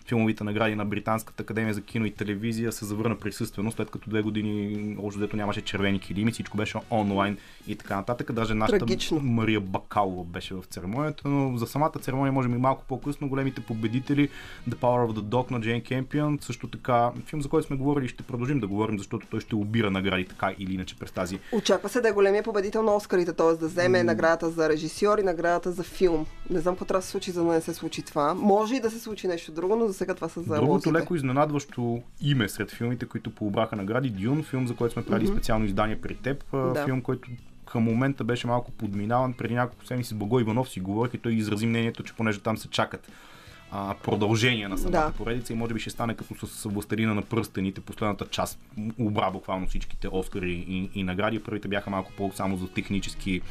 [0.05, 4.21] филмовите награди на Британската академия за кино и телевизия се завърна присъствено, след като две
[4.21, 7.37] години още дето нямаше червени килими, всичко беше онлайн
[7.67, 8.31] и така нататък.
[8.33, 9.19] Даже нашата Трагично.
[9.19, 14.29] Мария Бакалова беше в церемонията, но за самата церемония може би малко по-късно големите победители
[14.69, 18.05] The Power of the Dog на Джейн Кемпион, също така филм, за който сме говорили
[18.05, 21.39] и ще продължим да говорим, защото той ще обира награди така или иначе през тази
[21.51, 23.53] Очаква се да е големия победител на Оскарите, т.е.
[23.53, 26.25] да вземе наградата за режисьор и наградата за филм.
[26.49, 28.33] Не знам какво трябва да се случи, за да не се случи това.
[28.33, 32.01] Може и да се случи нещо друго, но сега това са за Другото леко изненадващо
[32.21, 36.15] име сред филмите, които пообраха награди, Дюн, филм, за който сме правили специално издание при
[36.15, 36.43] теб.
[36.51, 36.83] Да.
[36.85, 37.29] Филм, който
[37.65, 39.33] към момента беше малко подминаван.
[39.33, 42.57] Преди няколко седмици с Благой Иванов си говорих и той изрази мнението, че понеже там
[42.57, 43.11] се чакат
[43.71, 45.11] а, продължение на самата Да.
[45.17, 48.59] поредица и може би ще стане като с Властелина на пръстените, последната част
[48.99, 51.39] обра буквално всичките Оскари и, и награди.
[51.39, 53.41] Първите бяха малко по-само за технически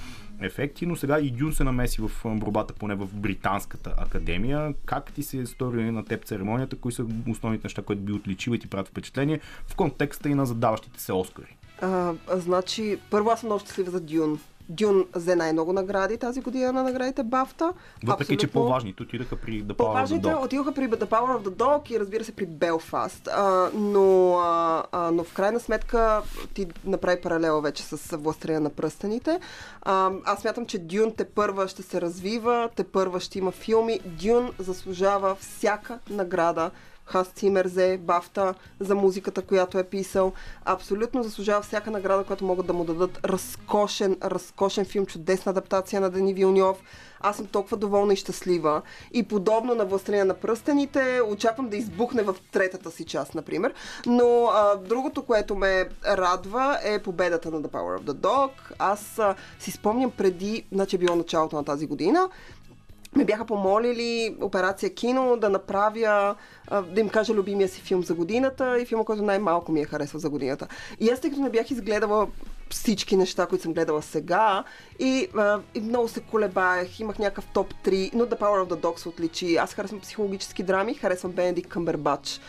[0.40, 4.74] ефекти, но сега и Дюн се намеси в борбата поне в Британската академия.
[4.84, 6.76] Как ти се стори на теб церемонията?
[6.76, 10.46] Кои са основните неща, които би отличили и ти правят впечатление в контекста и на
[10.46, 11.56] задаващите се Оскари?
[11.80, 14.40] А, а, значи, първо аз съм много щастлива за Дюн.
[14.68, 17.72] Дюн взе най-много награди тази година на наградите Бафта.
[18.06, 20.44] Въпреки, че по-важните отидаха при The Power of the По-важните Dog.
[20.44, 23.28] отидоха при The Power of the Dog и разбира се при Белфаст.
[23.28, 26.22] А, но, а, а, но в крайна сметка
[26.54, 29.40] ти направи паралела вече с Властелина на пръстените.
[29.82, 34.00] А, аз смятам, че Дюн те първа ще се развива, те първа ще има филми.
[34.04, 36.70] Дюн заслужава всяка награда.
[37.06, 40.32] Хас Цимер взе Бафта за музиката, която е писал.
[40.64, 43.20] Абсолютно заслужава всяка награда, която могат да му дадат.
[43.24, 46.82] Разкошен, разкошен филм, чудесна адаптация на Дени Вилньов.
[47.20, 48.82] Аз съм толкова доволна и щастлива.
[49.12, 53.74] И подобно на Властелина на пръстените, очаквам да избухне в третата си част, например.
[54.06, 58.50] Но а, другото, което ме радва е победата на The Power of the Dog.
[58.78, 62.28] Аз а, си спомням преди, значи е било началото на тази година,
[63.16, 66.34] ме бяха помолили операция кино да направя,
[66.70, 70.20] да им кажа любимия си филм за годината и филма, който най-малко ми е харесал
[70.20, 70.66] за годината.
[71.00, 72.28] И аз, тъй като не бях изгледала
[72.74, 74.64] всички неща, които съм гледала сега
[74.98, 78.76] и, а, и много се колебаех, имах някакъв топ 3, но The Power of the
[78.76, 79.56] Dog се отличи.
[79.56, 82.40] Аз харесвам психологически драми, харесвам Бенедикт Къмбербач,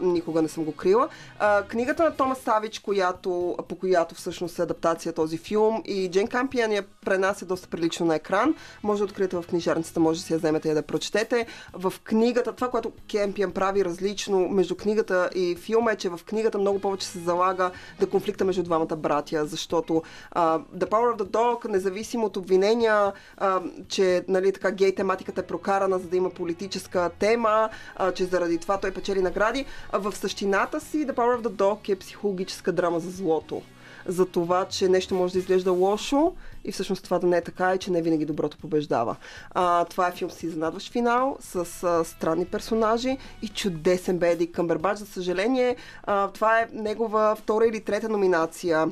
[0.00, 1.08] никога не съм го крила.
[1.38, 6.26] А, книгата на Томас Савич, която, по която всъщност е адаптация този филм и Джен
[6.26, 8.54] Кампиан я пренася доста прилично на екран.
[8.82, 11.46] Може да откриете в книжарницата, може да си я вземете и да прочетете.
[11.72, 16.58] В книгата, това, което Кемпиан прави различно между книгата и филма е, че в книгата
[16.58, 17.70] много повече се залага
[18.00, 23.12] да конфликта между двамата братя, защото а, The Power of the Dog, независимо от обвинения,
[23.36, 28.24] а, че нали, така гей тематиката е прокарана, за да има политическа тема, а, че
[28.24, 31.96] заради това той печели награди, а в същината си The Power of the Dog е
[31.96, 33.62] психологическа драма за злото
[34.08, 36.34] за това, че нещо може да изглежда лошо
[36.64, 39.16] и всъщност това да не е така и че не винаги доброто побеждава.
[39.50, 44.98] А, това е филм с изненадващ финал, с а, странни персонажи и чудесен Беди Къмбербач.
[44.98, 48.90] За съжаление, а, това е негова втора или трета номинация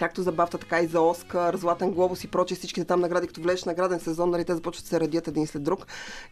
[0.00, 3.40] както за Бафта, така и за Оскар, Златен глобус и прочие всичките там награди, като
[3.40, 5.86] влезеш в награден сезон, нали, те започват да се радят един след друг.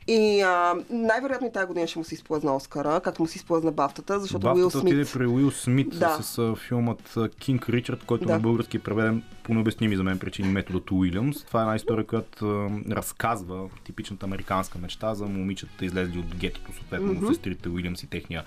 [0.07, 3.73] И а, най-вероятно и тази година ще му се изплъзна Оскара, както му се изплъзна
[3.73, 5.13] Бафтата, защото Уил Бафтата отиде Смит...
[5.13, 6.19] при Уил Смит Да.
[6.23, 8.33] с а, филмът Кинг Ричард, който Да.
[8.33, 11.45] на български е преведен по необясними за мен причини методът Уилямс.
[11.45, 16.73] Това е една история, която а, разказва типичната американска мечта за момичета излезли от гетото,
[16.73, 17.29] съответно mm-hmm.
[17.29, 18.45] сестрите Уилямс и техния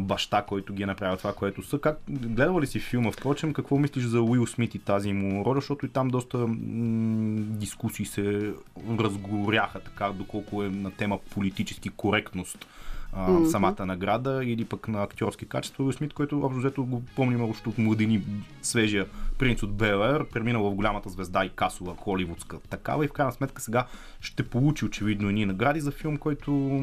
[0.00, 1.78] баща, който ги е направил това, което са.
[1.78, 5.54] Как, гледала ли си филма, впрочем, какво мислиш за Уил Смит и тази му роля,
[5.54, 6.46] защото и там доста м-
[7.40, 8.54] дискусии се
[8.98, 12.66] разгоряха, така, доколко е на тема политически коректност
[13.12, 13.46] а, mm-hmm.
[13.46, 15.84] самата награда или пък на актьорски качества.
[15.84, 18.22] Уил Смит, който общо взето го помним още от младини
[18.62, 19.06] свежия
[19.38, 23.62] принц от Белер, преминал в голямата звезда и касова холивудска такава и в крайна сметка
[23.62, 23.86] сега
[24.20, 26.80] ще получи очевидно и награди за филм, който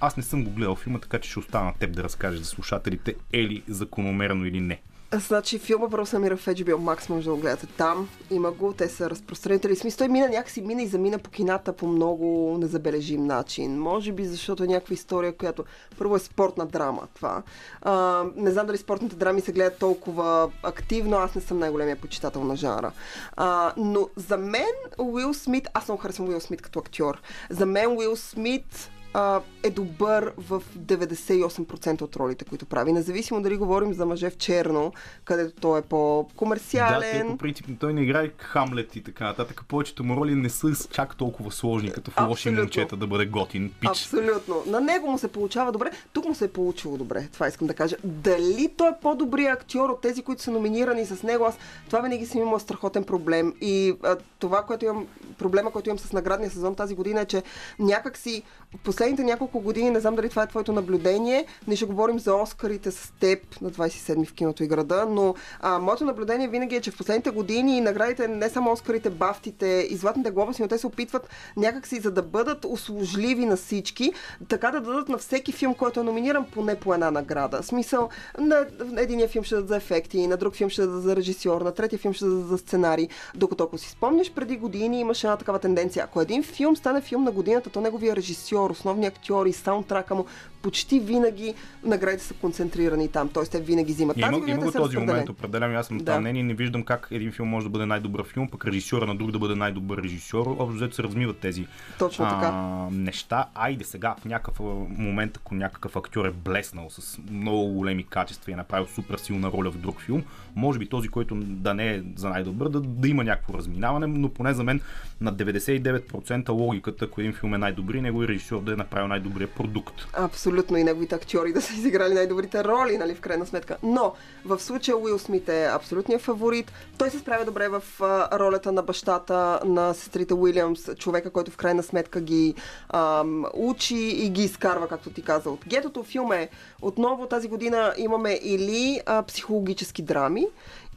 [0.00, 2.46] аз не съм го гледал филма, така че ще остана на теб да разкажеш за
[2.46, 4.80] слушателите е ли закономерно или не.
[5.18, 8.08] Значи филма първо се намира в HBO Max, може да го гледате там.
[8.30, 9.76] Има го, те са разпространители.
[9.76, 13.78] Смисъл, той мина някакси, мина и замина по кината по много незабележим начин.
[13.78, 15.64] Може би защото е някаква история, която
[15.98, 17.42] първо е спортна драма това.
[17.82, 22.44] А, не знам дали спортните драми се гледат толкова активно, аз не съм най-големия почитател
[22.44, 22.92] на жанра.
[23.36, 27.20] А, но за мен Уил Смит, аз много харесвам Уил Смит като актьор.
[27.50, 32.92] За мен Уил Смит а, е добър в 98% от ролите, които прави.
[32.92, 34.92] Независимо дали говорим за мъже в черно,
[35.24, 37.20] където той е Да, по-комерциален.
[37.20, 39.64] той по принцип той не играе Хамлет и така нататък.
[39.68, 43.72] Повечето му роли не са чак толкова сложни, като в лоши момчета да бъде готин
[43.80, 43.90] пич.
[43.90, 44.62] Абсолютно.
[44.66, 45.90] На него му се получава добре.
[46.12, 47.28] Тук му се е получило добре.
[47.32, 47.96] Това искам да кажа.
[48.04, 51.44] Дали той е по-добрият актьор от тези, които са номинирани с него?
[51.44, 53.54] Аз това винаги съм имала страхотен проблем.
[53.60, 55.06] И а, това, което имам,
[55.38, 57.42] проблема, който имам с наградния сезон тази година е, че
[57.78, 58.42] някак си
[58.76, 62.34] в последните няколко години, не знам дали това е твоето наблюдение, ние ще говорим за
[62.34, 66.80] Оскарите с теб на 27 в киното и града, но а, моето наблюдение винаги е,
[66.80, 70.86] че в последните години наградите, не само Оскарите, бафтите и Златните глобуси, но те се
[70.86, 74.12] опитват някакси, за да бъдат услужливи на всички,
[74.48, 77.62] така да дадат на всеки филм, който е номиниран поне по една награда.
[77.62, 78.08] В смисъл,
[78.38, 78.66] на
[78.96, 81.98] единия филм ще дадат за ефекти, на друг филм ще дадат за режисьор, на третия
[81.98, 83.08] филм ще дадат за сценарий.
[83.34, 86.04] Докато ако си спомняш, преди години имаше една такава тенденция.
[86.04, 90.26] Ако един филм стане филм на годината, то неговия режисьор, основният актьор и саундтрака му,
[90.64, 93.28] почти винаги наградите са концентрирани там.
[93.28, 94.20] Тоест те винаги взимат.
[94.20, 96.04] Тази Има, има го този момент, определено аз съм Да.
[96.04, 96.20] да.
[96.20, 99.30] мнение, не виждам как един филм може да бъде най-добър филм, пък режисьора на друг
[99.30, 100.46] да бъде най-добър режисьор.
[100.46, 101.66] Общо взето се размиват тези
[101.98, 102.50] Точно така.
[102.54, 103.44] а, неща.
[103.54, 104.60] Айде сега в някакъв
[104.98, 109.52] момент, ако някакъв актьор е блеснал с много големи качества и е направил супер силна
[109.52, 110.22] роля в друг филм,
[110.56, 114.28] може би този, който да не е за най-добър, да, да има някакво разминаване, но
[114.28, 114.80] поне за мен
[115.20, 119.94] на 99% логиката, ако един филм е най-добри, негови режисьор да е направил най-добрия продукт.
[120.12, 123.76] Абсолютно и неговите актьори да са изиграли най-добрите роли, нали, в крайна сметка.
[123.82, 124.12] Но
[124.44, 126.72] в случая Уил Смит е абсолютният фаворит.
[126.98, 131.56] Той се справя добре в а, ролята на бащата на сестрите Уилямс, човека, който в
[131.56, 132.54] крайна сметка ги
[132.88, 135.50] ам, учи и ги изкарва, както ти каза.
[135.50, 136.48] От гетото филм е
[136.82, 140.46] отново тази година имаме или а, психологически драми,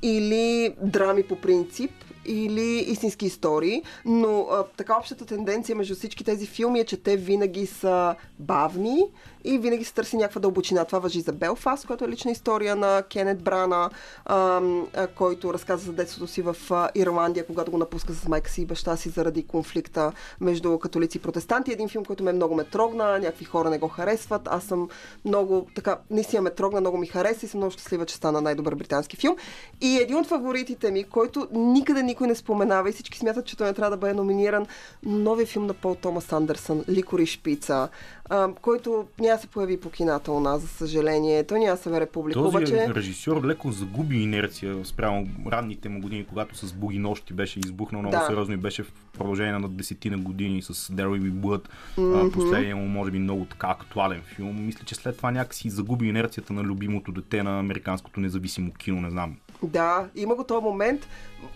[0.01, 1.91] или драми по принцип,
[2.27, 7.17] или истински истории, но а, така общата тенденция между всички тези филми е, че те
[7.17, 9.05] винаги са бавни
[9.43, 10.85] и винаги се търси някаква дълбочина.
[10.85, 13.89] Това въжи за Белфаст, която е лична история на Кенет Брана,
[14.25, 18.49] ам, а, който разказа за детството си в а, Ирландия, когато го напуска с майка
[18.49, 21.71] си и баща си заради конфликта между католици и протестанти.
[21.71, 24.41] Един филм, който ме много ме трогна, някакви хора не го харесват.
[24.45, 24.89] Аз съм
[25.25, 28.75] много, така, наистина ме трогна, много ми хареса и съм много щастлива, че стана най-добър
[28.75, 29.35] британски филм.
[29.81, 33.67] И един от фаворитите ми, който никъде никой не споменава и всички смятат, че той
[33.67, 34.65] не трябва да бъде номиниран,
[35.03, 37.89] новия филм на Пол Томас Андерсън, Ликори шпица,
[38.29, 41.43] а, който няма се появи по кината у нас, за съжаление.
[41.43, 42.93] Той няма се република, Този обаче...
[42.95, 48.17] режисьор леко загуби инерция спрямо ранните му години, когато с Буги нощи беше избухнал много
[48.17, 48.25] Да.
[48.27, 51.61] сериозно и беше в продължение на десетина години с There Will Be Blood.
[51.97, 52.33] Mm-hmm.
[52.33, 54.65] Последния му, може би, много така актуален филм.
[54.65, 59.09] Мисля, че след това някакси загуби инерцията на любимото дете на американското независимо кино, не
[59.09, 59.35] знам.
[59.63, 61.07] Да, има го този момент.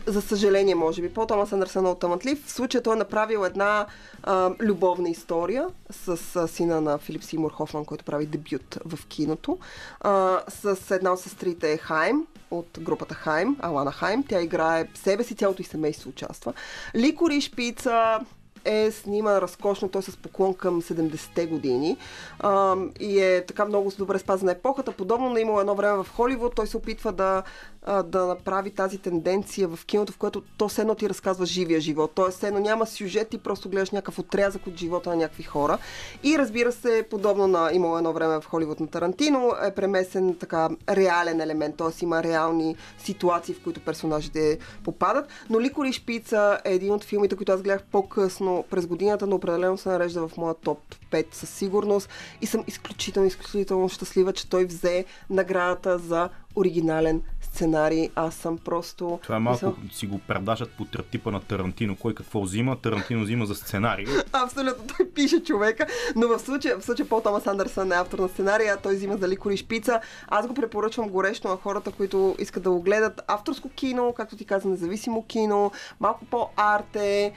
[0.05, 1.13] За съжаление, може би.
[1.13, 2.45] Пол Томас Андерсън е много талантлив.
[2.45, 3.85] В случая той е направил една
[4.23, 9.57] а, любовна история с а, сина на Филип Симур Хофман, който прави дебют в киното.
[9.99, 14.23] А, с една от сестрите Хайм от групата Хайм, Алана Хайм.
[14.23, 16.53] Тя играе себе си, цялото и семейство участва.
[16.95, 18.19] Ликори Шпица
[18.65, 21.97] е сниман разкошно, той е с поклон към 70-те години
[22.39, 24.91] а, и е така много добре спазена епохата.
[24.91, 27.43] Подобно на имало едно време в Холивуд, той се опитва да,
[27.83, 31.81] а, да направи тази тенденция в киното, в което то все едно ти разказва живия
[31.81, 32.11] живот.
[32.15, 35.77] Тоест, все едно няма сюжет, ти просто гледаш някакъв отрязък от живота на някакви хора.
[36.23, 40.69] И разбира се, подобно на имало едно време в Холивуд на Тарантино, е премесен така
[40.89, 42.03] реален елемент, т.е.
[42.03, 45.27] има реални ситуации, в които персонажите попадат.
[45.49, 49.35] Но Ликори и Шпица е един от филмите, които аз гледах по-късно през годината, но
[49.35, 50.79] определено се нарежда в моя топ
[51.11, 52.09] 5 със сигурност.
[52.41, 57.21] И съм изключително, изключително щастлива, че той взе наградата за оригинален
[57.53, 58.09] сценарий.
[58.15, 59.19] Аз съм просто...
[59.23, 61.95] Това е малко, мисъл- си го предашат по типа на Тарантино.
[61.95, 64.05] Кой какво взима, Тарантино взима за сценарий.
[64.33, 68.29] Абсолютно, той пише човека, но в случая, в случая Пол Томас Андерсън е автор на
[68.29, 70.01] сценария, той взима за ликори шпица.
[70.27, 73.21] Аз го препоръчвам горещо на хората, които искат да го гледат.
[73.27, 77.33] Авторско кино, както ти каза, независимо кино, малко по-арте.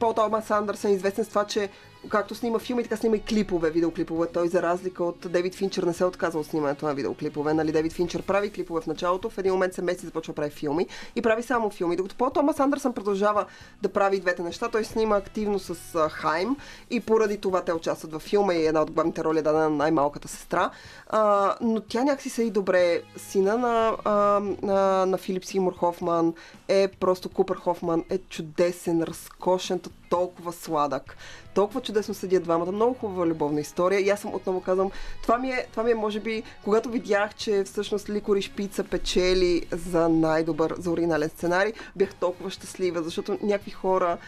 [0.00, 1.68] Пол Томас Андерсън е известен с това, че
[2.08, 4.26] както снима филми, така снима и клипове, видеоклипове.
[4.26, 7.54] Той, за разлика от Дейвид Финчер, не се отказа от снимането на видеоклипове.
[7.54, 10.50] Нали, Дейвид Финчер прави клипове в началото, в един момент се меси започва да прави
[10.50, 10.86] филми
[11.16, 11.96] и прави само филми.
[11.96, 13.44] Докато Пол Томас Андерсън продължава
[13.82, 14.68] да прави двете неща.
[14.68, 15.74] Той снима активно с
[16.08, 16.56] Хайм
[16.90, 19.76] и поради това те участват във филма и една от главните роли е дадена на
[19.76, 20.70] най-малката сестра.
[21.08, 23.02] А, но тя някакси се и добре.
[23.16, 26.34] Сина на, а, на, на Филип Симур Хофман
[26.68, 29.80] е просто Купър Хофман, е чудесен, разкошен,
[30.10, 31.16] толкова сладък.
[31.54, 32.72] Толкова чудесно седят двамата.
[32.72, 34.00] Много хубава любовна история.
[34.00, 34.90] И аз съм отново казвам,
[35.22, 39.66] това ми е, това ми е може би, когато видях, че всъщност Ликори Шпица печели
[39.72, 44.18] за най-добър, за оригинален сценарий, бях толкова щастлива, защото някакви хора,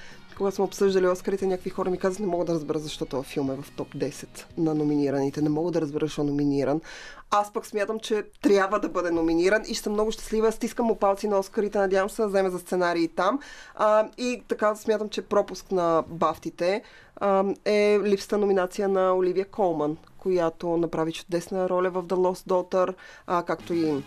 [0.43, 3.51] когато сме обсъждали Оскарите, някакви хора ми казват, не мога да разбера защо този филм
[3.51, 4.27] е в топ 10
[4.59, 5.43] на номинираните.
[5.43, 6.81] Не мога да разбера, защо е номиниран.
[7.31, 10.53] Аз пък смятам, че трябва да бъде номиниран и ще съм много щастлива.
[10.53, 13.39] Стискам му палци на Оскарите, надявам се да вземе за сценарий там.
[13.75, 16.83] А, и така смятам, че пропуск на бафтите
[17.17, 22.95] а, е липсата номинация на Оливия Колман, която направи чудесна роля в The Lost Daughter,
[23.27, 24.03] а, както и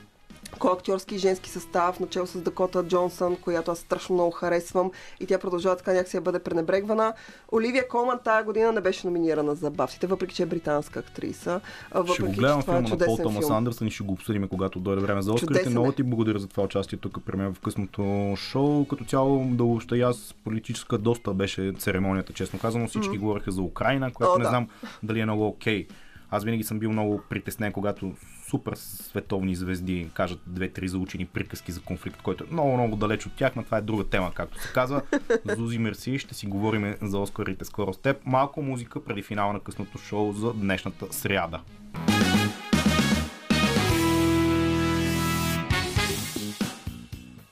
[0.64, 5.40] актьорски и женски състав, начало с Дакота Джонсън, която аз страшно много харесвам и тя
[5.40, 7.14] продължава така някакси да бъде пренебрегвана.
[7.52, 11.62] Оливия Колман тая година не беше номинирана за бафтите, въпреки че е британска актриса.
[11.92, 13.50] а Ще го Въпреки, гледам е филма на Пол Томас.
[13.50, 15.70] Андерсън и ще го обсъдим, когато дойде време за Оскарите.
[15.70, 15.92] Много е.
[15.92, 18.86] ти благодаря за това участие тук при мен в късното шоу.
[18.86, 22.88] Като цяло да въобще аз политическа доста беше церемонията, честно казано.
[22.88, 24.50] Всички говореха за Украина, което О, не да.
[24.50, 24.68] знам
[25.04, 25.88] дали е много окей.
[26.32, 28.12] Аз винаги съм бил много притеснен, когато
[28.50, 33.34] супер световни звезди кажат две-три заучени приказки за конфликт, който е много, много далеч от
[33.34, 35.02] тях, но това е друга тема, както се казва.
[35.58, 38.26] Зузи Мерси, ще си говорим за Оскарите скоро с теб.
[38.26, 41.62] Малко музика преди финала на късното шоу за днешната сряда.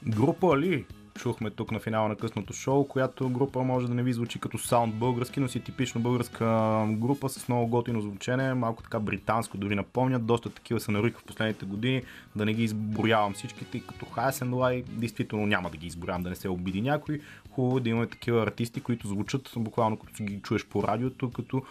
[0.08, 0.86] Група ли?
[1.16, 4.58] Чухме тук на финала на късното шоу, която група може да не ви звучи като
[4.58, 6.46] саунд български, но си типично българска
[6.90, 11.24] група с много готино звучене, малко така британско дори напомнят, доста такива се наруиха в
[11.24, 12.02] последните години,
[12.36, 16.36] да не ги изброявам всичките, като and Light, действително няма да ги изброявам, да не
[16.36, 17.20] се обиди някой,
[17.54, 21.62] хубаво да имаме такива артисти, които звучат буквално като ги чуеш по радиото, като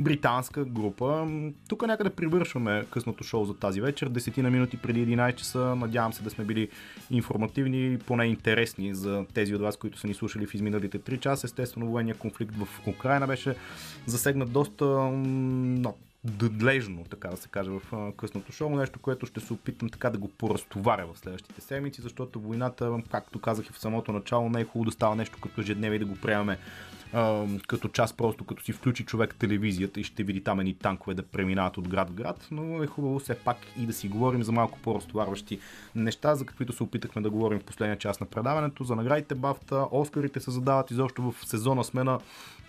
[0.00, 1.28] британска група.
[1.68, 4.08] Тук някъде привършваме късното шоу за тази вечер.
[4.08, 5.76] Десетина минути преди 11 часа.
[5.76, 6.68] Надявам се да сме били
[7.10, 11.46] информативни, поне интересни за тези от вас, които са ни слушали в изминалите 3 часа.
[11.46, 13.54] Естествено, военният конфликт в Украина беше
[14.06, 14.84] засегнат доста
[16.24, 18.70] длежно, така да се каже, в късното шоу.
[18.70, 23.40] Нещо, което ще се опитам така да го поразтоваря в следващите седмици, защото войната, както
[23.40, 26.06] казах и в самото начало, не е хубаво да става нещо като ежедневие и да
[26.06, 26.58] го приемаме
[27.66, 31.22] като част, просто като си включи човек телевизията и ще види там едни танкове да
[31.22, 34.52] преминават от град в град, но е хубаво все пак и да си говорим за
[34.52, 35.58] малко по-разтоварващи
[35.94, 39.86] неща, за каквито се опитахме да говорим в последния част на предаването, за наградите Бафта,
[39.90, 42.18] Оскарите се задават изобщо в сезона сме на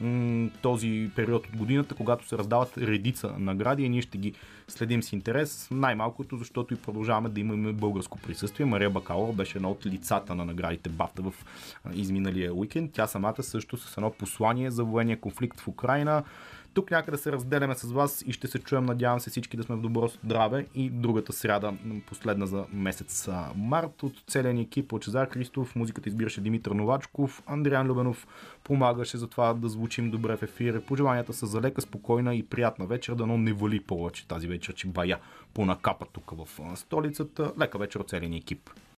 [0.02, 4.34] м- този период от годината, когато се раздават редица награди и ние ще ги
[4.74, 8.66] следим с интерес, най-малкото, защото и продължаваме да имаме българско присъствие.
[8.66, 11.34] Мария Бакалова беше едно от лицата на наградите Бафта в
[11.94, 12.92] изминалия уикенд.
[12.94, 16.24] Тя самата също с едно послание за военния конфликт в Украина.
[16.74, 19.76] Тук някъде се разделяме с вас и ще се чуем, надявам се всички да сме
[19.76, 21.74] в добро здраве и другата сряда,
[22.08, 24.04] последна за месец март.
[24.04, 28.28] От целия ни екип, Чезар Христов, музиката избираше Димитър Новачков, Андриан Любенов
[28.64, 30.82] помагаше за това да звучим добре в ефир.
[30.82, 34.88] Пожеланията са за лека, спокойна и приятна вечер, дано не вали повече тази вечер, че
[34.88, 35.20] бая
[35.54, 37.54] понакапа тук в столицата.
[37.60, 38.70] Лека вечер от целия ни екип.